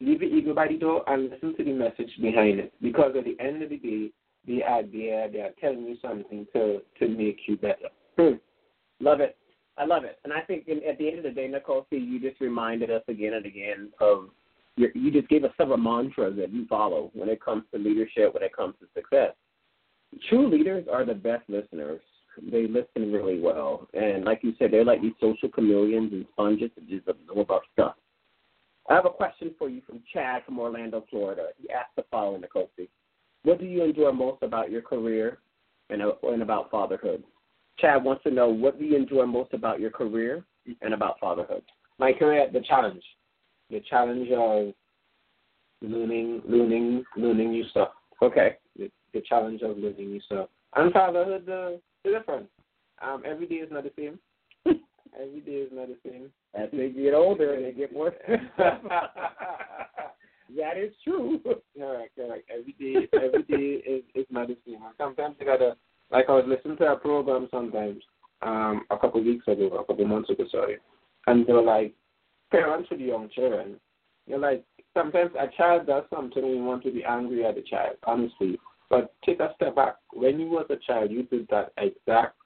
leave 0.00 0.20
the 0.20 0.26
ego 0.26 0.54
by 0.54 0.68
the 0.68 0.78
door 0.78 1.04
and 1.06 1.30
listen 1.30 1.56
to 1.56 1.64
the 1.64 1.72
message 1.72 2.10
behind 2.20 2.60
it. 2.60 2.72
Because 2.80 3.12
at 3.16 3.24
the 3.24 3.36
end 3.38 3.62
of 3.62 3.70
the 3.70 3.76
day, 3.76 4.10
they 4.46 4.62
are 4.62 4.82
there, 4.82 5.30
they 5.30 5.40
are 5.40 5.52
telling 5.60 5.84
you 5.84 5.96
something 6.02 6.46
to, 6.54 6.80
to 6.98 7.08
make 7.08 7.40
you 7.46 7.56
better. 7.56 7.88
Hmm. 8.18 8.34
Love 9.00 9.20
it. 9.20 9.36
I 9.78 9.84
love 9.84 10.04
it. 10.04 10.18
And 10.24 10.32
I 10.32 10.40
think 10.40 10.68
in, 10.68 10.80
at 10.88 10.98
the 10.98 11.08
end 11.08 11.18
of 11.18 11.24
the 11.24 11.30
day, 11.30 11.48
Nkosi, 11.48 11.84
you 11.92 12.20
just 12.20 12.40
reminded 12.40 12.90
us 12.90 13.02
again 13.08 13.34
and 13.34 13.46
again 13.46 13.90
of 14.00 14.30
you 14.76 14.90
you 14.94 15.10
just 15.10 15.28
gave 15.28 15.44
us 15.44 15.52
several 15.56 15.78
mantras 15.78 16.36
that 16.36 16.52
you 16.52 16.66
follow 16.66 17.10
when 17.14 17.28
it 17.28 17.44
comes 17.44 17.64
to 17.72 17.78
leadership, 17.78 18.34
when 18.34 18.42
it 18.42 18.56
comes 18.56 18.74
to 18.80 18.86
success. 18.94 19.34
True 20.28 20.48
leaders 20.48 20.86
are 20.92 21.04
the 21.04 21.14
best 21.14 21.48
listeners. 21.48 22.00
They 22.50 22.66
listen 22.66 23.12
really 23.12 23.40
well, 23.40 23.88
and 23.92 24.24
like 24.24 24.40
you 24.42 24.54
said, 24.58 24.70
they're 24.72 24.84
like 24.84 25.02
these 25.02 25.12
social 25.20 25.50
chameleons 25.50 26.12
and 26.12 26.26
sponges 26.32 26.70
that 26.74 26.88
just 26.88 27.06
absorb 27.06 27.50
our 27.50 27.60
stuff. 27.74 27.94
I 28.88 28.94
have 28.94 29.06
a 29.06 29.10
question 29.10 29.54
for 29.58 29.68
you 29.68 29.82
from 29.86 30.02
Chad 30.12 30.44
from 30.44 30.58
Orlando, 30.58 31.04
Florida. 31.10 31.48
He 31.58 31.70
asked 31.70 31.94
the 31.96 32.04
following, 32.10 32.42
Nkosi. 32.42 32.88
What 33.44 33.58
do 33.58 33.66
you 33.66 33.84
enjoy 33.84 34.12
most 34.12 34.42
about 34.42 34.70
your 34.70 34.82
career 34.82 35.38
and, 35.90 36.02
uh, 36.02 36.12
and 36.24 36.42
about 36.42 36.70
fatherhood? 36.70 37.22
Chad 37.78 38.02
wants 38.02 38.22
to 38.24 38.30
know 38.30 38.48
what 38.48 38.78
do 38.78 38.84
you 38.84 38.96
enjoy 38.96 39.24
most 39.26 39.52
about 39.52 39.80
your 39.80 39.90
career 39.90 40.44
and 40.80 40.94
about 40.94 41.18
fatherhood? 41.20 41.62
My 41.98 42.12
career, 42.12 42.48
the 42.52 42.60
challenge, 42.60 43.02
the 43.72 43.80
challenge 43.88 44.30
of 44.30 44.72
learning, 45.80 46.42
learning, 46.46 47.02
learning 47.16 47.50
new 47.50 47.64
stuff. 47.70 47.88
Okay. 48.22 48.58
The, 48.78 48.88
the 49.12 49.22
challenge 49.22 49.62
of 49.62 49.78
learning 49.78 50.12
new 50.12 50.20
stuff. 50.20 50.48
And 50.76 50.92
fatherhood, 50.92 51.48
uh, 51.48 51.72
is 52.04 52.14
different. 52.18 52.46
Um, 53.02 53.22
every 53.26 53.46
day 53.46 53.56
is 53.56 53.72
not 53.72 53.84
the 53.84 53.92
same. 53.96 54.18
every 55.20 55.40
day 55.40 55.52
is 55.52 55.70
not 55.72 55.88
the 55.88 55.96
same. 56.08 56.30
As 56.54 56.68
they 56.72 56.90
get 56.90 57.14
older, 57.14 57.60
they 57.60 57.72
get 57.72 57.92
more. 57.92 58.14
that 58.58 58.82
is 60.76 60.92
true. 61.02 61.40
Correct, 61.76 62.14
correct. 62.14 62.48
Every 62.50 62.74
day, 62.78 63.08
every 63.14 63.42
day 63.44 63.82
is 63.90 64.04
is 64.14 64.26
not 64.30 64.48
the 64.48 64.56
same. 64.66 64.76
And 64.76 64.94
sometimes 64.98 65.36
you 65.40 65.46
gotta, 65.46 65.76
like 66.10 66.26
I 66.28 66.32
was 66.32 66.44
listening 66.46 66.76
to 66.78 66.92
a 66.92 66.96
program 66.96 67.48
sometimes, 67.50 68.02
um, 68.42 68.84
a 68.90 68.98
couple 68.98 69.20
of 69.20 69.26
weeks 69.26 69.48
ago, 69.48 69.68
a 69.68 69.84
couple 69.84 70.04
of 70.04 70.10
months 70.10 70.28
ago, 70.30 70.44
sorry, 70.50 70.76
and 71.26 71.46
they 71.46 71.52
were 71.52 71.62
like, 71.62 71.94
parents 72.52 72.88
with 72.90 73.00
young 73.00 73.28
children, 73.34 73.80
you're 74.26 74.38
like, 74.38 74.64
sometimes 74.94 75.32
a 75.38 75.48
child 75.56 75.86
does 75.86 76.04
something 76.14 76.44
and 76.44 76.54
you 76.54 76.62
want 76.62 76.84
to 76.84 76.92
be 76.92 77.02
angry 77.02 77.44
at 77.44 77.56
the 77.56 77.62
child, 77.62 77.96
honestly. 78.04 78.58
But 78.88 79.14
take 79.24 79.40
a 79.40 79.52
step 79.56 79.74
back. 79.74 79.96
When 80.12 80.38
you 80.38 80.48
was 80.48 80.66
a 80.70 80.76
child, 80.76 81.10
you 81.10 81.24
did 81.24 81.48
that 81.48 81.72
exact 81.78 82.36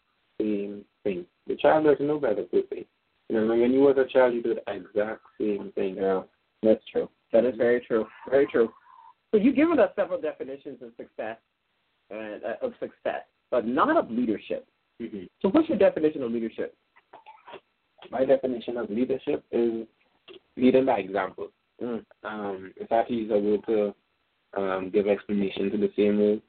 same 0.40 0.84
thing. 1.04 1.26
The 1.46 1.56
child 1.56 1.84
doesn't 1.84 2.06
know 2.06 2.20
better, 2.20 2.44
se. 2.52 2.86
You 3.28 3.36
know, 3.40 3.46
when 3.48 3.72
you 3.72 3.80
was 3.80 3.96
a 3.98 4.10
child, 4.10 4.34
you 4.34 4.42
did 4.42 4.58
the 4.58 4.72
exact 4.72 5.22
same 5.38 5.72
thing. 5.74 5.96
Yeah, 5.96 6.22
that's 6.62 6.84
true. 6.90 7.10
That 7.32 7.44
is 7.44 7.56
very 7.56 7.80
true. 7.80 8.06
Very 8.30 8.46
true. 8.46 8.72
So 9.32 9.38
you've 9.38 9.56
given 9.56 9.80
us 9.80 9.90
several 9.96 10.20
definitions 10.20 10.78
of 10.82 10.90
success 10.96 11.36
and 12.10 12.42
uh, 12.44 12.64
of 12.64 12.72
success, 12.78 13.24
but 13.50 13.66
not 13.66 13.96
of 13.96 14.10
leadership. 14.10 14.66
Mm-hmm. 15.02 15.24
So 15.42 15.48
what's 15.48 15.68
your 15.68 15.78
definition 15.78 16.22
of 16.22 16.30
leadership? 16.30 16.76
My 18.10 18.24
definition 18.24 18.76
of 18.76 18.88
leadership 18.88 19.44
is 19.50 19.86
leading 20.56 20.86
by 20.86 20.98
example. 20.98 21.48
Mm. 21.82 22.04
Um, 22.24 22.72
it's 22.76 22.92
actually 22.92 23.16
easier 23.16 23.38
way 23.38 23.58
to 23.66 23.94
um, 24.56 24.90
give 24.92 25.06
explanation 25.06 25.70
to 25.70 25.76
the 25.76 25.92
same 25.96 26.18
way, 26.18 26.42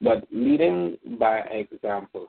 but 0.00 0.26
leading 0.30 0.98
by 1.18 1.38
example. 1.40 2.28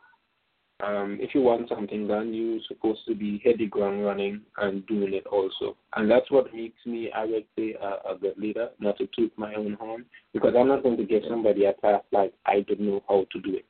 Um, 0.84 1.18
if 1.22 1.34
you 1.34 1.42
want 1.42 1.70
something 1.70 2.06
done, 2.06 2.34
you're 2.34 2.60
supposed 2.68 3.00
to 3.08 3.16
be 3.16 3.40
hit 3.42 3.60
the 3.60 3.66
ground 3.66 4.06
running 4.06 4.42
and 4.58 4.86
doing 4.88 5.14
it 5.14 5.26
also. 5.26 5.78
And 5.96 6.12
that's 6.12 6.30
what 6.30 6.54
makes 6.54 6.86
me, 6.86 7.10
I 7.16 7.24
would 7.24 7.46
say, 7.58 7.76
a, 7.82 8.12
a 8.12 8.18
good 8.20 8.38
leader, 8.38 8.70
not 8.80 8.98
to 8.98 9.08
toot 9.16 9.32
my 9.38 9.56
own 9.56 9.78
horn, 9.80 10.06
because 10.34 10.54
I'm 10.58 10.68
not 10.68 10.84
going 10.84 10.98
to 10.98 11.06
give 11.06 11.24
somebody 11.30 11.64
a 11.64 11.74
task 11.74 12.04
like 12.12 12.34
I 12.46 12.66
don't 12.68 12.82
know 12.82 13.04
how 13.08 13.26
to 13.32 13.42
do 13.42 13.56
it. 13.56 13.66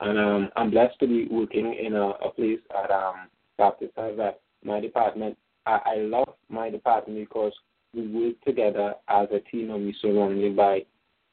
And 0.00 0.18
um, 0.18 0.48
I'm 0.56 0.70
blessed 0.70 0.98
to 1.00 1.06
be 1.06 1.28
working 1.30 1.74
in 1.74 1.94
a, 1.94 2.08
a 2.08 2.30
place 2.30 2.60
at 2.82 2.90
um, 2.90 3.28
Baptist 3.58 3.92
that 3.96 4.40
my 4.64 4.80
department, 4.80 5.36
I, 5.66 5.80
I 5.84 5.96
love 5.98 6.34
my 6.48 6.70
department 6.70 7.18
because 7.18 7.52
we 7.94 8.06
work 8.06 8.40
together 8.46 8.94
as 9.08 9.28
a 9.32 9.40
team 9.50 9.70
and 9.70 9.84
we're 9.84 9.94
surrounded 10.00 10.56
by 10.56 10.84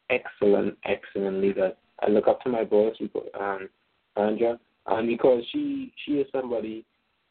excellent, 0.09 0.77
excellent 0.85 1.41
leaders. 1.41 1.73
I 2.01 2.09
look 2.09 2.27
up 2.27 2.41
to 2.41 2.49
my 2.49 2.63
boss, 2.63 2.95
um, 3.39 3.69
Andrea, 4.15 4.59
and 4.87 5.07
because 5.07 5.43
she 5.51 5.93
she 6.05 6.13
is 6.13 6.27
somebody 6.31 6.85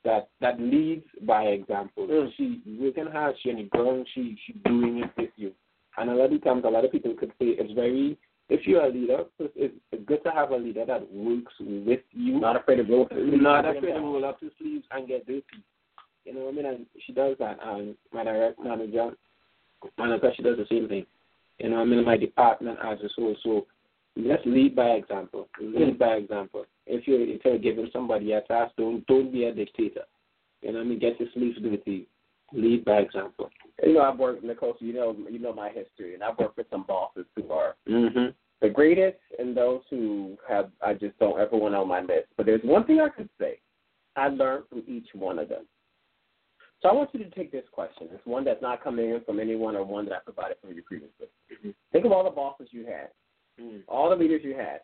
that 0.05 0.29
that 0.41 0.61
leads 0.61 1.07
by 1.23 1.45
example. 1.45 2.07
Mm. 2.07 2.31
She 2.37 2.63
working 2.79 3.07
hard, 3.07 3.35
she 3.43 3.51
on 3.51 3.57
the 3.57 3.65
ground, 3.65 4.07
she 4.15 4.37
she 4.47 4.55
doing 4.65 5.03
it 5.05 5.11
with 5.17 5.31
you. 5.37 5.53
And 5.99 6.11
a 6.11 6.15
lot 6.15 6.33
of 6.33 6.43
times, 6.43 6.65
a 6.65 6.71
lot 6.71 6.85
of 6.85 6.93
people 6.93 7.15
could 7.15 7.33
say 7.39 7.47
it's 7.59 7.73
very 7.73 8.19
if 8.49 8.67
you're 8.67 8.85
a 8.85 8.89
leader, 8.89 9.25
it's, 9.39 9.75
it's 9.91 10.05
good 10.07 10.23
to 10.25 10.31
have 10.31 10.51
a 10.51 10.57
leader 10.57 10.85
that 10.85 11.11
works 11.13 11.55
with 11.61 12.01
you, 12.11 12.41
Not 12.41 12.57
afraid 12.57 12.77
to 12.77 12.83
roll. 12.83 13.09
not 13.11 13.65
afraid 13.65 13.93
to 13.93 14.01
roll 14.01 14.25
up 14.25 14.41
his 14.41 14.51
sleeves 14.59 14.85
and 14.91 15.09
get 15.09 15.27
dirty. 15.27 15.45
You 16.25 16.35
know 16.35 16.41
what 16.41 16.55
I 16.55 16.57
mean? 16.57 16.67
And 16.67 16.87
she 17.07 17.13
does 17.13 17.37
that. 17.39 17.59
And 17.63 17.95
my 18.13 18.25
direct 18.25 18.61
manager, 18.61 19.11
Monica, 19.99 20.31
she 20.37 20.43
does 20.43 20.57
the 20.57 20.67
same 20.71 20.89
thing. 20.89 21.07
You 21.59 21.71
know 21.71 21.81
I 21.81 21.85
mean? 21.85 22.05
My 22.05 22.17
department 22.17 22.79
as 22.85 22.99
a 23.01 23.09
so 23.15 23.35
so 23.43 23.67
let's 24.17 24.43
lead 24.47 24.75
by 24.77 24.91
example. 24.91 25.49
Lead 25.61 25.99
by 25.99 26.15
example. 26.15 26.67
If 26.87 27.07
you're 27.07 27.21
if 27.21 27.45
you're 27.45 27.59
giving 27.59 27.91
somebody 27.93 28.33
a 28.33 28.41
task, 28.43 28.75
don't 28.77 29.07
don't 29.07 29.33
be 29.33 29.45
a 29.45 29.55
dictator. 29.55 30.05
You 30.61 30.73
know 30.73 30.81
I 30.81 30.85
mean? 30.85 30.99
Get 30.99 31.19
your 31.21 31.29
sleeves 31.35 31.59
dirty. 31.61 32.07
Lead 32.53 32.85
by 32.85 32.99
example. 32.99 33.51
You 33.83 33.95
know, 33.95 34.03
I've 34.03 34.19
worked, 34.19 34.45
Nkosi, 34.45 34.79
so 34.79 34.85
you 34.85 34.93
know, 34.93 35.17
you 35.31 35.39
know 35.39 35.55
my 35.55 35.71
history, 35.71 36.15
and 36.15 36.23
I've 36.23 36.39
worked 36.39 36.59
with 36.59 36.67
some 36.71 36.85
bosses 36.85 37.25
who 37.35 37.51
are 37.51 37.75
Mhm. 37.89 38.35
the 38.61 38.69
greatest 38.69 39.19
and 39.39 39.57
those 39.57 39.83
who 39.89 40.37
have 40.47 40.71
I 40.83 40.95
just 40.95 41.19
don't 41.19 41.41
ever 41.41 41.57
want 41.57 41.75
on 41.75 41.89
my 41.89 42.01
list. 42.01 42.29
But 42.37 42.47
there's 42.47 42.63
one 42.63 42.85
thing 42.85 43.01
I 43.01 43.09
could 43.09 43.31
say. 43.39 43.59
I 44.17 44.29
learned 44.29 44.69
from 44.69 44.85
each 44.87 45.15
one 45.15 45.39
of 45.39 45.49
them. 45.49 45.67
So 46.83 46.89
I 46.89 46.93
want 46.93 47.11
you 47.13 47.23
to 47.23 47.31
take 47.31 47.53
this 47.53 47.65
question. 47.71 48.09
It's 48.13 48.27
one 48.27 48.45
that's 48.45 48.61
not 48.61 48.83
coming 48.83 49.11
in 49.11 49.21
from 49.25 49.39
anyone 49.39 49.77
or 49.77 49.85
one 49.85 50.05
that 50.07 50.15
I 50.15 50.19
provided 50.19 50.57
from 50.61 50.73
you 50.75 50.83
previously. 50.83 51.29
Mhm. 51.51 51.75
Think 51.93 52.05
of 52.05 52.13
all 52.13 52.25
the 52.25 52.31
bosses 52.31 52.73
you 52.73 52.85
had, 52.85 53.13
Mm. 53.59 53.85
all 53.87 54.11
the 54.11 54.17
leaders 54.17 54.43
you 54.43 54.55
had. 54.55 54.83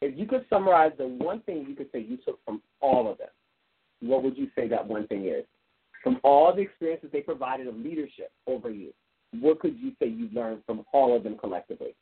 If 0.00 0.16
you 0.16 0.26
could 0.26 0.48
summarize 0.48 0.96
the 0.96 1.06
one 1.06 1.40
thing 1.40 1.66
you 1.66 1.74
could 1.74 1.90
say 1.92 1.98
you 1.98 2.16
took 2.16 2.42
from 2.44 2.62
all 2.80 3.06
of 3.06 3.18
them, 3.18 3.30
what 4.00 4.22
would 4.22 4.36
you 4.36 4.50
say 4.54 4.66
that 4.68 4.86
one 4.86 5.06
thing 5.06 5.26
is? 5.26 5.46
From 6.02 6.20
all 6.22 6.52
the 6.52 6.62
experiences 6.62 7.10
they 7.10 7.22
provided 7.22 7.66
of 7.66 7.76
leadership 7.76 8.32
over 8.46 8.70
you, 8.70 8.94
what 9.40 9.60
could 9.60 9.78
you 9.78 9.94
say 9.98 10.06
you 10.06 10.28
learned 10.30 10.64
from 10.64 10.86
all 10.92 11.14
of 11.14 11.22
them 11.22 11.36
collectively? 11.36 11.94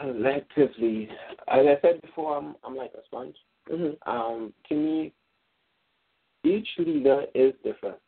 Collectively, 0.00 1.08
as 1.48 1.66
I 1.66 1.80
said 1.80 2.02
before, 2.02 2.36
I'm 2.36 2.56
I'm 2.62 2.76
like 2.76 2.92
a 2.94 3.04
sponge. 3.04 3.36
Mm-hmm. 3.70 4.08
Um, 4.08 4.52
to 4.68 4.74
me, 4.74 5.12
each 6.44 6.68
leader 6.78 7.24
is 7.34 7.52
different, 7.64 7.98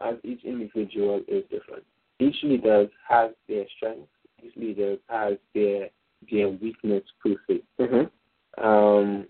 as 0.00 0.14
each 0.24 0.44
individual 0.44 1.22
is 1.28 1.44
different. 1.50 1.84
Each 2.18 2.36
leader 2.42 2.86
has 3.08 3.30
their 3.48 3.64
strengths. 3.76 4.08
Each 4.42 4.56
leader 4.56 4.96
has 5.08 5.34
their 5.54 5.88
their 6.30 6.48
weakness 6.48 7.02
per 7.22 7.34
se. 7.46 7.60
Mm-hmm. 7.80 8.64
Um, 8.64 9.26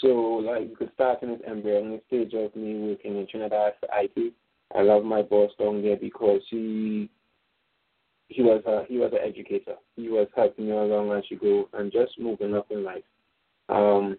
so, 0.00 0.08
like, 0.08 0.68
you 0.68 0.76
could 0.76 0.92
start 0.94 1.22
in 1.22 1.30
this 1.30 1.40
embryonic 1.46 2.02
stage 2.06 2.34
of 2.34 2.54
me 2.54 2.76
working 2.76 3.16
in 3.16 3.26
Trinidad 3.26 3.74
for 3.80 3.88
IT. 3.92 4.34
I 4.74 4.82
love 4.82 5.04
my 5.04 5.22
boss 5.22 5.50
down 5.58 5.82
there 5.82 5.96
because 5.96 6.42
he 6.50 7.10
he 8.28 8.42
was 8.42 8.62
a 8.66 8.84
he 8.88 8.98
was 8.98 9.12
an 9.12 9.26
educator. 9.26 9.74
He 9.96 10.08
was 10.08 10.28
helping 10.36 10.66
me 10.66 10.72
along 10.72 11.12
as 11.12 11.24
you 11.28 11.38
go 11.38 11.68
and 11.72 11.90
just 11.90 12.18
moving 12.18 12.54
up 12.54 12.70
in 12.70 12.84
life. 12.84 13.02
Um, 13.68 14.16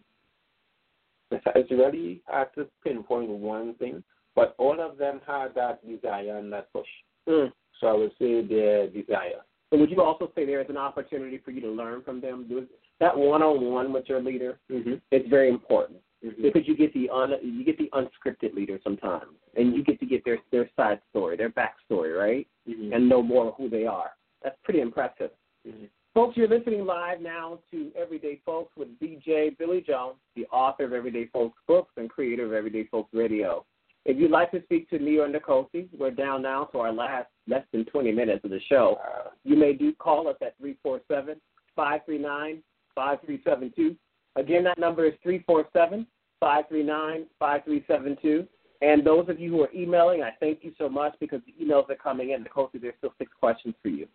it's, 1.31 1.71
really 1.71 2.21
hard 2.27 2.49
to 2.55 2.67
pinpoint 2.83 3.29
one 3.29 3.75
thing, 3.75 4.03
but 4.35 4.55
all 4.57 4.79
of 4.79 4.97
them 4.97 5.21
had 5.25 5.49
that 5.55 5.85
desire 5.87 6.37
and 6.37 6.51
that 6.53 6.71
push. 6.73 6.87
Mm. 7.27 7.51
So 7.79 7.87
I 7.87 7.93
would 7.93 8.11
say 8.19 8.45
their 8.45 8.87
desire. 8.87 9.41
So 9.71 9.77
would 9.79 9.89
you 9.89 10.01
also 10.01 10.31
say 10.35 10.45
there 10.45 10.61
is 10.61 10.69
an 10.69 10.77
opportunity 10.77 11.39
for 11.43 11.51
you 11.51 11.61
to 11.61 11.69
learn 11.69 12.03
from 12.03 12.19
them? 12.21 12.67
That 12.99 13.17
one-on-one 13.17 13.91
with 13.93 14.05
your 14.07 14.21
leader 14.21 14.59
Mm-hmm. 14.71 14.93
is 15.11 15.21
very 15.29 15.49
important 15.49 15.99
Mm-hmm. 16.23 16.43
because 16.43 16.67
you 16.67 16.77
get 16.77 16.93
the 16.93 17.09
un, 17.09 17.33
you 17.41 17.65
get 17.65 17.79
the 17.79 17.89
unscripted 17.93 18.53
leader 18.53 18.79
sometimes, 18.83 19.31
and 19.55 19.73
you 19.73 19.83
get 19.83 19.99
to 20.01 20.05
get 20.05 20.23
their 20.23 20.37
their 20.51 20.69
side 20.75 21.01
story, 21.09 21.35
their 21.35 21.49
backstory, 21.49 22.15
right, 22.15 22.47
Mm-hmm. 22.69 22.93
and 22.93 23.09
know 23.09 23.23
more 23.23 23.47
of 23.47 23.55
who 23.55 23.69
they 23.71 23.87
are. 23.87 24.11
That's 24.43 24.55
pretty 24.63 24.81
impressive. 24.81 25.31
Mhm. 25.67 25.89
Folks, 26.13 26.35
you're 26.35 26.49
listening 26.49 26.85
live 26.85 27.21
now 27.21 27.59
to 27.71 27.89
Everyday 27.95 28.41
Folks 28.45 28.75
with 28.75 28.89
DJ 28.99 29.57
Billy 29.57 29.79
Jones, 29.79 30.17
the 30.35 30.45
author 30.47 30.83
of 30.83 30.91
Everyday 30.91 31.27
Folks 31.27 31.57
books 31.69 31.93
and 31.95 32.09
creator 32.09 32.45
of 32.45 32.51
Everyday 32.51 32.85
Folks 32.87 33.13
Radio. 33.13 33.65
If 34.03 34.17
you'd 34.17 34.29
like 34.29 34.51
to 34.51 34.61
speak 34.63 34.89
to 34.89 34.99
me 34.99 35.19
or 35.19 35.29
Nkosi, 35.29 35.87
we're 35.97 36.11
down 36.11 36.41
now 36.41 36.65
to 36.65 36.79
our 36.79 36.91
last 36.91 37.27
less 37.47 37.63
than 37.71 37.85
20 37.85 38.11
minutes 38.11 38.43
of 38.43 38.51
the 38.51 38.59
show. 38.67 38.99
You 39.45 39.55
may 39.55 39.71
do 39.71 39.93
call 39.93 40.27
us 40.27 40.35
at 40.41 40.57
347 40.57 41.39
539 41.77 42.61
5372. 42.93 43.95
Again, 44.35 44.65
that 44.65 44.77
number 44.77 45.05
is 45.05 45.13
347 45.23 46.05
539 46.41 47.25
5372. 47.39 48.45
And 48.81 49.07
those 49.07 49.29
of 49.29 49.39
you 49.39 49.49
who 49.49 49.61
are 49.61 49.71
emailing, 49.73 50.23
I 50.23 50.31
thank 50.41 50.59
you 50.63 50.73
so 50.77 50.89
much 50.89 51.15
because 51.21 51.39
the 51.45 51.53
emails 51.63 51.89
are 51.89 51.95
coming 51.95 52.31
in. 52.31 52.43
Nkosi, 52.43 52.81
there's 52.81 52.95
still 52.97 53.13
six 53.17 53.31
questions 53.39 53.75
for 53.81 53.87
you. 53.87 54.09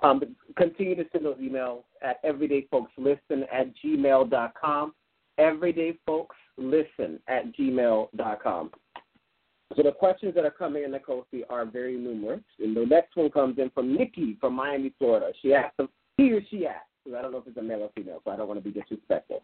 Um, 0.00 0.18
but 0.18 0.28
continue 0.56 0.94
to 0.94 1.04
send 1.10 1.24
those 1.24 1.38
emails 1.38 1.82
at 2.02 2.22
everydayfolkslisten 2.24 3.46
at 3.52 3.72
gmail.com. 3.82 4.94
Everydayfolkslisten 5.40 7.18
at 7.28 7.56
gmail.com. 7.56 8.70
So 9.74 9.82
the 9.82 9.92
questions 9.92 10.34
that 10.34 10.44
are 10.44 10.50
coming 10.50 10.84
in, 10.84 10.92
Nkosi, 10.92 11.42
are 11.50 11.64
very 11.64 11.96
numerous. 11.96 12.42
And 12.60 12.76
the 12.76 12.86
next 12.86 13.16
one 13.16 13.30
comes 13.30 13.58
in 13.58 13.70
from 13.70 13.96
Nikki 13.96 14.36
from 14.40 14.54
Miami, 14.54 14.92
Florida. 14.98 15.32
She 15.42 15.54
asked 15.54 15.78
him, 15.78 15.88
he 16.16 16.32
or 16.32 16.40
she 16.50 16.66
asked, 16.66 16.86
because 17.04 17.18
I 17.18 17.22
don't 17.22 17.32
know 17.32 17.38
if 17.38 17.46
it's 17.46 17.56
a 17.56 17.62
male 17.62 17.82
or 17.82 17.90
female, 17.94 18.20
so 18.24 18.30
I 18.30 18.36
don't 18.36 18.48
want 18.48 18.62
to 18.62 18.70
be 18.70 18.78
disrespectful. 18.78 19.42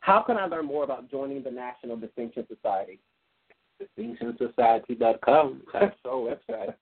How 0.00 0.22
can 0.22 0.38
I 0.38 0.46
learn 0.46 0.64
more 0.64 0.84
about 0.84 1.10
joining 1.10 1.42
the 1.42 1.50
National 1.50 1.96
Distinction 1.96 2.46
Society? 2.48 3.00
DistinctionSociety.com. 3.98 5.62
That's 5.72 5.96
our 6.06 6.36
website. 6.48 6.74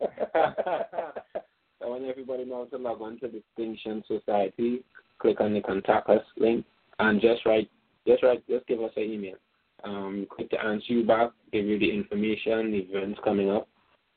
I 1.83 1.87
want 1.87 2.05
everybody 2.05 2.45
knows 2.45 2.71
to 2.71 2.79
log 2.79 3.01
on 3.01 3.19
to 3.21 3.29
Distinction 3.29 4.03
Society. 4.07 4.83
Click 5.19 5.41
on 5.41 5.55
the 5.55 5.61
contact 5.61 6.09
us 6.09 6.23
link 6.37 6.65
and 6.99 7.21
just 7.21 7.45
write, 7.47 7.71
just 8.07 8.23
write, 8.23 8.47
just 8.49 8.67
give 8.67 8.81
us 8.81 8.93
an 8.97 9.05
email. 9.05 9.37
Um, 9.85 10.27
quick 10.29 10.51
to 10.51 10.61
answer 10.65 10.93
you 10.93 11.05
back, 11.05 11.31
give 11.53 11.67
you 11.67 11.79
the 11.79 11.91
information, 11.91 12.73
the 12.73 12.87
events 12.91 13.21
coming 13.25 13.51
up. 13.51 13.69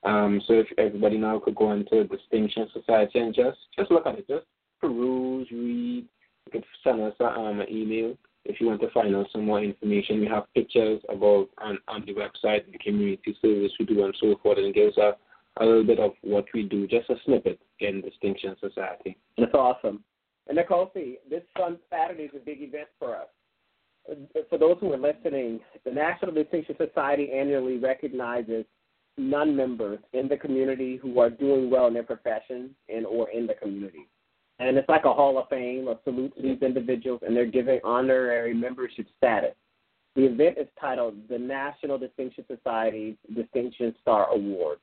Um, 0.03 0.41
so 0.47 0.53
if 0.53 0.67
everybody 0.79 1.17
now 1.17 1.39
could 1.39 1.55
go 1.55 1.71
into 1.73 2.05
Distinction 2.05 2.67
Society 2.73 3.19
and 3.19 3.35
just 3.35 3.57
just 3.77 3.91
look 3.91 4.07
at 4.07 4.17
it, 4.17 4.27
just 4.27 4.45
peruse, 4.79 5.47
read. 5.51 6.07
You 6.45 6.51
could 6.51 6.65
send 6.83 7.01
us 7.01 7.13
a, 7.19 7.25
um, 7.25 7.59
an 7.61 7.69
email 7.69 8.17
if 8.45 8.59
you 8.59 8.67
want 8.67 8.81
to 8.81 8.89
find 8.89 9.15
out 9.15 9.27
some 9.31 9.45
more 9.45 9.63
information. 9.63 10.19
We 10.19 10.27
have 10.27 10.51
pictures 10.55 10.99
about 11.07 11.49
on, 11.59 11.77
on 11.87 12.03
the 12.07 12.13
website, 12.13 12.71
the 12.71 12.79
community 12.79 13.37
service 13.39 13.71
we 13.79 13.85
do, 13.85 14.03
and 14.03 14.15
so 14.19 14.35
forth, 14.41 14.57
and 14.57 14.73
gives 14.73 14.97
a, 14.97 15.11
a 15.57 15.65
little 15.65 15.83
bit 15.83 15.99
of 15.99 16.11
what 16.21 16.45
we 16.53 16.63
do, 16.63 16.87
just 16.87 17.09
a 17.09 17.15
snippet 17.25 17.59
in 17.79 18.01
Distinction 18.01 18.55
Society. 18.59 19.17
That's 19.37 19.53
awesome. 19.53 20.03
And 20.47 20.57
Nkosi, 20.57 21.17
this 21.29 21.43
fun 21.57 21.77
Saturday 21.89 22.23
is 22.23 22.31
a 22.35 22.39
big 22.39 22.61
event 22.61 22.87
for 22.97 23.15
us. 23.15 23.27
Uh, 24.09 24.15
for 24.49 24.57
those 24.57 24.77
who 24.79 24.91
are 24.93 24.97
listening, 24.97 25.59
the 25.85 25.91
National 25.91 26.31
Distinction 26.31 26.75
Society 26.77 27.31
annually 27.31 27.77
recognizes 27.77 28.65
non-members 29.17 29.99
in 30.13 30.27
the 30.27 30.37
community 30.37 30.97
who 30.97 31.19
are 31.19 31.29
doing 31.29 31.69
well 31.69 31.87
in 31.87 31.93
their 31.93 32.03
profession 32.03 32.71
and 32.89 33.05
or 33.05 33.29
in 33.29 33.45
the 33.45 33.53
community. 33.53 34.07
And 34.59 34.77
it's 34.77 34.89
like 34.89 35.05
a 35.05 35.13
hall 35.13 35.37
of 35.37 35.49
fame, 35.49 35.87
a 35.87 35.97
salute 36.03 36.35
to 36.35 36.41
these 36.41 36.61
individuals, 36.61 37.21
and 37.25 37.35
they're 37.35 37.45
giving 37.45 37.79
honorary 37.83 38.53
membership 38.53 39.07
status. 39.17 39.55
The 40.15 40.25
event 40.25 40.57
is 40.59 40.67
titled 40.79 41.15
the 41.29 41.39
National 41.39 41.97
Distinction 41.97 42.45
Society 42.47 43.17
Distinction 43.33 43.95
Star 44.01 44.27
Award. 44.29 44.79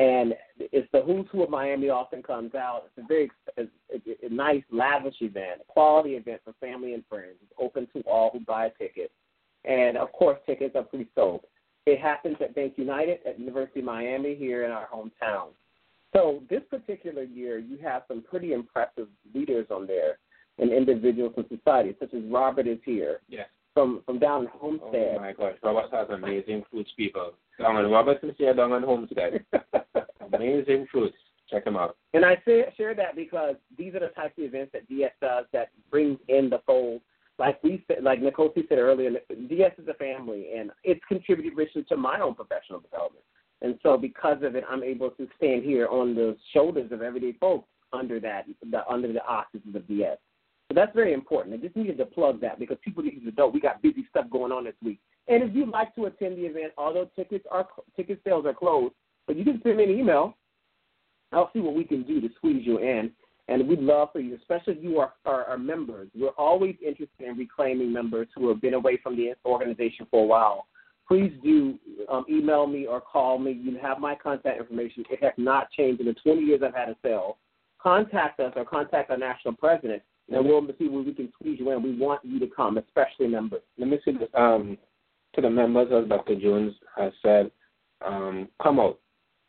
And 0.00 0.34
it's 0.58 0.88
the 0.92 1.02
who's 1.02 1.26
who 1.30 1.42
of 1.42 1.50
Miami 1.50 1.90
often 1.90 2.22
comes 2.22 2.54
out. 2.54 2.84
It's 2.86 3.04
a 3.04 3.06
very 3.06 3.30
it's 3.58 3.70
a, 3.92 4.26
a 4.26 4.30
nice, 4.30 4.62
lavish 4.72 5.16
event, 5.20 5.60
a 5.60 5.70
quality 5.70 6.12
event 6.12 6.40
for 6.42 6.54
family 6.58 6.94
and 6.94 7.04
friends. 7.06 7.36
It's 7.42 7.52
open 7.60 7.86
to 7.94 8.00
all 8.08 8.30
who 8.32 8.40
buy 8.40 8.66
a 8.66 8.70
ticket. 8.70 9.10
And 9.66 9.98
of 9.98 10.10
course, 10.12 10.38
tickets 10.46 10.74
are 10.74 10.84
pre 10.84 11.06
sold. 11.14 11.42
It 11.84 12.00
happens 12.00 12.36
at 12.40 12.56
BankUnited 12.56 13.26
at 13.26 13.38
University 13.38 13.80
of 13.80 13.86
Miami 13.86 14.34
here 14.34 14.64
in 14.64 14.70
our 14.70 14.88
hometown. 14.90 15.48
So 16.14 16.42
this 16.48 16.62
particular 16.70 17.24
year, 17.24 17.58
you 17.58 17.76
have 17.82 18.04
some 18.08 18.22
pretty 18.22 18.54
impressive 18.54 19.08
leaders 19.34 19.66
on 19.70 19.86
there 19.86 20.18
and 20.58 20.72
individuals 20.72 21.34
in 21.36 21.44
society, 21.54 21.94
such 22.00 22.14
as 22.14 22.22
Robert 22.30 22.66
is 22.66 22.78
here. 22.86 23.20
Yes. 23.28 23.48
From 23.74 24.02
from 24.06 24.18
down 24.18 24.42
in 24.42 24.48
Homestead. 24.48 25.16
Oh 25.16 25.20
my 25.20 25.32
gosh, 25.34 25.56
Robert 25.62 25.90
has 25.92 26.08
amazing 26.08 26.64
food 26.72 26.86
people. 26.96 27.34
Down 27.60 27.76
in 27.76 27.90
Robert 27.90 28.18
is 28.22 28.34
here 28.38 28.54
down 28.54 28.72
in 28.72 28.82
Homestead. 28.82 29.44
amazing 30.32 30.86
fruits. 30.90 31.16
Check 31.50 31.64
them 31.64 31.76
out. 31.76 31.96
And 32.14 32.24
I 32.24 32.36
say, 32.46 32.64
share 32.76 32.94
that 32.94 33.16
because 33.16 33.56
these 33.76 33.94
are 33.94 34.00
the 34.00 34.08
types 34.08 34.38
of 34.38 34.44
events 34.44 34.70
that 34.72 34.88
DS 34.88 35.12
does 35.20 35.44
that 35.52 35.70
brings 35.90 36.18
in 36.28 36.48
the 36.48 36.60
fold. 36.64 37.02
Like 37.38 37.62
we 37.64 37.84
said, 37.88 38.04
like 38.04 38.20
Nkosi 38.20 38.68
said 38.68 38.78
earlier, 38.78 39.10
DS 39.48 39.72
is 39.78 39.88
a 39.88 39.94
family, 39.94 40.48
and 40.56 40.70
it's 40.84 41.00
contributed 41.08 41.56
richly 41.56 41.82
to 41.84 41.96
my 41.96 42.20
own 42.20 42.34
professional 42.34 42.80
development. 42.80 43.24
And 43.62 43.78
so 43.82 43.96
because 43.96 44.42
of 44.42 44.54
it, 44.54 44.64
I'm 44.70 44.82
able 44.82 45.10
to 45.10 45.28
stand 45.36 45.64
here 45.64 45.88
on 45.88 46.14
the 46.14 46.36
shoulders 46.52 46.92
of 46.92 47.02
everyday 47.02 47.32
folks 47.38 47.68
under 47.92 48.20
that, 48.20 48.46
the, 48.70 48.86
under 48.88 49.12
the 49.12 49.24
auspices 49.24 49.74
of 49.74 49.86
DS. 49.88 50.18
So 50.68 50.74
that's 50.74 50.94
very 50.94 51.12
important. 51.12 51.54
I 51.54 51.58
just 51.58 51.76
needed 51.76 51.98
to 51.98 52.06
plug 52.06 52.40
that 52.42 52.58
because 52.58 52.78
people 52.84 53.02
need 53.02 53.24
to 53.24 53.32
know 53.36 53.48
we 53.48 53.60
got 53.60 53.82
busy 53.82 54.06
stuff 54.08 54.26
going 54.30 54.52
on 54.52 54.64
this 54.64 54.74
week. 54.84 55.00
And 55.30 55.42
if 55.42 55.54
you'd 55.54 55.68
like 55.68 55.94
to 55.94 56.06
attend 56.06 56.36
the 56.36 56.42
event, 56.42 56.72
although 56.76 57.08
tickets 57.16 57.46
are 57.50 57.66
ticket 57.96 58.20
sales 58.24 58.44
are 58.46 58.54
closed, 58.54 58.94
but 59.26 59.36
you 59.36 59.44
can 59.44 59.60
send 59.62 59.76
me 59.76 59.84
an 59.84 59.90
email. 59.90 60.36
I'll 61.32 61.50
see 61.52 61.60
what 61.60 61.74
we 61.74 61.84
can 61.84 62.02
do 62.02 62.20
to 62.20 62.28
squeeze 62.36 62.66
you 62.66 62.78
in. 62.78 63.12
And 63.48 63.66
we'd 63.66 63.80
love 63.80 64.10
for 64.12 64.20
you, 64.20 64.36
especially 64.36 64.74
if 64.74 64.82
you 64.82 64.98
are, 64.98 65.14
are, 65.24 65.44
are 65.44 65.58
members. 65.58 66.08
We're 66.14 66.28
always 66.30 66.76
interested 66.84 67.26
in 67.26 67.36
reclaiming 67.36 67.92
members 67.92 68.28
who 68.36 68.48
have 68.48 68.60
been 68.60 68.74
away 68.74 68.98
from 69.02 69.16
the 69.16 69.32
organization 69.44 70.06
for 70.10 70.22
a 70.22 70.26
while 70.26 70.66
please 71.10 71.32
do 71.42 71.76
um, 72.08 72.24
email 72.30 72.68
me 72.68 72.86
or 72.86 73.00
call 73.00 73.36
me. 73.36 73.50
You 73.50 73.76
have 73.82 73.98
my 73.98 74.14
contact 74.14 74.60
information. 74.60 75.04
It 75.10 75.22
has 75.22 75.32
not 75.36 75.68
changed 75.72 76.00
in 76.00 76.06
the 76.06 76.14
20 76.14 76.40
years 76.40 76.60
I've 76.64 76.72
had 76.72 76.88
a 76.88 76.96
cell. 77.02 77.38
Contact 77.82 78.38
us 78.38 78.52
or 78.54 78.64
contact 78.64 79.10
our 79.10 79.16
national 79.16 79.54
president, 79.54 80.02
and 80.28 80.44
we'll 80.44 80.64
see 80.78 80.88
where 80.88 81.02
we 81.02 81.12
can 81.12 81.32
squeeze 81.32 81.58
you 81.58 81.70
in. 81.72 81.82
We 81.82 81.98
want 81.98 82.20
you 82.24 82.38
to 82.38 82.46
come, 82.46 82.78
especially 82.78 83.26
members. 83.26 83.62
Let 83.76 83.88
me 83.88 83.98
see 84.04 84.12
this. 84.12 84.28
Um, 84.34 84.78
to 85.34 85.40
the 85.40 85.50
members, 85.50 85.88
as 85.92 86.08
Dr. 86.08 86.34
Jones 86.36 86.74
has 86.96 87.12
said, 87.22 87.50
um, 88.04 88.48
come 88.62 88.80
out. 88.80 88.98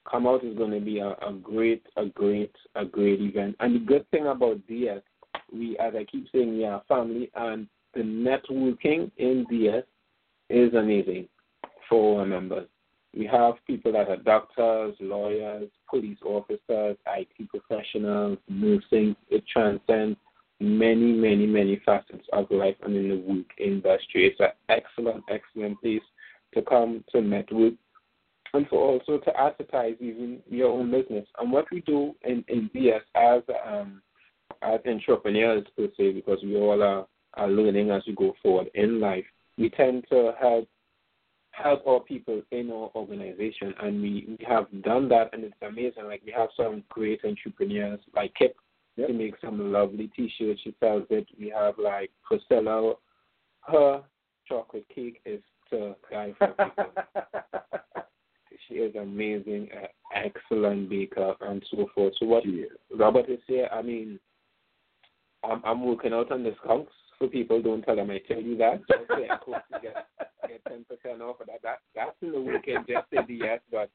Come 0.09 0.27
out 0.27 0.43
is 0.43 0.57
going 0.57 0.71
to 0.71 0.79
be 0.79 0.99
a, 0.99 1.09
a 1.09 1.33
great, 1.41 1.85
a 1.95 2.05
great, 2.05 2.55
a 2.75 2.85
great 2.85 3.21
event. 3.21 3.55
And 3.59 3.75
the 3.75 3.79
good 3.79 4.09
thing 4.09 4.27
about 4.27 4.65
DS, 4.67 5.01
we, 5.53 5.77
as 5.77 5.93
I 5.95 6.03
keep 6.05 6.27
saying, 6.33 6.57
we 6.57 6.65
are 6.65 6.81
family, 6.87 7.29
and 7.35 7.67
the 7.93 8.01
networking 8.01 9.11
in 9.17 9.45
DS 9.49 9.83
is 10.49 10.73
amazing 10.73 11.27
for 11.87 12.19
our 12.19 12.25
members. 12.25 12.67
We 13.15 13.25
have 13.27 13.55
people 13.67 13.91
that 13.91 14.07
are 14.07 14.17
doctors, 14.17 14.95
lawyers, 14.99 15.69
police 15.89 16.17
officers, 16.25 16.97
IT 17.05 17.49
professionals, 17.49 18.37
nursing. 18.47 19.15
It 19.29 19.43
transcends 19.47 20.17
many, 20.61 21.13
many, 21.13 21.45
many 21.47 21.81
facets 21.85 22.25
of 22.33 22.45
life 22.51 22.75
and 22.83 22.95
in 22.95 23.09
the 23.09 23.17
work 23.17 23.47
industry. 23.57 24.27
It's 24.27 24.39
an 24.39 24.51
excellent, 24.69 25.23
excellent 25.29 25.81
place 25.81 26.01
to 26.53 26.61
come 26.61 27.03
to 27.11 27.21
network 27.21 27.73
and 28.53 28.67
for 28.67 28.79
also 28.79 29.17
to 29.17 29.39
advertise 29.39 29.95
even 29.99 30.39
your 30.49 30.69
own 30.71 30.91
business. 30.91 31.25
And 31.39 31.51
what 31.51 31.65
we 31.71 31.81
do 31.81 32.13
in, 32.23 32.43
in 32.47 32.69
DS 32.73 33.01
as 33.15 33.41
um, 33.65 34.01
as 34.61 34.79
entrepreneurs 34.85 35.65
per 35.75 35.87
se, 35.97 36.11
because 36.13 36.39
we 36.43 36.55
all 36.55 36.83
are, 36.83 37.07
are 37.35 37.49
learning 37.49 37.89
as 37.89 38.03
we 38.05 38.13
go 38.13 38.35
forward 38.43 38.69
in 38.75 38.99
life, 38.99 39.25
we 39.57 39.69
tend 39.69 40.05
to 40.09 40.33
help 40.39 40.67
help 41.51 41.85
our 41.85 41.99
people 41.99 42.41
in 42.51 42.71
our 42.71 42.89
organization, 42.95 43.73
and 43.81 44.01
we, 44.01 44.25
we 44.39 44.45
have 44.47 44.65
done 44.83 45.09
that, 45.09 45.29
and 45.33 45.43
it's 45.43 45.53
amazing. 45.61 46.05
Like 46.05 46.21
we 46.25 46.31
have 46.31 46.49
some 46.55 46.83
great 46.89 47.19
entrepreneurs 47.25 47.99
like 48.15 48.33
Kip 48.35 48.55
yep. 48.95 49.07
to 49.07 49.13
make 49.13 49.35
some 49.41 49.71
lovely 49.71 50.09
T-shirts. 50.15 50.61
She 50.63 50.75
sells 50.79 51.03
it. 51.09 51.27
We 51.39 51.49
have 51.49 51.75
like 51.77 52.11
Priscilla. 52.23 52.93
Her 53.61 54.01
chocolate 54.47 54.85
cake 54.93 55.21
is 55.25 55.41
to 55.69 55.95
die 56.11 56.33
for 56.37 56.47
people. 56.47 56.93
she 58.67 58.75
is 58.75 58.95
amazing, 58.95 59.69
uh, 59.75 59.87
excellent 60.15 60.89
baker, 60.89 61.35
and 61.41 61.63
so 61.71 61.87
forth. 61.93 62.13
So 62.19 62.25
what 62.25 62.43
Robert 62.97 63.29
is 63.29 63.39
here, 63.47 63.69
I 63.71 63.81
mean, 63.81 64.19
I'm, 65.43 65.61
I'm 65.65 65.85
working 65.85 66.13
out 66.13 66.31
on 66.31 66.43
the 66.43 66.55
skunks 66.63 66.93
for 67.17 67.27
people. 67.27 67.61
Don't 67.61 67.81
tell 67.83 67.95
them 67.95 68.11
I 68.11 68.19
tell 68.27 68.41
you 68.41 68.57
that. 68.57 68.81
Don't 68.87 69.07
say 69.07 69.27
I 69.29 69.79
get 69.79 70.07
get 70.47 70.65
ten 70.67 70.85
percent 70.85 71.21
off 71.21 71.39
of 71.39 71.47
that. 71.47 71.61
That 71.63 71.79
that's 71.95 72.15
in 72.21 72.31
the 72.31 72.41
weekend. 72.41 72.87
Just 72.87 73.09
say 73.11 73.33
yes, 73.33 73.59
but 73.71 73.89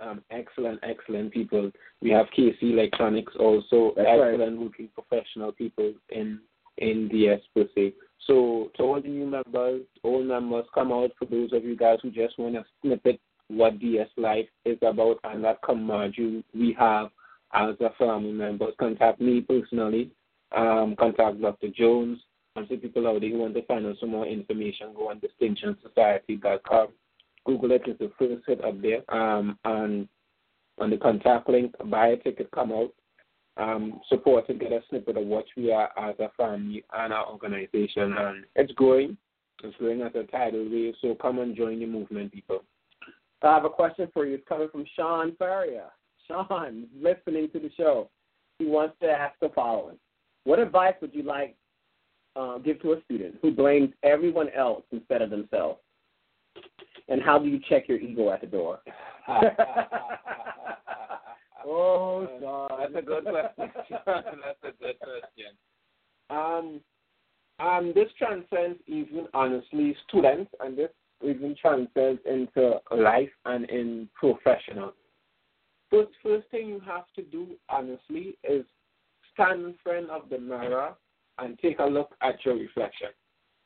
um, 0.00 0.22
excellent, 0.30 0.80
excellent 0.82 1.32
people. 1.32 1.70
We 2.00 2.10
have 2.10 2.26
KC 2.36 2.62
Electronics 2.62 3.32
also, 3.38 3.92
that's 3.96 4.08
excellent 4.08 4.40
right. 4.40 4.58
working 4.58 4.88
professional 4.94 5.52
people 5.52 5.92
in 6.10 6.40
in 6.78 7.08
the 7.10 7.40
per. 7.54 7.92
So 8.26 8.70
to 8.76 8.82
all 8.82 9.00
the 9.00 9.08
new 9.08 9.26
members, 9.26 9.82
all 10.02 10.22
members, 10.22 10.66
come 10.74 10.92
out 10.92 11.10
for 11.18 11.24
those 11.24 11.52
of 11.52 11.64
you 11.64 11.76
guys 11.76 11.98
who 12.02 12.10
just 12.10 12.38
want 12.38 12.54
to 12.54 12.64
snippet 12.82 13.20
what 13.48 13.80
DS 13.80 14.08
Life 14.16 14.48
is 14.64 14.78
about 14.82 15.18
and 15.24 15.42
that 15.44 15.62
camaraderie 15.62 16.44
we 16.54 16.76
have 16.78 17.08
as 17.52 17.74
a 17.80 17.90
family 17.98 18.32
members. 18.32 18.74
Contact 18.78 19.20
me 19.20 19.40
personally. 19.40 20.10
Um, 20.56 20.94
contact 20.98 21.40
Dr. 21.40 21.68
Jones 21.68 22.18
and 22.58 22.66
so 22.68 22.76
people 22.76 23.06
out 23.06 23.20
there 23.20 23.30
who 23.30 23.38
want 23.38 23.54
to 23.54 23.62
find 23.62 23.86
out 23.86 23.96
some 24.00 24.10
more 24.10 24.26
information, 24.26 24.92
go 24.94 25.10
on 25.10 25.20
distinctionsociety.com. 25.20 26.88
Google 27.48 27.72
it. 27.72 27.82
it 27.86 27.92
is 27.92 27.98
the 27.98 28.12
first 28.18 28.42
hit 28.46 28.62
up 28.62 28.80
there. 28.82 29.02
Um, 29.12 29.58
and 29.64 30.06
on 30.76 30.90
the 30.90 30.98
contact 30.98 31.48
link, 31.48 31.74
buy 31.86 32.08
a 32.08 32.16
ticket, 32.18 32.50
come 32.50 32.72
out, 32.72 32.92
um, 33.56 34.00
support 34.10 34.50
and 34.50 34.60
get 34.60 34.70
a 34.70 34.80
snippet 34.90 35.16
of 35.16 35.24
what 35.24 35.46
we 35.56 35.72
are 35.72 35.90
as 35.98 36.14
a 36.18 36.28
family 36.36 36.84
and 36.92 37.12
our 37.12 37.26
organization. 37.26 38.14
And 38.18 38.44
it's 38.54 38.72
growing. 38.72 39.16
It's 39.64 39.74
growing 39.78 40.02
as 40.02 40.12
a 40.14 40.24
tidal 40.24 40.68
wave. 40.70 40.94
So 41.00 41.14
come 41.14 41.38
and 41.38 41.56
join 41.56 41.80
the 41.80 41.86
movement, 41.86 42.32
people. 42.32 42.62
I 43.42 43.54
have 43.54 43.64
a 43.64 43.70
question 43.70 44.08
for 44.12 44.26
you. 44.26 44.34
It's 44.34 44.48
coming 44.48 44.68
from 44.70 44.84
Sean 44.94 45.34
Faria. 45.38 45.86
Sean, 46.26 46.86
listening 47.00 47.48
to 47.54 47.60
the 47.60 47.70
show. 47.78 48.10
He 48.58 48.66
wants 48.66 48.96
to 49.00 49.08
ask 49.08 49.34
the 49.40 49.48
following. 49.54 49.96
What 50.44 50.58
advice 50.58 50.94
would 51.00 51.14
you 51.14 51.22
like 51.22 51.56
uh, 52.36 52.58
give 52.58 52.82
to 52.82 52.92
a 52.92 53.02
student 53.04 53.36
who 53.40 53.52
blames 53.52 53.94
everyone 54.02 54.50
else 54.50 54.82
instead 54.92 55.22
of 55.22 55.30
themselves? 55.30 55.80
And 57.08 57.22
how 57.22 57.38
do 57.38 57.48
you 57.48 57.60
check 57.68 57.88
your 57.88 57.98
ego 57.98 58.30
at 58.30 58.40
the 58.42 58.46
door? 58.46 58.80
oh, 61.66 62.28
God. 62.40 62.70
That's 62.80 62.94
a 62.96 63.02
good 63.02 63.24
question. 63.24 63.70
That's 64.06 64.62
a 64.62 64.72
good 64.82 64.98
question. 65.00 65.56
Um, 66.30 66.80
um, 67.60 67.92
this 67.94 68.08
transcends 68.18 68.78
even 68.86 69.26
honestly 69.34 69.96
students, 70.06 70.50
and 70.60 70.76
this 70.76 70.90
even 71.24 71.56
transcends 71.60 72.20
into 72.24 72.78
life 72.90 73.30
and 73.46 73.68
in 73.70 74.08
professional. 74.14 74.92
First, 75.90 76.10
first 76.22 76.48
thing 76.50 76.68
you 76.68 76.80
have 76.86 77.06
to 77.16 77.22
do 77.22 77.48
honestly 77.68 78.36
is 78.44 78.64
stand 79.32 79.64
in 79.64 79.74
front 79.82 80.10
of 80.10 80.28
the 80.30 80.38
mirror 80.38 80.94
and 81.38 81.58
take 81.58 81.78
a 81.78 81.84
look 81.84 82.14
at 82.20 82.44
your 82.44 82.56
reflection, 82.56 83.08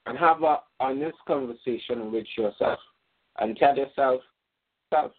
and 0.07 0.17
have 0.19 0.43
a 0.43 0.61
honest 0.79 1.17
conversation 1.27 2.13
with 2.13 2.27
yourself, 2.37 2.79
and 3.39 3.57
tell 3.57 3.77
yourself, 3.77 4.21
self, 4.91 5.13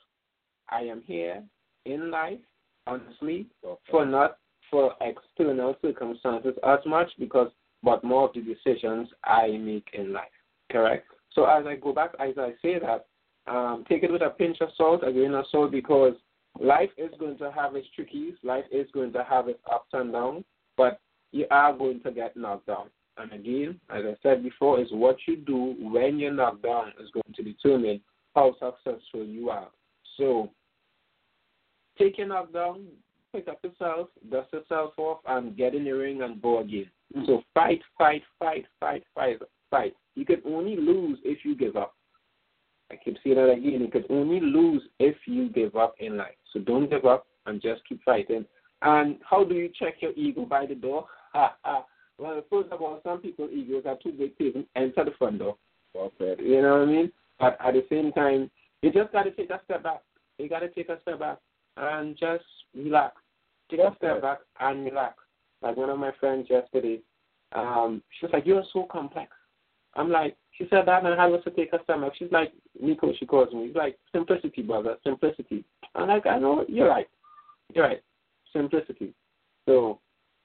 I 0.70 0.82
am 0.82 1.01
here 1.05 1.43
in 1.86 2.11
life, 2.11 2.39
honestly, 2.88 3.47
for 3.89 4.05
not 4.05 4.38
for 4.70 4.93
external 5.01 5.76
circumstances 5.82 6.55
as 6.66 6.80
much 6.86 7.09
because 7.20 7.51
but 7.84 8.03
more 8.03 8.30
of 8.30 8.34
the 8.34 8.41
decisions 8.41 9.09
I 9.26 9.49
make 9.57 9.89
in 9.93 10.14
life. 10.14 10.24
Correct? 10.72 11.05
So 11.34 11.45
as 11.45 11.66
I 11.68 11.76
go 11.76 11.93
back, 11.93 12.11
as 12.20 12.36
I 12.38 12.53
say 12.61 12.80
that, 12.80 13.05
um, 13.45 13.84
take 13.89 14.03
it 14.03 14.11
with 14.11 14.22
a 14.22 14.30
pinch 14.30 14.57
of 14.61 14.70
salt, 14.78 15.03
a 15.05 15.11
grain 15.11 15.34
of 15.34 15.45
salt, 15.51 15.72
because 15.72 16.14
life 16.59 16.89
is 16.97 17.11
going 17.20 17.38
to 17.39 17.51
have 17.51 17.76
its 17.76 17.88
trickies, 17.93 18.36
life 18.41 18.64
is 18.72 18.88
going 18.93 19.11
to 19.14 19.24
have 19.24 19.49
its 19.49 19.59
ups 19.72 19.89
and 19.91 20.14
downs, 20.14 20.45
but 20.78 20.99
you 21.32 21.45
are 21.51 21.76
going 21.76 21.99
to 22.03 22.11
get 22.11 22.38
knocked 22.38 22.68
down. 22.68 22.88
And 23.18 23.32
again, 23.32 23.80
as 23.89 24.03
I 24.05 24.16
said 24.24 24.43
before, 24.43 24.80
is 24.82 24.88
what 24.91 25.18
you 25.28 25.38
do 25.38 25.76
when 25.80 26.18
you're 26.18 26.34
knocked 26.34 26.64
down 26.64 26.93
is 27.01 27.09
going 27.11 27.34
to 27.36 27.43
determine 27.43 28.01
how 28.36 28.53
successful 28.53 29.24
you 29.24 29.49
are. 29.49 29.70
So 30.18 30.49
take 31.97 32.18
your 32.18 32.28
knockdown, 32.28 32.88
pick 33.34 33.47
up 33.47 33.59
yourself, 33.64 34.09
dust 34.32 34.51
yourself 34.51 34.93
off, 34.97 35.20
and 35.28 35.55
get 35.55 35.76
in 35.76 35.84
the 35.84 35.91
ring 35.91 36.22
and 36.24 36.41
go 36.41 36.59
again. 36.59 36.89
Mm-hmm. 37.16 37.26
So 37.28 37.43
fight, 37.53 37.82
fight, 37.97 38.24
fight, 38.39 38.66
fight, 38.80 39.03
fight, 39.14 39.39
fight. 39.70 39.95
You 40.16 40.26
can 40.26 40.41
only 40.45 40.76
lose 40.76 41.20
if 41.24 41.45
you 41.45 41.55
give 41.55 41.76
up. 41.76 41.93
I 42.91 42.95
keep 43.03 43.18
saying 43.24 43.36
that 43.36 43.49
again. 43.49 43.82
You 43.82 43.89
can 43.89 44.05
only 44.09 44.39
lose 44.39 44.82
if 44.99 45.16
you 45.26 45.49
give 45.49 45.76
up 45.76 45.95
in 45.99 46.18
life. 46.18 46.36
So 46.51 46.59
don't 46.59 46.89
give 46.89 47.05
up 47.05 47.28
and 47.45 47.61
just 47.61 47.82
keep 47.88 48.03
fighting. 48.03 48.45
And 48.82 49.18
how 49.28 49.43
do 49.43 49.55
you 49.55 49.70
check 49.80 49.95
your 50.01 50.11
ego 50.14 50.45
by 50.45 50.66
the 50.66 50.76
door? 50.76 51.05
well, 52.18 52.43
first 52.49 52.72
of 52.72 52.82
all, 52.82 52.99
some 53.03 53.20
people's 53.20 53.51
egos 53.51 53.84
are 53.86 53.97
too 54.01 54.11
big 54.11 54.38
to 54.38 54.43
even 54.43 54.66
enter 54.76 55.03
the 55.05 55.11
front 55.18 55.39
door. 55.39 55.57
Well 55.93 56.11
said. 56.18 56.39
You 56.39 56.61
know 56.61 56.80
what 56.80 56.88
I 56.88 56.91
mean? 56.91 57.11
But 57.39 57.57
at 57.59 57.74
the 57.74 57.86
same 57.89 58.11
time, 58.11 58.49
you 58.82 58.91
just 58.91 59.11
got 59.11 59.24
to 59.24 59.32
take 59.32 59.49
a 59.49 59.61
step 59.66 59.84
back. 59.84 60.01
You 60.38 60.49
got 60.49 60.59
to 60.59 60.70
take 60.70 60.89
a 60.89 60.99
step 61.01 61.20
back 61.20 61.38
and 61.78 62.18
just 62.18 62.43
relax. 62.76 63.16
Take 63.70 63.80
a 63.80 63.93
step 63.97 64.22
back 64.22 64.39
and 64.59 64.86
relax. 64.86 65.16
Like 65.61 65.78
one 65.78 65.89
of 65.89 65.99
my 65.99 66.11
friends 66.20 66.47
yesterday, 66.49 66.99
um, 67.53 68.01
she 68.20 68.26
was 68.26 68.34
like, 68.34 68.45
"You're 68.45 68.64
so 68.74 68.88
complex." 68.91 69.32
I'm 69.95 70.09
like, 70.09 70.36
she 70.57 70.68
said 70.70 70.88
that, 70.88 71.05
and 71.05 71.20
I 71.20 71.28
was 71.28 71.43
to 71.43 71.51
take 71.51 71.74
a 71.74 71.84
step 71.84 72.01
back. 72.01 72.14
She's 72.18 72.32
like, 72.32 72.51
Nico, 72.80 73.14
she 73.18 73.26
calls 73.26 73.53
me. 73.53 73.68
She's 73.68 73.76
like, 73.76 73.97
simplicity, 74.11 74.61
brother, 74.61 74.97
simplicity. 75.03 75.64
I'm 75.95 76.07
like, 76.07 76.26
I 76.26 76.39
know, 76.39 76.66
you're 76.68 76.89
right, 76.89 77.07
you're 77.74 77.86
right, 77.86 78.01
simplicity. 78.51 79.14
So 79.68 79.99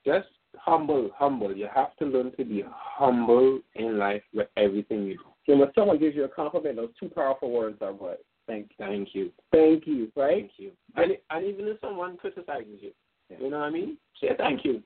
just 0.04 0.28
humble, 0.60 1.10
humble. 1.14 1.54
You 1.54 1.68
have 1.74 1.96
to 1.96 2.04
learn 2.04 2.32
to 2.36 2.44
be 2.44 2.64
humble 2.68 3.60
in 3.74 3.98
life 3.98 4.22
with 4.34 4.48
everything 4.56 5.04
you 5.04 5.18
do. 5.46 5.52
And 5.52 5.60
when 5.60 5.70
someone 5.74 5.98
gives 5.98 6.14
you 6.14 6.24
a 6.24 6.28
compliment, 6.28 6.76
those 6.76 6.90
two 7.00 7.08
powerful 7.08 7.50
words 7.50 7.78
are 7.80 7.92
what? 7.92 8.22
Thank 8.46 8.70
you. 8.78 8.86
Thank 8.86 9.08
you. 9.14 9.32
Thank 9.52 9.86
you, 9.86 10.12
right? 10.16 10.42
Thank 10.42 10.52
you. 10.56 10.70
And, 10.96 11.12
and 11.30 11.46
even 11.46 11.68
if 11.68 11.80
someone 11.80 12.16
criticizes 12.16 12.78
you, 12.80 12.92
yeah. 13.30 13.36
you 13.40 13.50
know 13.50 13.58
what 13.58 13.66
I 13.66 13.70
mean? 13.70 13.98
Say 14.20 14.28
thank 14.36 14.64
you. 14.64 14.82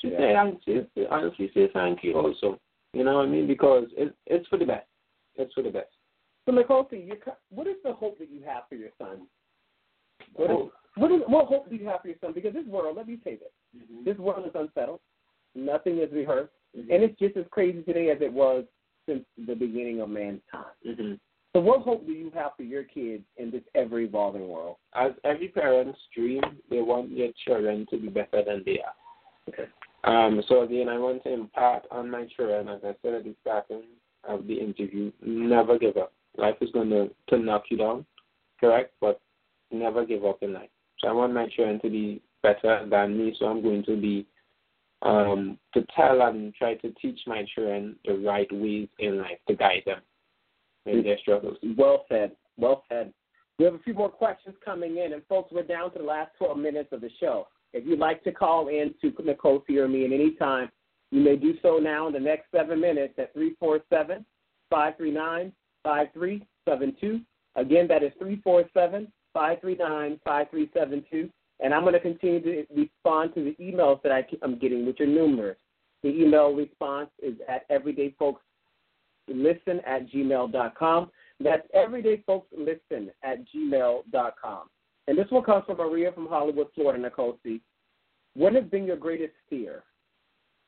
Just 0.00 0.14
yeah. 0.14 0.18
say 0.18 0.34
thank 0.34 0.60
you. 0.94 1.06
Honestly, 1.10 1.50
say 1.54 1.68
thank 1.72 2.02
you 2.02 2.14
also. 2.14 2.58
You 2.92 3.04
know 3.04 3.16
what 3.16 3.26
I 3.26 3.28
mean? 3.28 3.46
Because 3.46 3.86
it, 3.96 4.14
it's 4.26 4.48
for 4.48 4.58
the 4.58 4.64
best. 4.64 4.86
It's 5.36 5.52
for 5.52 5.62
the 5.62 5.70
best. 5.70 5.88
So, 6.46 6.52
Nkosi, 6.52 7.10
what 7.50 7.66
is 7.66 7.76
the 7.84 7.92
hope 7.92 8.18
that 8.18 8.30
you 8.30 8.40
have 8.46 8.62
for 8.68 8.74
your 8.76 8.88
son? 8.98 9.26
What, 10.34 10.50
is, 10.50 10.56
what, 10.96 11.12
is, 11.12 11.20
what 11.26 11.46
hope 11.46 11.68
do 11.68 11.76
you 11.76 11.86
have 11.86 12.02
for 12.02 12.08
your 12.08 12.16
son? 12.20 12.32
Because 12.34 12.54
this 12.54 12.66
world, 12.66 12.96
let 12.96 13.06
me 13.06 13.18
say 13.24 13.36
this, 13.36 13.48
mm-hmm. 13.76 14.04
this 14.04 14.18
world 14.18 14.46
is 14.46 14.52
unsettled. 14.54 15.00
Nothing 15.54 15.98
is 15.98 16.12
rehearsed. 16.12 16.52
Mm-hmm. 16.76 16.92
And 16.92 17.02
it's 17.02 17.18
just 17.18 17.36
as 17.36 17.44
crazy 17.50 17.82
today 17.82 18.10
as 18.10 18.18
it 18.20 18.32
was 18.32 18.64
since 19.06 19.24
the 19.46 19.54
beginning 19.54 20.00
of 20.00 20.08
man's 20.08 20.40
time. 20.50 20.64
Mm-hmm. 20.86 21.14
So, 21.54 21.60
what 21.60 21.80
hope 21.80 22.06
do 22.06 22.12
you 22.12 22.30
have 22.34 22.52
for 22.56 22.62
your 22.62 22.84
kids 22.84 23.24
in 23.38 23.50
this 23.50 23.62
ever 23.74 24.00
evolving 24.00 24.48
world? 24.48 24.76
As 24.94 25.12
every 25.24 25.48
parent's 25.48 25.98
dream, 26.14 26.42
they 26.68 26.82
want 26.82 27.16
their 27.16 27.30
children 27.46 27.86
to 27.90 27.98
be 27.98 28.08
better 28.08 28.44
than 28.46 28.62
they 28.66 28.80
are. 28.80 28.94
Okay. 29.48 29.64
Um, 30.04 30.42
so 30.48 30.62
again, 30.62 30.88
I 30.88 30.98
want 30.98 31.24
to 31.24 31.32
impart 31.32 31.84
on 31.90 32.10
my 32.10 32.26
children, 32.36 32.68
as 32.68 32.80
I 32.84 32.94
said 33.02 33.14
at 33.14 33.24
the 33.24 33.34
starting 33.40 33.82
of 34.28 34.46
the 34.46 34.54
interview, 34.54 35.10
never 35.24 35.78
give 35.78 35.96
up. 35.96 36.12
Life 36.36 36.56
is 36.60 36.70
going 36.70 36.90
to, 36.90 37.10
to 37.30 37.38
knock 37.38 37.64
you 37.70 37.78
down, 37.78 38.06
correct? 38.60 38.92
But 39.00 39.20
never 39.72 40.04
give 40.04 40.24
up 40.24 40.42
in 40.42 40.52
life. 40.52 40.68
So 41.00 41.08
I 41.08 41.12
want 41.12 41.34
my 41.34 41.48
children 41.48 41.80
to 41.80 41.90
be 41.90 42.22
better 42.42 42.86
than 42.88 43.18
me, 43.18 43.34
so 43.38 43.46
I'm 43.46 43.62
going 43.62 43.84
to 43.84 43.96
be 43.96 44.26
um, 45.02 45.58
to 45.74 45.84
tell 45.94 46.22
and 46.22 46.54
try 46.54 46.74
to 46.74 46.90
teach 47.00 47.20
my 47.26 47.44
children 47.54 47.96
the 48.04 48.14
right 48.14 48.48
ways 48.50 48.88
in 48.98 49.18
life 49.18 49.38
to 49.48 49.54
guide 49.54 49.82
them 49.86 50.00
in 50.86 51.02
their 51.02 51.18
struggles. 51.18 51.56
Well 51.76 52.04
said. 52.08 52.32
Well 52.56 52.82
said. 52.88 53.12
We 53.58 53.64
have 53.64 53.74
a 53.74 53.80
few 53.80 53.94
more 53.94 54.08
questions 54.08 54.56
coming 54.64 54.98
in, 54.98 55.12
and 55.12 55.22
folks, 55.28 55.52
we're 55.52 55.64
down 55.64 55.92
to 55.92 55.98
the 55.98 56.04
last 56.04 56.30
12 56.38 56.58
minutes 56.58 56.90
of 56.92 57.00
the 57.00 57.10
show. 57.20 57.48
If 57.72 57.86
you'd 57.86 57.98
like 57.98 58.24
to 58.24 58.32
call 58.32 58.68
in 58.68 58.94
to 59.00 59.10
Nkosi 59.10 59.76
or 59.76 59.88
me 59.88 60.04
at 60.04 60.12
any 60.12 60.34
time, 60.34 60.70
you 61.10 61.20
may 61.20 61.36
do 61.36 61.54
so 61.62 61.78
now 61.78 62.06
in 62.06 62.12
the 62.12 62.20
next 62.20 62.50
seven 62.54 62.80
minutes 62.80 63.14
at 63.18 63.32
347 63.32 64.24
539 64.70 65.52
5372. 65.82 67.20
Again, 67.56 67.88
that 67.88 68.02
is 68.02 68.12
347 68.18 69.10
539 69.32 70.20
5372. 70.24 71.30
And 71.60 71.74
I'm 71.74 71.82
going 71.82 71.94
to 71.94 72.00
continue 72.00 72.40
to 72.40 72.64
respond 72.74 73.34
to 73.34 73.44
the 73.44 73.56
emails 73.62 74.00
that 74.02 74.12
I, 74.12 74.24
am 74.44 74.58
getting, 74.58 74.86
which 74.86 75.00
are 75.00 75.06
numerous. 75.06 75.56
The 76.02 76.10
email 76.10 76.54
response 76.54 77.10
is 77.20 77.34
at 77.48 77.68
everydayfolkslisten 77.68 78.38
at 79.84 80.08
gmail.com. 80.10 81.10
That's 81.40 81.66
everydayfolkslisten 81.76 83.08
at 83.24 83.38
gmail.com. 83.52 84.68
And 85.08 85.18
this 85.18 85.30
one 85.30 85.42
comes 85.42 85.64
from 85.66 85.78
Maria 85.78 86.12
from 86.12 86.28
Hollywood, 86.28 86.68
Florida, 86.74 87.10
Nkosi 87.10 87.60
What 88.34 88.54
has 88.54 88.64
been 88.64 88.84
your 88.84 88.96
greatest 88.96 89.32
fear, 89.48 89.82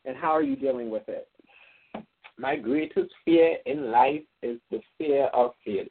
and 0.04 0.16
how 0.16 0.30
are 0.30 0.42
you 0.42 0.56
dealing 0.56 0.90
with 0.90 1.08
it? 1.08 1.28
My 2.38 2.56
greatest 2.56 3.12
fear 3.24 3.58
in 3.66 3.90
life 3.90 4.22
is 4.42 4.58
the 4.70 4.80
fear 4.96 5.26
of 5.26 5.52
failure. 5.64 5.88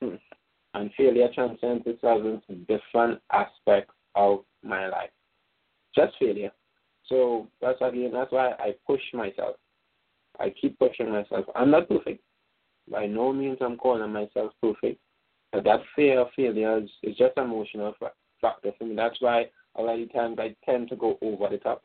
Hmm. 0.00 0.14
And 0.74 0.90
failure 0.96 1.28
transcends 1.34 1.86
itself 1.86 2.22
into 2.24 2.60
different 2.62 3.20
aspects 3.32 3.94
of 4.14 4.44
my 4.62 4.88
life. 4.88 5.10
Just 5.94 6.14
failure. 6.18 6.52
So 7.08 7.48
that's 7.60 7.80
again 7.82 8.12
that's 8.12 8.32
why 8.32 8.52
I 8.58 8.74
push 8.86 9.02
myself. 9.12 9.56
I 10.40 10.50
keep 10.50 10.78
pushing 10.78 11.10
myself. 11.10 11.44
I'm 11.54 11.70
not 11.70 11.88
perfect. 11.88 12.22
By 12.90 13.06
no 13.06 13.32
means 13.32 13.58
I'm 13.60 13.76
calling 13.76 14.10
myself 14.12 14.52
perfect. 14.62 14.98
But 15.52 15.64
that 15.64 15.80
fear 15.94 16.20
of 16.20 16.28
failure 16.34 16.78
is, 16.78 16.90
is 17.02 17.16
just 17.16 17.36
emotional 17.36 17.94
factor 18.40 18.72
for 18.78 18.84
me. 18.84 18.96
That's 18.96 19.20
why 19.20 19.50
a 19.76 19.82
lot 19.82 19.98
of 19.98 20.12
times 20.12 20.38
I 20.38 20.56
tend 20.64 20.88
to 20.88 20.96
go 20.96 21.18
over 21.20 21.48
the 21.50 21.58
top. 21.58 21.82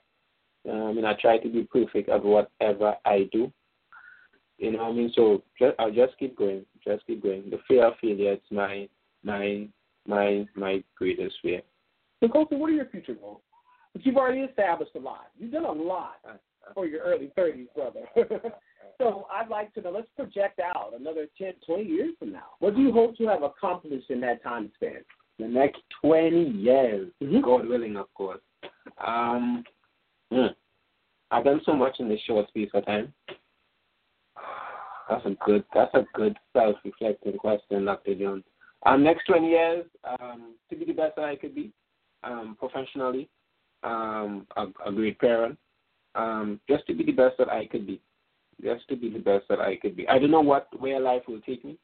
I 0.66 0.92
mean, 0.92 1.06
I 1.06 1.14
try 1.14 1.38
to 1.38 1.50
be 1.50 1.64
perfect 1.64 2.10
at 2.10 2.24
whatever 2.24 2.96
I 3.06 3.30
do. 3.32 3.52
You 4.58 4.72
know 4.72 4.84
what 4.84 4.90
I 4.90 4.94
mean? 4.94 5.12
So 5.16 5.44
just, 5.58 5.76
I'll 5.80 5.92
just 5.92 6.18
keep 6.18 6.36
going, 6.36 6.66
just 6.84 7.06
keep 7.06 7.22
going. 7.22 7.50
The 7.50 7.60
fear 7.68 7.86
of 7.86 7.94
failure 8.02 8.34
is 8.34 8.40
my 8.52 8.88
my 9.24 9.68
my 10.08 10.46
my 10.56 10.84
greatest 10.96 11.36
fear. 11.42 11.62
So, 12.20 12.28
Nkosi, 12.28 12.58
what 12.58 12.70
are 12.70 12.74
your 12.74 12.88
future 12.88 13.14
goals? 13.14 13.42
But 13.94 14.06
you've 14.06 14.18
already 14.18 14.42
established 14.42 14.92
a 14.96 15.00
lot. 15.00 15.28
You've 15.38 15.52
done 15.52 15.66
a 15.66 15.72
lot 15.72 16.16
for 16.74 16.88
your 16.88 17.02
early 17.02 17.32
30s, 17.38 17.68
brother. 17.76 18.02
so 18.98 19.28
I'd 19.32 19.50
like 19.50 19.74
to 19.76 19.82
know, 19.82 19.92
let's 19.92 20.08
project 20.16 20.60
out 20.60 20.94
another 21.00 21.28
10, 21.38 21.54
20 21.66 21.84
years 21.84 22.14
from 22.20 22.32
now. 22.32 22.50
What 22.60 22.76
do 22.76 22.82
you 22.82 22.92
hope 22.92 23.18
to 23.18 23.28
have 23.28 23.44
accomplished 23.44 24.10
in 24.10 24.22
that 24.22 24.44
time 24.44 24.72
span? 24.76 25.02
The 25.40 25.48
next 25.48 25.82
20 26.02 26.50
years, 26.50 27.12
mm-hmm. 27.24 27.42
God 27.42 27.68
willing, 27.68 27.96
of 27.96 28.12
course. 28.14 28.42
Um, 29.06 29.64
hmm. 30.32 30.48
I've 31.30 31.44
done 31.44 31.62
so 31.66 31.74
much 31.74 31.98
in 32.00 32.10
this 32.10 32.22
short 32.26 32.48
space 32.50 32.70
of 32.74 32.86
time. 32.86 33.14
That's 35.10 35.26
a 35.26 35.36
good, 35.46 35.64
that's 35.74 35.94
a 35.94 36.06
good 36.14 36.38
self-reflecting 36.54 37.38
question, 37.38 37.86
Dr. 37.86 38.16
Jones. 38.16 38.44
Um, 38.86 39.04
next 39.04 39.26
20 39.26 39.48
years, 39.48 39.86
um, 40.20 40.56
to 40.70 40.76
be 40.76 40.86
the 40.86 40.94
best 40.94 41.16
that 41.16 41.26
I 41.26 41.36
could 41.36 41.56
be, 41.56 41.72
um, 42.24 42.56
professionally, 42.60 43.30
um, 43.84 44.48
a, 44.58 44.66
a 44.86 44.92
great 44.92 45.20
parent, 45.20 45.58
um, 46.16 46.60
just 46.70 46.86
to 46.88 46.94
be 46.96 47.04
the 47.04 47.12
best 47.12 47.38
that 47.40 47.50
I 47.50 47.68
could 47.68 47.88
be, 47.88 48.02
just 48.64 48.88
to 48.90 48.96
be 48.96 49.10
the 49.10 49.20
best 49.20 49.46
that 49.50 49.60
I 49.62 49.78
could 49.78 49.96
be. 49.96 50.08
I 50.08 50.20
don't 50.20 50.32
know 50.32 50.42
what 50.42 50.68
where 50.80 51.00
life 51.00 51.24
will 51.28 51.42
take 51.42 51.64
me. 51.66 51.78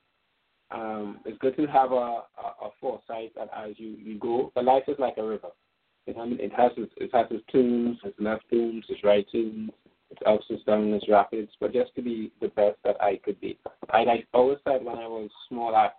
um, 0.71 1.19
it's 1.25 1.37
good 1.39 1.55
to 1.57 1.65
have 1.67 1.91
a, 1.91 1.95
a, 1.95 2.21
a 2.63 2.69
foresight 2.81 3.31
that 3.35 3.49
as 3.55 3.73
you, 3.77 3.95
you 4.01 4.17
go, 4.19 4.51
the 4.55 4.61
life 4.61 4.83
is 4.87 4.97
like 4.99 5.17
a 5.17 5.23
river. 5.23 5.49
It, 6.07 6.17
I 6.17 6.25
mean, 6.25 6.39
it 6.39 6.51
has 6.57 6.71
its, 6.77 6.91
it 6.97 7.11
has 7.13 7.27
its 7.31 7.43
tunes, 7.51 7.97
its 8.03 8.19
left 8.19 8.43
tunes, 8.49 8.83
its 8.89 9.03
right 9.03 9.25
its 10.13 10.21
ups, 10.25 10.45
its 10.49 10.63
downs, 10.63 10.95
its 10.95 11.09
rapids. 11.09 11.51
But 11.59 11.73
just 11.73 11.93
to 11.95 12.01
be 12.01 12.31
the 12.41 12.47
best 12.49 12.77
that 12.83 13.01
I 13.01 13.19
could 13.23 13.39
be, 13.41 13.57
I, 13.89 13.99
I 13.99 14.23
always 14.33 14.59
said 14.63 14.83
when 14.83 14.97
I 14.97 15.07
was 15.07 15.29
small, 15.49 15.75
at 15.75 15.95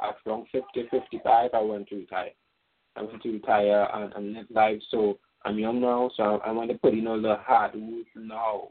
at 0.00 0.16
around 0.26 0.46
50, 0.52 0.88
55, 0.90 1.50
I 1.52 1.58
want 1.60 1.88
to 1.88 1.96
retire. 1.96 2.30
I 2.96 3.02
want 3.02 3.22
to 3.22 3.32
retire 3.32 3.88
and, 3.94 4.12
and 4.14 4.32
live 4.32 4.46
life. 4.50 4.80
So 4.90 5.18
I'm 5.44 5.58
young 5.58 5.80
now, 5.80 6.10
so 6.16 6.40
I 6.44 6.52
want 6.52 6.70
to 6.70 6.78
put 6.78 6.94
in 6.94 7.08
all 7.08 7.20
the 7.20 7.36
hard 7.40 7.74
work 7.74 8.06
now 8.14 8.68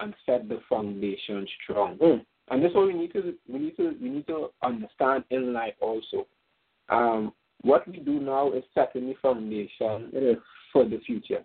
and 0.00 0.14
set 0.26 0.48
the 0.48 0.60
foundation 0.68 1.46
strong. 1.62 1.96
Mm. 1.98 2.24
And 2.50 2.62
this 2.62 2.70
is 2.70 2.76
what 2.76 2.88
we 2.88 2.94
need 2.94 3.12
to 3.12 3.34
we 3.48 3.58
need 3.58 3.76
to 3.76 3.94
we 4.02 4.08
need 4.10 4.26
to 4.26 4.48
understand 4.62 5.24
in 5.30 5.52
life 5.52 5.74
also. 5.80 6.26
Um, 6.88 7.32
what 7.62 7.88
we 7.88 7.98
do 7.98 8.20
now 8.20 8.52
is 8.52 8.64
setting 8.74 9.06
the 9.06 9.14
foundation 9.22 10.10
is. 10.12 10.36
for 10.74 10.84
the 10.84 10.98
future. 11.06 11.42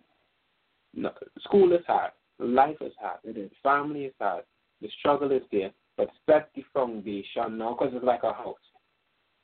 No, 0.94 1.12
school 1.42 1.72
is 1.72 1.86
hard, 1.88 2.12
life 2.40 2.78
is 2.82 2.94
hard, 3.00 3.20
It 3.24 3.38
is. 3.38 3.52
family 3.62 4.06
is 4.06 4.14
hard, 4.20 4.44
the 4.82 4.90
struggle 5.00 5.32
is 5.32 5.44
there, 5.52 5.72
but 5.98 6.10
set 6.26 6.50
the 6.56 6.64
foundation 6.74 7.58
now 7.58 7.76
because 7.78 7.94
it's 7.94 8.06
like 8.06 8.24
a 8.24 8.34
house. 8.34 8.56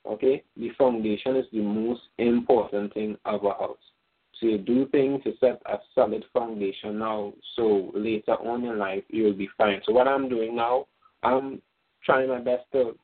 Okay, 0.06 0.44
the 0.56 0.70
foundation 0.78 1.36
is 1.36 1.46
the 1.52 1.60
most 1.60 2.02
important 2.18 2.94
thing 2.94 3.16
of 3.24 3.44
a 3.44 3.50
house. 3.50 3.76
So 4.40 4.46
you 4.46 4.58
do 4.58 4.86
things 4.88 5.22
to 5.24 5.32
set 5.40 5.60
a 5.66 5.78
solid 5.94 6.24
foundation 6.32 6.98
now, 6.98 7.32
so 7.56 7.90
later 7.94 8.32
on 8.32 8.64
in 8.64 8.78
life 8.78 9.04
you 9.08 9.24
will 9.24 9.34
be 9.34 9.48
fine. 9.58 9.80
So 9.84 9.92
what 9.92 10.06
I'm 10.06 10.28
doing 10.28 10.54
now, 10.54 10.86
I'm 11.22 11.60
trying 12.04 12.28
my 12.28 12.40
best 12.40 12.64
to 12.72 12.96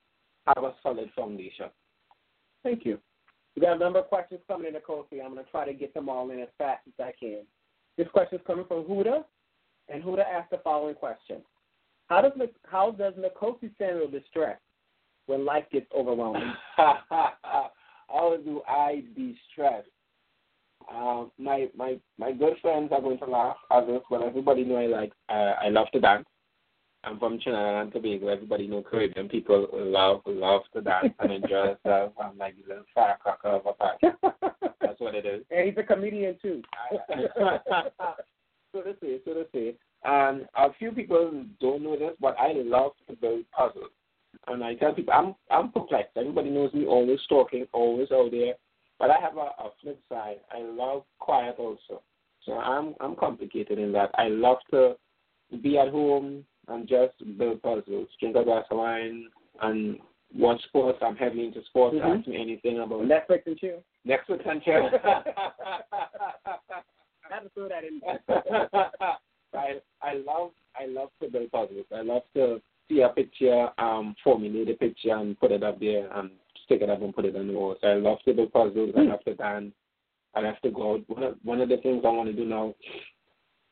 have 0.47 0.63
a 0.65 0.75
solid 0.83 1.11
foundation. 1.17 1.67
Thank 2.63 2.85
you. 2.85 2.99
We 3.55 3.63
got 3.63 3.77
a 3.77 3.79
number 3.79 3.99
of 3.99 4.07
questions 4.07 4.41
coming 4.49 4.73
in, 4.73 4.81
Nkosi. 4.81 5.23
I'm 5.23 5.33
going 5.33 5.45
to 5.45 5.51
try 5.51 5.67
to 5.67 5.75
get 5.75 5.93
them 5.93 6.09
all 6.09 6.31
in 6.31 6.41
as 6.41 6.49
fast 6.57 6.83
as 6.87 7.05
I 7.05 7.13
can. 7.19 7.43
This 7.99 8.09
question 8.09 8.39
is 8.39 8.47
coming 8.47 8.65
from 8.67 8.85
Huda, 8.85 9.25
and 9.89 10.03
Huda 10.03 10.25
asked 10.25 10.51
the 10.51 10.59
following 10.59 10.95
question: 10.95 11.39
How 12.09 12.21
does 12.21 12.33
how 12.65 12.93
does 12.93 13.15
Nkosi 13.15 13.71
Samuel 13.79 14.09
distress 14.09 14.59
when 15.27 15.45
life 15.45 15.65
gets 15.73 15.87
overwhelming? 15.97 16.53
How 16.77 18.37
do 18.45 18.61
I 18.69 19.05
be 19.17 19.37
stressed? 19.51 19.89
Uh, 20.93 21.25
my 21.39 21.69
my 21.77 21.99
my 22.19 22.33
good 22.33 22.55
friends 22.61 22.91
are 22.93 23.01
going 23.01 23.19
to 23.19 23.25
laugh 23.27 23.57
at 23.71 23.87
this, 23.87 24.03
but 24.11 24.23
everybody 24.23 24.65
know 24.65 24.77
I 24.77 24.87
like 24.87 25.13
uh, 25.29 25.55
I 25.63 25.69
love 25.69 25.87
to 25.93 26.01
dance. 26.01 26.27
I'm 27.05 27.19
from 27.19 27.41
Trinidad 27.41 27.83
and 27.83 27.93
Tobago. 27.93 28.29
Everybody 28.29 28.67
know 28.69 28.83
Caribbean 28.83 29.29
people 29.29 29.67
love 29.73 30.23
love 30.27 30.63
to 30.75 30.81
dance 30.83 31.15
and 31.19 31.33
enjoy 31.33 31.75
themselves. 31.75 32.15
I'm 32.23 32.39
like 32.39 32.55
the 32.57 32.69
little 32.69 32.85
firecracker 32.95 33.49
of 33.49 33.67
a 33.67 33.73
party. 33.73 34.07
That's 34.81 35.01
what 35.01 35.15
it 35.15 35.27
is. 35.27 35.45
and 35.51 35.69
he's 35.69 35.79
a 35.79 35.83
comedian 35.83 36.37
too. 36.43 36.63
so 38.73 38.83
to 38.83 38.95
say, 39.01 39.19
so 39.25 39.35
to 39.35 39.47
say. 39.53 39.75
And 40.05 40.47
a 40.57 40.73
few 40.79 40.93
people 40.93 41.45
don't 41.61 41.83
know 41.83 41.97
this, 41.97 42.13
but 42.21 42.37
I 42.39 42.53
love 42.55 42.93
to 43.09 43.17
build 43.17 43.45
puzzles. 43.57 43.91
And 44.49 44.65
I 44.65 44.75
tell 44.75 44.95
people 44.95 45.13
I'm 45.15 45.35
I'm 45.51 45.71
perplexed. 45.71 46.17
Everybody 46.17 46.51
knows 46.51 46.73
me, 46.73 46.87
always 46.87 47.21
talking, 47.29 47.67
always 47.73 48.11
out 48.11 48.31
there. 48.31 48.55
But 48.99 49.11
I 49.11 49.21
have 49.21 49.37
a, 49.37 49.41
a 49.41 49.71
flip 49.81 50.01
side. 50.09 50.41
I 50.51 50.63
love 50.63 51.05
quiet 51.19 51.57
also. 51.59 52.03
So 52.45 52.55
I'm 52.55 52.95
I'm 53.01 53.15
complicated 53.15 53.79
in 53.79 53.93
that. 53.93 54.11
I 54.15 54.29
love 54.29 54.59
to 54.71 54.97
be 55.63 55.79
at 55.79 55.89
home 55.89 56.45
and 56.69 56.89
just 56.89 57.15
build 57.39 57.63
puzzles, 57.63 58.09
drink 58.19 58.37
a 58.37 58.45
glass 58.45 58.65
of 58.71 58.79
wine, 58.79 59.27
and 59.61 59.99
watch 60.35 60.63
sports. 60.65 60.99
I'm 61.03 61.17
heavily 61.17 61.47
into 61.47 61.63
sports. 61.67 61.97
Mhm. 61.97 62.19
Ask 62.19 62.27
me 62.27 62.41
anything 62.41 62.81
about 62.81 63.03
Netflix 63.03 63.47
and 63.47 63.59
chill. 63.59 63.83
next 64.05 64.29
week 64.29 64.41
and 64.47 64.63
chill. 64.63 64.91
I 67.33 67.37
had 67.37 67.45
to 67.45 67.51
throw 67.51 67.69
that 67.69 67.85
in. 67.85 68.01
I 69.55 69.81
I 70.03 70.15
love 70.15 70.51
I 70.79 70.87
love 70.87 71.11
to 71.23 71.29
build 71.29 71.51
puzzles. 71.51 71.87
I 71.95 72.03
love 72.03 72.23
to 72.35 72.61
see 72.89 73.01
a 73.03 73.09
picture, 73.09 73.69
um, 73.79 74.15
formulate 74.23 74.71
a 74.71 74.75
picture 74.75 75.15
and 75.15 75.39
put 75.39 75.53
it 75.53 75.63
up 75.63 75.81
there 75.81 76.11
and 76.17 76.31
stick 76.65 76.83
it 76.83 76.91
up 76.91 77.03
and 77.03 77.15
put 77.15 77.25
it 77.25 77.37
on 77.37 77.47
the 77.47 77.53
wall. 77.53 77.77
So 77.81 77.89
I 77.89 77.95
love 77.95 78.19
to 78.25 78.35
build 78.35 78.53
puzzles. 78.53 78.91
I 78.97 79.03
love 79.03 79.23
to 79.25 79.35
dance. 79.35 79.73
I 80.35 80.41
love 80.41 80.55
to 80.63 80.71
go 80.71 80.95
out. 80.95 81.01
One 81.09 81.23
of, 81.23 81.35
one 81.43 81.61
of 81.61 81.69
the 81.69 81.77
things 81.79 82.03
I 82.05 82.09
want 82.09 82.29
to 82.29 82.35
do 82.35 82.45
now 82.45 82.75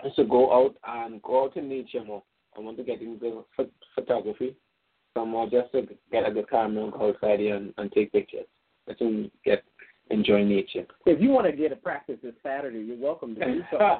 is 0.04 0.14
to 0.16 0.24
go 0.24 0.52
out 0.52 0.76
and 0.86 1.22
go 1.22 1.44
out 1.44 1.56
in 1.56 1.68
nature 1.68 2.04
more. 2.04 2.22
I 2.56 2.60
want 2.60 2.76
to 2.78 2.84
get 2.84 3.00
into 3.00 3.44
photography. 3.94 4.56
So 5.16 5.24
more 5.24 5.48
just 5.48 5.72
to 5.72 5.88
get 6.12 6.28
a 6.28 6.32
good 6.32 6.48
camera 6.48 6.84
and 6.84 6.92
go 6.92 7.08
outside 7.08 7.40
and, 7.40 7.72
and 7.78 7.90
take 7.92 8.12
pictures. 8.12 8.46
I 8.88 8.94
can 8.94 9.30
get 9.44 9.64
enjoy 10.10 10.44
nature. 10.44 10.86
If 11.06 11.20
you 11.20 11.30
want 11.30 11.46
to 11.46 11.52
get 11.52 11.72
a 11.72 11.76
practice 11.76 12.18
this 12.22 12.34
Saturday, 12.42 12.80
you're 12.80 12.98
welcome 12.98 13.34
to 13.36 13.44
do 13.44 13.62
so. 13.70 13.78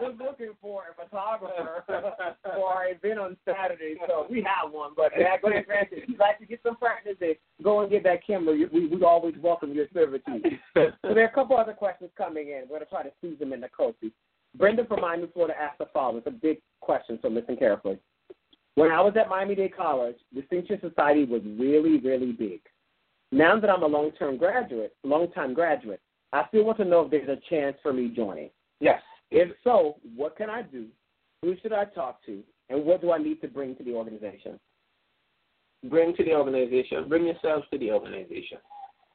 We're 0.00 0.08
looking 0.10 0.52
for 0.60 0.82
a 0.92 1.04
photographer 1.04 1.84
for 1.86 2.66
our 2.66 2.88
event 2.88 3.18
on 3.18 3.36
Saturday, 3.44 3.94
so 4.06 4.26
we 4.28 4.42
have 4.42 4.72
one. 4.72 4.92
But 4.96 5.12
yeah, 5.18 5.36
go 5.40 5.48
ahead, 5.48 5.64
Francis. 5.66 5.98
If 6.02 6.08
you'd 6.08 6.18
like 6.18 6.38
to 6.40 6.46
get 6.46 6.60
some 6.62 6.76
practice, 6.76 7.14
then 7.18 7.34
go 7.62 7.80
and 7.80 7.90
get 7.90 8.02
that 8.04 8.26
camera. 8.26 8.54
We 8.72 8.88
we 8.88 9.02
always 9.04 9.34
welcome 9.40 9.72
your 9.72 9.86
servitude. 9.94 10.44
So 10.74 10.90
there 11.02 11.22
are 11.22 11.28
a 11.28 11.32
couple 11.32 11.56
other 11.56 11.72
questions 11.72 12.10
coming 12.18 12.48
in. 12.48 12.62
We're 12.62 12.78
going 12.78 12.80
to 12.80 12.86
try 12.86 13.02
to 13.02 13.12
squeeze 13.18 13.38
them 13.38 13.52
in 13.52 13.62
Nkosi. 13.62 14.12
Brenda 14.56 14.84
from 14.84 15.00
Miami, 15.00 15.28
Florida 15.32 15.54
asked 15.58 15.78
the 15.78 15.86
following. 15.92 16.18
It's 16.18 16.26
a 16.26 16.30
big 16.30 16.58
question, 16.80 17.18
so 17.22 17.28
listen 17.28 17.56
carefully. 17.56 17.98
When 18.74 18.90
I 18.90 19.00
was 19.00 19.14
at 19.18 19.28
Miami-Dade 19.28 19.74
College, 19.74 20.16
Distinction 20.34 20.78
Society 20.80 21.24
was 21.24 21.42
really, 21.58 21.98
really 21.98 22.32
big. 22.32 22.60
Now 23.32 23.58
that 23.58 23.70
I'm 23.70 23.82
a 23.82 23.86
long-term 23.86 24.36
graduate, 24.36 24.94
long-time 25.02 25.54
graduate, 25.54 26.00
I 26.32 26.44
still 26.48 26.64
want 26.64 26.78
to 26.78 26.84
know 26.84 27.02
if 27.02 27.10
there's 27.10 27.28
a 27.28 27.40
chance 27.50 27.76
for 27.82 27.92
me 27.92 28.08
joining. 28.08 28.50
yes. 28.80 29.00
If 29.30 29.56
so, 29.64 29.96
what 30.14 30.36
can 30.36 30.48
I 30.48 30.62
do? 30.62 30.86
Who 31.42 31.56
should 31.60 31.72
I 31.72 31.86
talk 31.86 32.24
to? 32.26 32.44
And 32.68 32.84
what 32.84 33.00
do 33.00 33.10
I 33.10 33.18
need 33.18 33.40
to 33.40 33.48
bring 33.48 33.74
to 33.76 33.82
the 33.82 33.92
organization? 33.92 34.60
bring 35.88 36.14
to 36.16 36.24
the 36.24 36.32
organization, 36.32 37.08
bring 37.08 37.26
yourself 37.26 37.64
to 37.72 37.78
the 37.78 37.90
organization, 37.92 38.58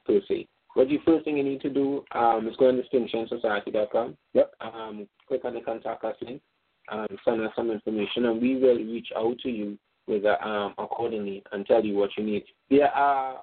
se. 0.07 0.47
What 0.73 0.89
you 0.89 0.99
first 1.05 1.25
thing 1.25 1.37
you 1.37 1.43
need 1.43 1.61
to 1.61 1.69
do 1.69 2.03
um, 2.13 2.47
is 2.47 2.55
go 2.55 2.69
on 2.69 2.81
distinctionsociety.com. 2.81 4.17
Yep. 4.33 4.53
Um, 4.61 5.07
click 5.27 5.43
on 5.43 5.53
the 5.53 5.61
contact 5.61 6.03
us 6.05 6.15
link, 6.21 6.41
um, 6.89 7.07
send 7.25 7.41
us 7.41 7.51
some 7.55 7.71
information, 7.71 8.25
and 8.25 8.41
we 8.41 8.55
will 8.55 8.77
reach 8.77 9.09
out 9.17 9.37
to 9.39 9.49
you 9.49 9.77
with 10.07 10.23
um, 10.25 10.73
accordingly 10.77 11.43
and 11.51 11.65
tell 11.65 11.83
you 11.83 11.95
what 11.95 12.11
you 12.17 12.23
need. 12.23 12.43
There 12.69 12.87
are 12.87 13.41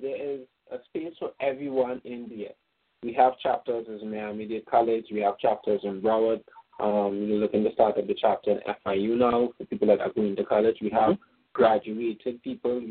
there 0.00 0.16
is 0.16 0.40
a 0.72 0.76
space 0.86 1.14
for 1.18 1.30
everyone 1.40 2.00
in 2.04 2.30
there. 2.36 2.54
We 3.02 3.12
have 3.14 3.38
chapters 3.38 3.86
in 3.88 4.10
Miami 4.10 4.46
Dade 4.46 4.66
College. 4.66 5.06
We 5.12 5.20
have 5.20 5.38
chapters 5.38 5.80
in 5.84 6.00
Broward. 6.00 6.42
Um, 6.80 7.28
we're 7.28 7.38
looking 7.38 7.62
to 7.64 7.72
start 7.72 7.98
up 7.98 8.06
the 8.06 8.16
chapter 8.18 8.52
in 8.52 8.60
FIU 8.84 9.16
now 9.16 9.50
for 9.56 9.64
people 9.66 9.86
that 9.88 10.00
are 10.00 10.12
going 10.12 10.34
to 10.36 10.44
college. 10.44 10.76
We 10.80 10.90
have 10.90 11.16
graduated 11.52 12.42
people 12.42 12.82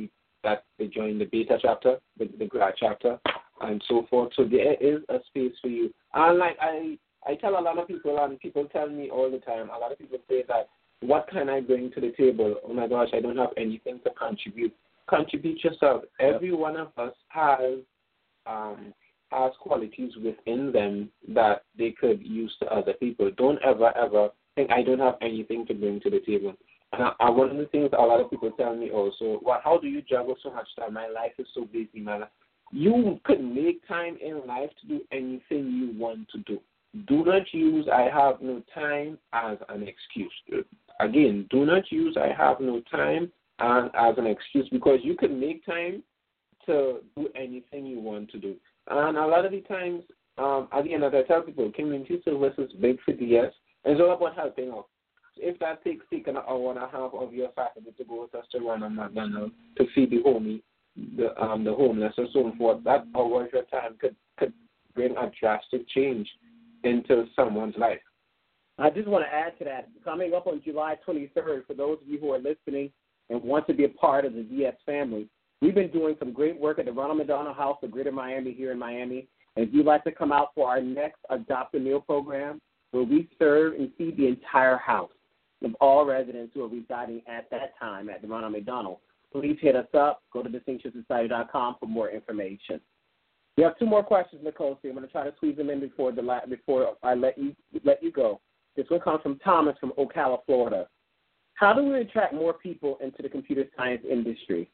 that 0.43 0.65
they 0.77 0.87
join 0.87 1.19
the 1.19 1.25
beta 1.25 1.57
chapter, 1.61 1.97
the, 2.17 2.29
the 2.37 2.45
grad 2.45 2.75
chapter, 2.77 3.19
and 3.61 3.83
so 3.87 4.05
forth. 4.09 4.31
So 4.35 4.43
there 4.43 4.75
is 4.75 5.01
a 5.09 5.17
space 5.27 5.53
for 5.61 5.67
you. 5.67 5.93
And 6.13 6.37
like 6.37 6.57
I, 6.61 6.97
I 7.25 7.35
tell 7.35 7.57
a 7.57 7.61
lot 7.61 7.77
of 7.77 7.87
people, 7.87 8.17
and 8.23 8.39
people 8.39 8.65
tell 8.71 8.89
me 8.89 9.09
all 9.09 9.31
the 9.31 9.39
time. 9.39 9.69
A 9.69 9.79
lot 9.79 9.91
of 9.91 9.97
people 9.97 10.19
say 10.29 10.43
that, 10.47 10.69
what 11.01 11.27
can 11.29 11.49
I 11.49 11.59
bring 11.59 11.91
to 11.91 12.01
the 12.01 12.13
table? 12.17 12.55
Oh 12.65 12.73
my 12.73 12.87
gosh, 12.87 13.09
I 13.13 13.19
don't 13.19 13.37
have 13.37 13.49
anything 13.57 13.99
to 14.03 14.11
contribute. 14.11 14.73
Contribute 15.09 15.63
yourself. 15.63 16.03
Every 16.19 16.53
one 16.53 16.77
of 16.77 16.87
us 16.97 17.13
has 17.29 17.79
um, 18.45 18.93
has 19.31 19.51
qualities 19.59 20.11
within 20.23 20.71
them 20.71 21.09
that 21.29 21.63
they 21.77 21.91
could 21.91 22.21
use 22.21 22.53
to 22.59 22.65
other 22.67 22.93
people. 22.93 23.31
Don't 23.37 23.59
ever 23.63 23.95
ever 23.97 24.29
think 24.55 24.71
I 24.71 24.83
don't 24.83 24.99
have 24.99 25.15
anything 25.21 25.65
to 25.67 25.73
bring 25.73 25.99
to 26.01 26.09
the 26.09 26.19
table. 26.19 26.53
And 26.93 27.11
I, 27.19 27.29
one 27.29 27.49
of 27.49 27.57
the 27.57 27.65
things 27.65 27.89
a 27.97 28.01
lot 28.01 28.21
of 28.21 28.29
people 28.29 28.51
tell 28.51 28.75
me 28.75 28.91
also, 28.91 29.39
well, 29.41 29.59
how 29.63 29.79
do 29.79 29.87
you 29.87 30.01
juggle 30.01 30.35
so 30.43 30.53
much 30.53 30.67
time? 30.77 30.93
My 30.93 31.07
life 31.07 31.31
is 31.39 31.47
so 31.53 31.65
busy, 31.65 31.99
man. 31.99 32.23
You 32.71 33.19
could 33.23 33.43
make 33.43 33.85
time 33.87 34.17
in 34.23 34.45
life 34.47 34.69
to 34.81 34.87
do 34.87 35.01
anything 35.11 35.41
you 35.71 35.93
want 35.97 36.29
to 36.29 36.39
do. 36.39 36.59
Do 37.07 37.25
not 37.25 37.51
use 37.51 37.87
I 37.91 38.03
have 38.13 38.41
no 38.41 38.61
time 38.73 39.17
as 39.33 39.57
an 39.69 39.87
excuse. 39.87 40.65
Again, 40.99 41.47
do 41.49 41.65
not 41.65 41.91
use 41.91 42.15
I 42.15 42.31
have 42.37 42.59
no 42.59 42.81
time 42.91 43.31
as, 43.59 43.83
as 43.93 44.15
an 44.17 44.27
excuse 44.27 44.67
because 44.71 44.99
you 45.03 45.15
can 45.15 45.39
make 45.39 45.65
time 45.65 46.03
to 46.65 46.99
do 47.15 47.27
anything 47.35 47.85
you 47.85 47.99
want 47.99 48.31
to 48.31 48.39
do. 48.39 48.55
And 48.87 49.17
a 49.17 49.25
lot 49.25 49.45
of 49.45 49.51
the 49.51 49.61
times, 49.61 50.03
um, 50.37 50.67
again, 50.73 51.03
as 51.03 51.13
I 51.13 51.23
tell 51.23 51.41
people, 51.41 51.71
community 51.75 52.21
service 52.25 52.53
is 52.57 52.71
big 52.81 52.97
for 53.05 53.13
DS. 53.13 53.53
It's 53.85 54.01
all 54.01 54.13
about 54.13 54.35
helping 54.35 54.69
out. 54.69 54.87
If 55.35 55.59
that 55.59 55.83
takes 55.83 56.05
take 56.11 56.27
an 56.27 56.37
hour 56.37 56.71
and 56.71 56.79
a 56.79 56.87
half 56.87 57.11
of 57.13 57.33
your 57.33 57.49
Saturday 57.55 57.91
to 57.97 58.03
go 58.03 58.27
to 58.31 58.59
Ronald 58.59 58.93
McDonald's 58.93 59.53
to 59.77 59.85
feed 59.95 60.11
the 60.11 60.17
homie, 60.17 60.61
the 61.17 61.35
um 61.41 61.63
the 61.63 61.73
homeless 61.73 62.13
or 62.17 62.27
so 62.31 62.51
forth, 62.57 62.83
that 62.83 63.05
hour 63.15 63.45
of 63.45 63.51
your 63.51 63.63
time 63.63 63.95
could 63.99 64.15
could 64.37 64.53
bring 64.93 65.17
a 65.17 65.31
drastic 65.39 65.89
change 65.89 66.29
into 66.83 67.25
someone's 67.35 67.75
life. 67.77 67.99
I 68.77 68.89
just 68.89 69.07
want 69.07 69.25
to 69.25 69.33
add 69.33 69.57
to 69.59 69.65
that. 69.65 69.89
Coming 70.03 70.33
up 70.33 70.47
on 70.47 70.61
July 70.63 70.97
23rd, 71.07 71.65
for 71.65 71.73
those 71.75 71.97
of 72.01 72.07
you 72.07 72.19
who 72.19 72.31
are 72.31 72.39
listening 72.39 72.91
and 73.29 73.41
want 73.41 73.67
to 73.67 73.73
be 73.73 73.85
a 73.85 73.89
part 73.89 74.25
of 74.25 74.33
the 74.33 74.43
DS 74.43 74.75
family, 74.85 75.29
We've 75.63 75.73
been 75.73 75.91
doing 75.91 76.17
some 76.19 76.33
great 76.33 76.59
work 76.59 76.77
at 76.77 76.83
the 76.83 76.91
Ronald 76.91 77.19
McDonald 77.19 77.55
House 77.55 77.77
of 77.83 77.91
Greater 77.91 78.11
Miami 78.11 78.51
here 78.51 78.73
in 78.73 78.77
Miami. 78.77 79.29
And 79.55 79.65
if 79.65 79.73
you'd 79.73 79.85
like 79.85 80.03
to 80.03 80.11
come 80.11 80.33
out 80.33 80.49
for 80.53 80.67
our 80.67 80.81
next 80.81 81.19
Adopt 81.29 81.73
a 81.75 81.79
Meal 81.79 82.01
program, 82.01 82.59
where 82.91 83.03
we 83.05 83.29
serve 83.39 83.75
and 83.75 83.89
feed 83.97 84.17
the 84.17 84.27
entire 84.27 84.75
house 84.75 85.13
of 85.63 85.73
all 85.75 86.05
residents 86.05 86.51
who 86.53 86.65
are 86.65 86.67
residing 86.67 87.21
at 87.27 87.49
that 87.49 87.79
time 87.79 88.09
at 88.09 88.21
the 88.21 88.27
Ronald 88.27 88.51
McDonald, 88.51 88.97
please 89.31 89.57
hit 89.61 89.77
us 89.77 89.87
up. 89.97 90.21
Go 90.33 90.43
to 90.43 90.49
distinctionsociety.com 90.49 91.77
for 91.79 91.85
more 91.85 92.09
information. 92.09 92.81
We 93.55 93.63
have 93.63 93.79
two 93.79 93.85
more 93.85 94.03
questions, 94.03 94.45
Nkosi. 94.45 94.77
So 94.81 94.89
I'm 94.89 94.95
going 94.95 95.05
to 95.05 95.11
try 95.13 95.23
to 95.23 95.35
squeeze 95.37 95.55
them 95.55 95.69
in 95.69 95.79
before 95.79 96.11
the 96.11 96.41
before 96.49 96.97
I 97.03 97.13
let 97.13 97.37
you 97.37 97.55
let 97.85 98.03
you 98.03 98.11
go. 98.11 98.41
This 98.75 98.89
one 98.89 98.99
comes 98.99 99.21
from 99.21 99.39
Thomas 99.39 99.77
from 99.79 99.93
Ocala, 99.97 100.39
Florida. 100.45 100.89
How 101.55 101.73
do 101.73 101.83
we 101.83 102.01
attract 102.01 102.33
more 102.33 102.53
people 102.53 102.97
into 103.01 103.21
the 103.21 103.29
computer 103.29 103.65
science 103.77 104.03
industry? 104.09 104.69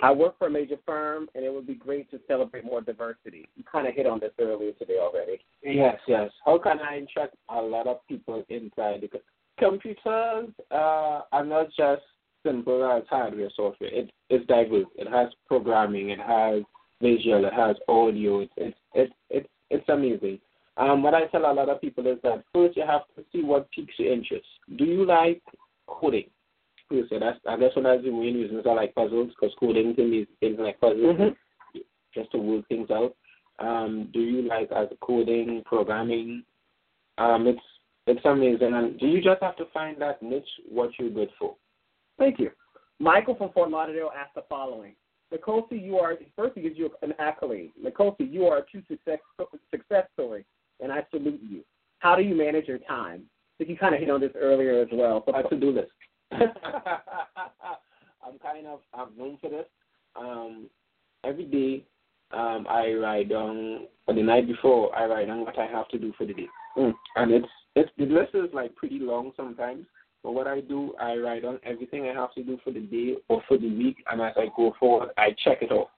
I 0.00 0.12
work 0.12 0.38
for 0.38 0.46
a 0.46 0.50
major 0.50 0.76
firm, 0.86 1.28
and 1.34 1.44
it 1.44 1.52
would 1.52 1.66
be 1.66 1.74
great 1.74 2.10
to 2.10 2.20
celebrate 2.28 2.64
more 2.64 2.80
diversity. 2.80 3.48
You 3.56 3.64
kind 3.70 3.86
of 3.86 3.94
hit 3.94 4.06
on 4.06 4.20
this 4.20 4.30
earlier 4.38 4.72
today 4.72 4.98
already. 4.98 5.40
Yes, 5.62 5.98
yes. 6.06 6.30
How 6.44 6.58
can 6.58 6.78
I 6.78 6.96
attract 6.96 7.34
a 7.48 7.60
lot 7.60 7.86
of 7.86 8.06
people 8.06 8.44
inside 8.48 9.02
the 9.02 9.10
computers? 9.58 10.50
Uh, 10.70 11.20
are 11.32 11.44
not 11.44 11.66
just 11.76 12.02
simple 12.46 12.84
as 12.84 13.02
hardware 13.10 13.50
software. 13.56 13.90
It, 13.92 14.10
it's 14.30 14.46
diverse. 14.46 14.86
It 14.96 15.08
has 15.08 15.28
programming. 15.46 16.10
It 16.10 16.20
has 16.20 16.62
visual. 17.02 17.44
It 17.44 17.52
has 17.52 17.76
audio. 17.88 18.40
It's 18.40 18.52
it's 18.56 18.76
it's 18.94 19.12
it's, 19.30 19.48
it's 19.70 19.88
amazing. 19.88 20.38
Um, 20.76 21.02
what 21.02 21.14
I 21.14 21.26
tell 21.26 21.50
a 21.50 21.52
lot 21.52 21.68
of 21.68 21.80
people 21.80 22.06
is 22.06 22.18
that 22.22 22.44
first 22.54 22.76
you 22.76 22.84
have 22.86 23.02
to 23.16 23.24
see 23.32 23.42
what 23.42 23.70
piques 23.72 23.94
your 23.98 24.12
interest. 24.12 24.46
Do 24.76 24.84
you 24.84 25.04
like 25.04 25.42
coding? 25.88 26.30
You 26.90 27.06
say 27.10 27.18
that's 27.18 27.38
I 27.46 27.56
guess 27.58 27.76
one 27.76 27.86
of 27.86 28.02
the 28.02 28.10
main 28.10 28.34
reasons 28.34 28.64
I 28.66 28.72
like 28.72 28.94
puzzles 28.94 29.30
because 29.30 29.54
coding 29.58 29.94
can 29.94 30.10
be 30.10 30.26
things 30.40 30.56
like 30.58 30.80
puzzles 30.80 31.16
Mm-hmm. 31.18 31.78
just 32.14 32.30
to 32.32 32.38
work 32.38 32.66
things 32.68 32.90
out. 32.90 33.14
Um, 33.58 34.08
do 34.12 34.20
you 34.20 34.42
like 34.42 34.70
as 34.72 34.88
coding, 35.00 35.62
programming? 35.66 36.44
Um, 37.18 37.46
it's 37.46 37.60
it's 38.06 38.24
amazing. 38.24 38.72
And 38.72 38.98
do 38.98 39.06
you 39.06 39.22
just 39.22 39.42
have 39.42 39.56
to 39.56 39.66
find 39.74 40.00
that 40.00 40.22
niche 40.22 40.48
what 40.68 40.90
you're 40.98 41.10
good 41.10 41.28
for? 41.38 41.56
Thank 42.18 42.38
you. 42.38 42.50
Michael 42.98 43.34
from 43.34 43.52
Fort 43.52 43.70
Lauderdale 43.70 44.10
asked 44.16 44.34
the 44.34 44.44
following. 44.48 44.94
Nkosi, 45.32 45.82
you 45.82 45.98
are 45.98 46.14
first 46.34 46.54
he 46.54 46.62
gives 46.62 46.78
you 46.78 46.90
an 47.02 47.12
accolade. 47.18 47.72
Nkosi, 47.84 48.32
you 48.32 48.46
are 48.46 48.58
a 48.58 48.64
true 48.64 48.82
success 48.88 49.18
success 49.70 50.06
story, 50.14 50.44
and 50.80 50.90
I 50.90 51.06
salute 51.10 51.40
you. 51.48 51.62
How 51.98 52.16
do 52.16 52.22
you 52.22 52.34
manage 52.34 52.66
your 52.66 52.78
time? 52.78 53.24
Think 53.58 53.70
you 53.70 53.76
kind 53.76 53.94
of 53.94 54.00
hit 54.00 54.10
on 54.10 54.20
this 54.20 54.30
earlier 54.36 54.80
as 54.82 54.88
well. 54.92 55.24
A 55.34 55.42
to 55.48 55.56
do 55.56 55.70
list. 55.72 55.90
I'm 56.32 56.38
kind 58.42 58.66
of 58.66 58.80
I'm 58.94 59.08
known 59.18 59.38
for 59.40 59.50
this. 59.50 59.66
Um, 60.16 60.66
every 61.24 61.44
day, 61.44 61.84
um, 62.32 62.66
I 62.68 62.92
write 62.92 63.30
down 63.30 63.86
for 64.04 64.14
the 64.14 64.22
night 64.22 64.46
before. 64.46 64.94
I 64.96 65.06
write 65.06 65.26
down 65.26 65.44
what 65.44 65.58
I 65.58 65.66
have 65.66 65.88
to 65.88 65.98
do 65.98 66.12
for 66.16 66.24
the 66.26 66.34
day, 66.34 66.46
Mm. 66.76 66.92
and 67.16 67.32
it's 67.32 67.48
it's 67.74 67.90
the 67.98 68.06
list 68.06 68.34
is 68.34 68.52
like 68.52 68.74
pretty 68.76 68.98
long 69.00 69.32
sometimes. 69.36 69.86
But 70.22 70.32
what 70.32 70.46
I 70.46 70.60
do, 70.60 70.94
I 71.00 71.16
write 71.16 71.42
down 71.42 71.58
everything 71.64 72.08
I 72.08 72.12
have 72.12 72.34
to 72.34 72.42
do 72.42 72.58
for 72.62 72.70
the 72.72 72.80
day 72.80 73.16
or 73.28 73.42
for 73.48 73.56
the 73.56 73.70
week, 73.70 73.96
and 74.10 74.20
as 74.20 74.34
I 74.36 74.48
go 74.56 74.74
forward, 74.78 75.10
I 75.16 75.30
check 75.44 75.62
it 75.62 75.72
off. 75.72 75.88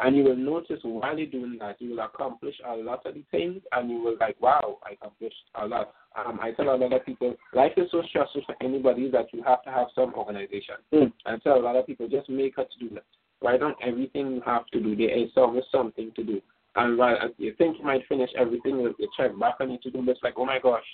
And 0.00 0.16
you 0.16 0.24
will 0.24 0.36
notice 0.36 0.80
while 0.82 1.16
you're 1.16 1.28
doing 1.28 1.58
that, 1.60 1.80
you 1.80 1.90
will 1.90 2.00
accomplish 2.00 2.54
a 2.66 2.74
lot 2.74 3.06
of 3.06 3.14
the 3.14 3.22
things, 3.30 3.62
and 3.72 3.90
you 3.90 4.00
will 4.00 4.16
like, 4.18 4.40
wow, 4.40 4.78
I 4.84 4.92
accomplished 4.92 5.36
a 5.54 5.66
lot. 5.66 5.94
Um, 6.16 6.40
I 6.42 6.50
tell 6.52 6.74
a 6.74 6.76
lot 6.76 6.92
of 6.92 7.06
people, 7.06 7.34
life 7.54 7.72
is 7.76 7.90
so 7.90 8.02
stressful 8.08 8.42
for 8.46 8.56
anybody 8.60 9.10
that 9.10 9.32
you 9.32 9.42
have 9.44 9.62
to 9.62 9.70
have 9.70 9.86
some 9.94 10.12
organization. 10.14 10.76
Mm. 10.92 11.12
I 11.24 11.36
tell 11.36 11.56
a 11.56 11.62
lot 11.62 11.76
of 11.76 11.86
people, 11.86 12.08
just 12.08 12.28
make 12.28 12.58
a 12.58 12.64
to-do 12.64 12.94
list. 12.94 13.06
Write 13.42 13.60
down 13.60 13.74
everything 13.82 14.32
you 14.32 14.42
have 14.44 14.66
to 14.68 14.80
do. 14.80 14.96
There 14.96 15.16
is 15.16 15.30
always 15.36 15.64
something 15.70 16.10
to 16.16 16.24
do. 16.24 16.40
And 16.74 16.98
while 16.98 17.16
you 17.38 17.54
think 17.56 17.78
you 17.78 17.84
might 17.84 18.06
finish 18.08 18.30
everything, 18.36 18.80
you 18.80 19.08
check 19.16 19.38
back 19.38 19.56
on 19.60 19.70
your 19.70 19.78
to-do 19.80 20.00
list, 20.02 20.20
like, 20.22 20.34
oh 20.36 20.46
my 20.46 20.58
gosh, 20.58 20.84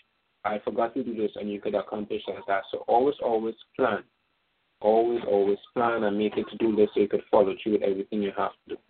I 0.45 0.59
forgot 0.65 0.95
to 0.95 1.03
do 1.03 1.15
this, 1.15 1.31
and 1.37 1.51
you 1.51 1.61
could 1.61 1.75
accomplish 1.75 2.23
that. 2.47 2.63
So 2.71 2.85
always, 2.87 3.17
always 3.23 3.55
plan. 3.77 4.03
Always, 4.81 5.21
always 5.27 5.59
plan 5.75 6.05
and 6.05 6.19
make 6.19 6.37
a 6.37 6.45
to-do 6.45 6.77
list 6.77 6.93
so 6.95 7.01
you 7.01 7.09
could 7.09 7.23
follow 7.31 7.55
through 7.63 7.73
with 7.73 7.83
everything 7.83 8.23
you 8.23 8.33
have 8.37 8.53
to 8.69 8.75
do. 8.75 8.81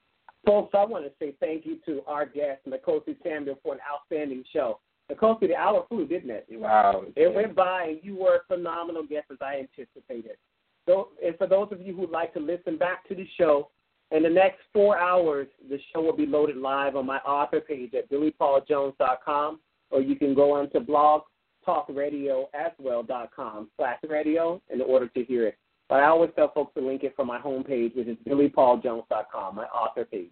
Folks, 0.49 0.73
I 0.73 0.85
want 0.87 1.05
to 1.05 1.11
say 1.19 1.35
thank 1.41 1.67
you 1.67 1.77
to 1.85 2.01
our 2.07 2.25
guest, 2.25 2.63
Nkosi 2.67 3.23
Samuel, 3.23 3.59
for 3.63 3.75
an 3.75 3.81
outstanding 3.93 4.43
show. 4.51 4.81
Nkosi, 5.13 5.49
the 5.49 5.55
hour 5.55 5.85
flew, 5.91 6.07
didn't 6.07 6.31
it? 6.31 6.47
Wow. 6.53 7.05
It 7.17 7.35
went 7.35 7.55
by, 7.55 7.89
and 7.89 7.99
you 8.03 8.17
were 8.17 8.37
a 8.37 8.41
phenomenal 8.49 9.03
guest 9.03 9.27
as 9.31 9.37
I 9.43 9.59
anticipated. 9.59 10.39
So, 10.87 11.09
and 11.23 11.37
for 11.37 11.47
those 11.47 11.69
of 11.71 11.83
you 11.83 11.95
who'd 11.95 12.09
like 12.09 12.33
to 12.33 12.41
listen 12.41 12.79
back 12.79 13.07
to 13.09 13.15
the 13.15 13.29
show, 13.37 13.69
in 14.11 14.23
the 14.23 14.31
next 14.31 14.61
four 14.73 14.99
hours, 14.99 15.49
the 15.69 15.79
show 15.93 16.01
will 16.01 16.17
be 16.17 16.25
loaded 16.25 16.57
live 16.57 16.97
on 16.97 17.05
my 17.05 17.19
author 17.19 17.61
page 17.61 17.93
at 17.93 18.11
billypauljones.com, 18.11 19.61
or 19.91 20.01
you 20.01 20.17
can 20.17 20.35
go 20.35 20.53
on 20.53 20.71
to 20.71 20.81
blogtalkradioaswell.com 20.81 23.69
slash 23.77 23.99
radio 24.09 24.63
in 24.73 24.81
order 24.81 25.09
to 25.09 25.25
hear 25.25 25.49
it. 25.49 25.59
But 25.89 26.01
I 26.01 26.07
always 26.07 26.31
tell 26.37 26.53
folks 26.53 26.75
to 26.75 26.87
link 26.87 27.03
it 27.03 27.17
from 27.17 27.29
my 27.29 27.39
homepage, 27.39 27.97
which 27.97 28.09
is 28.09 28.17
billypauljones.com, 28.27 29.55
my 29.55 29.65
author 29.65 30.05
page. 30.05 30.31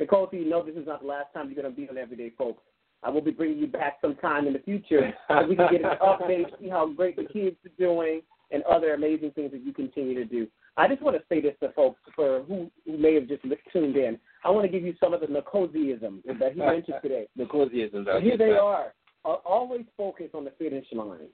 Nkosi, 0.00 0.30
so 0.30 0.36
you 0.36 0.48
know 0.48 0.64
this 0.64 0.76
is 0.76 0.86
not 0.86 1.02
the 1.02 1.08
last 1.08 1.32
time 1.34 1.50
you're 1.50 1.60
going 1.60 1.72
to 1.72 1.80
be 1.80 1.88
on 1.88 1.98
Everyday 1.98 2.30
Folks. 2.30 2.62
I 3.02 3.10
will 3.10 3.20
be 3.20 3.30
bringing 3.30 3.58
you 3.58 3.66
back 3.66 3.98
sometime 4.00 4.46
in 4.46 4.54
the 4.54 4.58
future 4.60 5.12
so 5.28 5.46
we 5.46 5.56
can 5.56 5.70
get 5.70 5.82
an 5.82 5.98
update, 6.02 6.46
see 6.60 6.68
how 6.68 6.88
great 6.88 7.16
the 7.16 7.24
kids 7.24 7.56
are 7.64 7.78
doing, 7.78 8.22
and 8.50 8.62
other 8.64 8.94
amazing 8.94 9.32
things 9.32 9.52
that 9.52 9.64
you 9.64 9.72
continue 9.72 10.14
to 10.14 10.24
do. 10.24 10.46
I 10.76 10.88
just 10.88 11.02
want 11.02 11.16
to 11.16 11.22
say 11.28 11.40
this 11.40 11.54
to 11.60 11.70
folks 11.72 12.00
for 12.16 12.42
who, 12.44 12.70
who 12.84 12.98
may 12.98 13.14
have 13.14 13.28
just 13.28 13.42
tuned 13.72 13.96
in. 13.96 14.18
I 14.44 14.50
want 14.50 14.64
to 14.64 14.72
give 14.72 14.84
you 14.84 14.94
some 14.98 15.12
of 15.14 15.20
the 15.20 15.26
Nkosiisms 15.26 16.38
that 16.38 16.52
he 16.54 16.58
mentioned 16.58 16.96
today. 17.02 17.28
Nkosiisms. 17.38 18.06
So 18.06 18.20
here 18.20 18.38
they 18.38 18.52
are. 18.52 18.94
Uh, 19.24 19.36
always 19.44 19.84
focus 19.96 20.30
on 20.34 20.44
the 20.44 20.52
finish 20.58 20.86
line. 20.92 21.28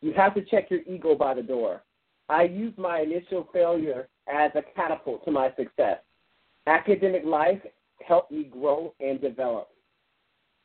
You 0.00 0.12
have 0.14 0.34
to 0.34 0.42
check 0.42 0.70
your 0.70 0.80
ego 0.82 1.14
by 1.14 1.34
the 1.34 1.42
door. 1.42 1.82
I 2.28 2.44
used 2.44 2.78
my 2.78 3.00
initial 3.00 3.48
failure 3.52 4.08
as 4.26 4.50
a 4.54 4.62
catapult 4.74 5.24
to 5.24 5.30
my 5.30 5.48
success. 5.56 5.98
Academic 6.66 7.24
life 7.24 7.60
helped 8.06 8.30
me 8.30 8.44
grow 8.44 8.94
and 9.00 9.20
develop. 9.20 9.68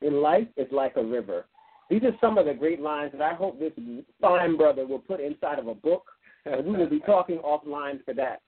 In 0.01 0.21
life, 0.21 0.47
it's 0.57 0.73
like 0.73 0.97
a 0.97 1.03
river. 1.03 1.45
These 1.89 2.03
are 2.03 2.15
some 2.19 2.37
of 2.37 2.45
the 2.45 2.53
great 2.53 2.81
lines 2.81 3.11
that 3.13 3.21
I 3.21 3.33
hope 3.33 3.59
this 3.59 3.71
fine 4.19 4.57
brother 4.57 4.85
will 4.85 4.99
put 4.99 5.19
inside 5.19 5.59
of 5.59 5.67
a 5.67 5.75
book, 5.75 6.05
and 6.45 6.65
we 6.65 6.77
will 6.77 6.89
be 6.89 6.99
talking 7.05 7.37
offline 7.39 8.03
for 8.03 8.13
that. 8.15 8.41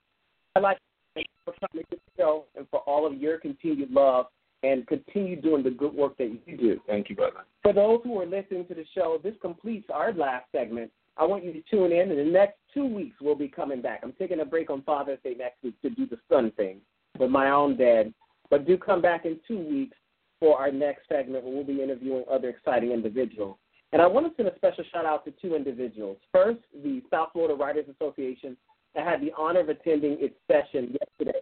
I'd 0.56 0.64
like 0.64 0.78
to 0.78 0.84
thank 1.14 1.28
you 1.28 1.54
for 1.54 1.68
coming 1.68 1.86
to 1.92 1.96
the 1.96 2.22
show 2.22 2.46
and 2.56 2.68
for 2.70 2.80
all 2.82 3.06
of 3.06 3.18
your 3.18 3.38
continued 3.38 3.92
love 3.92 4.28
and 4.64 4.88
continue 4.88 5.40
doing 5.40 5.64
the 5.64 5.70
good 5.70 5.94
work 5.94 6.18
that 6.18 6.36
you 6.46 6.58
do. 6.58 6.80
Thank 6.88 7.10
you, 7.10 7.16
brother. 7.16 7.46
For 7.62 7.72
those 7.72 8.00
who 8.04 8.20
are 8.20 8.26
listening 8.26 8.66
to 8.68 8.74
the 8.74 8.86
show, 8.96 9.20
this 9.24 9.36
completes 9.42 9.88
our 9.94 10.14
last 10.14 10.46
segment. 10.52 10.92
I 11.18 11.26
want 11.26 11.44
you 11.44 11.54
to 11.54 11.62
tune 11.70 11.92
in. 11.92 12.12
In 12.12 12.18
the 12.18 12.24
next 12.32 12.58
two 12.76 12.86
weeks, 12.86 13.16
we'll 13.22 13.36
be 13.36 13.48
coming 13.48 13.82
back. 13.82 14.02
I'm 14.04 14.14
taking 14.20 14.42
a 14.42 14.46
break 14.46 14.70
on 14.70 14.84
Father's 14.84 15.18
Day 15.24 15.34
next 15.36 15.64
week 15.64 15.82
to 15.82 15.90
do 15.90 16.06
the 16.06 16.20
son 16.30 16.52
thing 16.56 16.82
with 17.18 17.32
my 17.32 17.50
own 17.50 17.76
dad. 17.78 18.14
But 18.52 18.68
do 18.68 18.78
come 18.78 19.02
back 19.02 19.26
in 19.26 19.40
two 19.48 19.58
weeks 19.58 19.98
for 20.40 20.60
our 20.60 20.72
next 20.72 21.08
segment 21.08 21.44
where 21.44 21.54
we'll 21.54 21.64
be 21.64 21.82
interviewing 21.82 22.26
other 22.32 22.50
exciting 22.50 22.92
individuals. 22.92 23.58
And 23.92 24.02
I 24.02 24.08
want 24.08 24.28
to 24.28 24.34
send 24.36 24.50
a 24.50 24.56
special 24.58 24.84
shout 24.92 25.06
out 25.06 25.26
to 25.26 25.34
two 25.42 25.56
individuals. 25.56 26.18
First, 26.32 26.60
the 26.84 27.02
South 27.10 27.30
Florida 27.34 27.56
Writers 27.56 27.86
Association. 27.90 28.58
I 28.98 29.02
had 29.02 29.22
the 29.22 29.32
honor 29.38 29.62
of 29.62 29.70
attending 29.70 30.18
its 30.20 30.36
session 30.52 30.96
yesterday. 31.00 31.40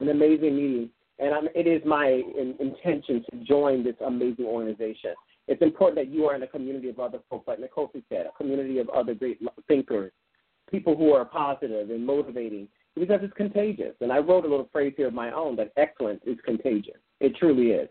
An 0.00 0.08
amazing 0.08 0.56
meeting. 0.56 0.90
And 1.18 1.34
I'm, 1.34 1.48
it 1.54 1.66
is 1.66 1.82
my 1.84 2.06
in, 2.06 2.54
intention 2.60 3.24
to 3.30 3.44
join 3.44 3.82
this 3.82 3.96
amazing 4.06 4.44
organization. 4.44 5.14
It's 5.48 5.62
important 5.62 5.96
that 5.96 6.14
you 6.14 6.26
are 6.26 6.36
in 6.36 6.42
a 6.42 6.46
community 6.46 6.90
of 6.90 7.00
other 7.00 7.18
folks, 7.28 7.48
like 7.48 7.58
Nkosi 7.58 8.02
said, 8.08 8.26
a 8.26 8.36
community 8.36 8.78
of 8.78 8.88
other 8.90 9.14
great 9.14 9.40
thinkers, 9.66 10.12
people 10.70 10.96
who 10.96 11.12
are 11.12 11.24
positive 11.24 11.90
and 11.90 12.04
motivating, 12.04 12.68
because 12.96 13.20
it's 13.22 13.34
contagious. 13.34 13.94
And 14.00 14.12
I 14.12 14.18
wrote 14.18 14.44
a 14.44 14.48
little 14.48 14.68
phrase 14.72 14.94
here 14.96 15.08
of 15.08 15.14
my 15.14 15.30
own 15.32 15.56
that 15.56 15.72
excellence 15.76 16.20
is 16.26 16.38
contagious. 16.44 16.98
It 17.20 17.36
truly 17.36 17.70
is. 17.70 17.88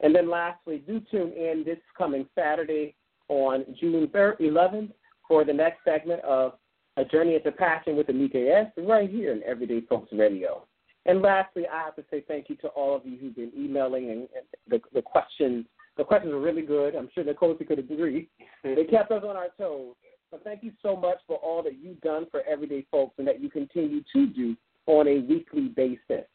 And 0.00 0.14
then 0.14 0.30
lastly, 0.30 0.82
do 0.86 1.00
tune 1.10 1.32
in 1.32 1.62
this 1.64 1.78
coming 1.96 2.26
Saturday 2.34 2.94
on 3.28 3.64
June 3.78 4.06
11th 4.08 4.90
for 5.28 5.44
the 5.44 5.52
next 5.52 5.84
segment 5.84 6.22
of 6.24 6.54
A 6.96 7.04
Journey 7.04 7.36
into 7.36 7.52
Passion 7.52 7.96
with 7.96 8.08
Anika 8.08 8.64
S. 8.64 8.72
right 8.78 9.08
here 9.08 9.32
in 9.32 9.42
Everyday 9.44 9.82
Folks 9.82 10.08
Radio. 10.12 10.66
And 11.06 11.22
lastly, 11.22 11.64
I 11.72 11.84
have 11.84 11.96
to 11.96 12.04
say 12.10 12.24
thank 12.26 12.48
you 12.48 12.56
to 12.56 12.68
all 12.68 12.96
of 12.96 13.06
you 13.06 13.16
who've 13.18 13.34
been 13.34 13.52
emailing 13.56 14.10
and, 14.10 14.20
and 14.20 14.44
the, 14.68 14.80
the 14.92 15.02
questions. 15.02 15.66
The 15.96 16.04
questions 16.04 16.32
were 16.32 16.40
really 16.40 16.62
good. 16.62 16.94
I'm 16.94 17.08
sure 17.14 17.24
Nkosi 17.24 17.66
could 17.66 17.78
agree. 17.78 18.28
they 18.64 18.84
kept 18.84 19.10
us 19.10 19.22
on 19.26 19.36
our 19.36 19.48
toes. 19.58 19.94
But 20.30 20.44
thank 20.44 20.62
you 20.62 20.72
so 20.82 20.94
much 20.94 21.18
for 21.26 21.36
all 21.36 21.62
that 21.64 21.78
you've 21.82 22.00
done 22.00 22.26
for 22.30 22.42
everyday 22.48 22.86
folks 22.90 23.14
and 23.18 23.26
that 23.26 23.40
you 23.40 23.50
continue 23.50 24.02
to 24.12 24.26
do 24.26 24.56
on 24.86 25.08
a 25.08 25.20
weekly 25.20 25.68
basis. 25.68 26.26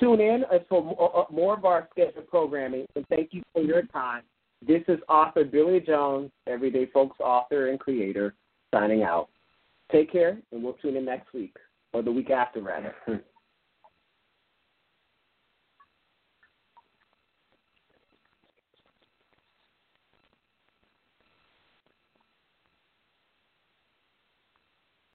Tune 0.00 0.20
in 0.20 0.44
for 0.68 0.96
uh, 0.98 1.20
uh, 1.20 1.24
more 1.30 1.54
of 1.56 1.64
our 1.64 1.88
scheduled 1.92 2.26
programming, 2.28 2.84
and 2.96 3.06
thank 3.08 3.32
you 3.32 3.42
for 3.52 3.62
your 3.62 3.82
time. 3.82 4.22
This 4.66 4.82
is 4.88 4.98
author 5.08 5.44
Billy 5.44 5.80
Jones, 5.80 6.30
Everyday 6.48 6.86
Folks 6.86 7.20
author 7.20 7.68
and 7.68 7.78
creator, 7.78 8.34
signing 8.74 9.02
out. 9.02 9.28
Take 9.92 10.10
care, 10.10 10.38
and 10.50 10.64
we'll 10.64 10.72
tune 10.74 10.96
in 10.96 11.04
next 11.04 11.32
week, 11.32 11.54
or 11.92 12.02
the 12.02 12.10
week 12.10 12.30
after, 12.30 12.60
rather. 12.60 12.94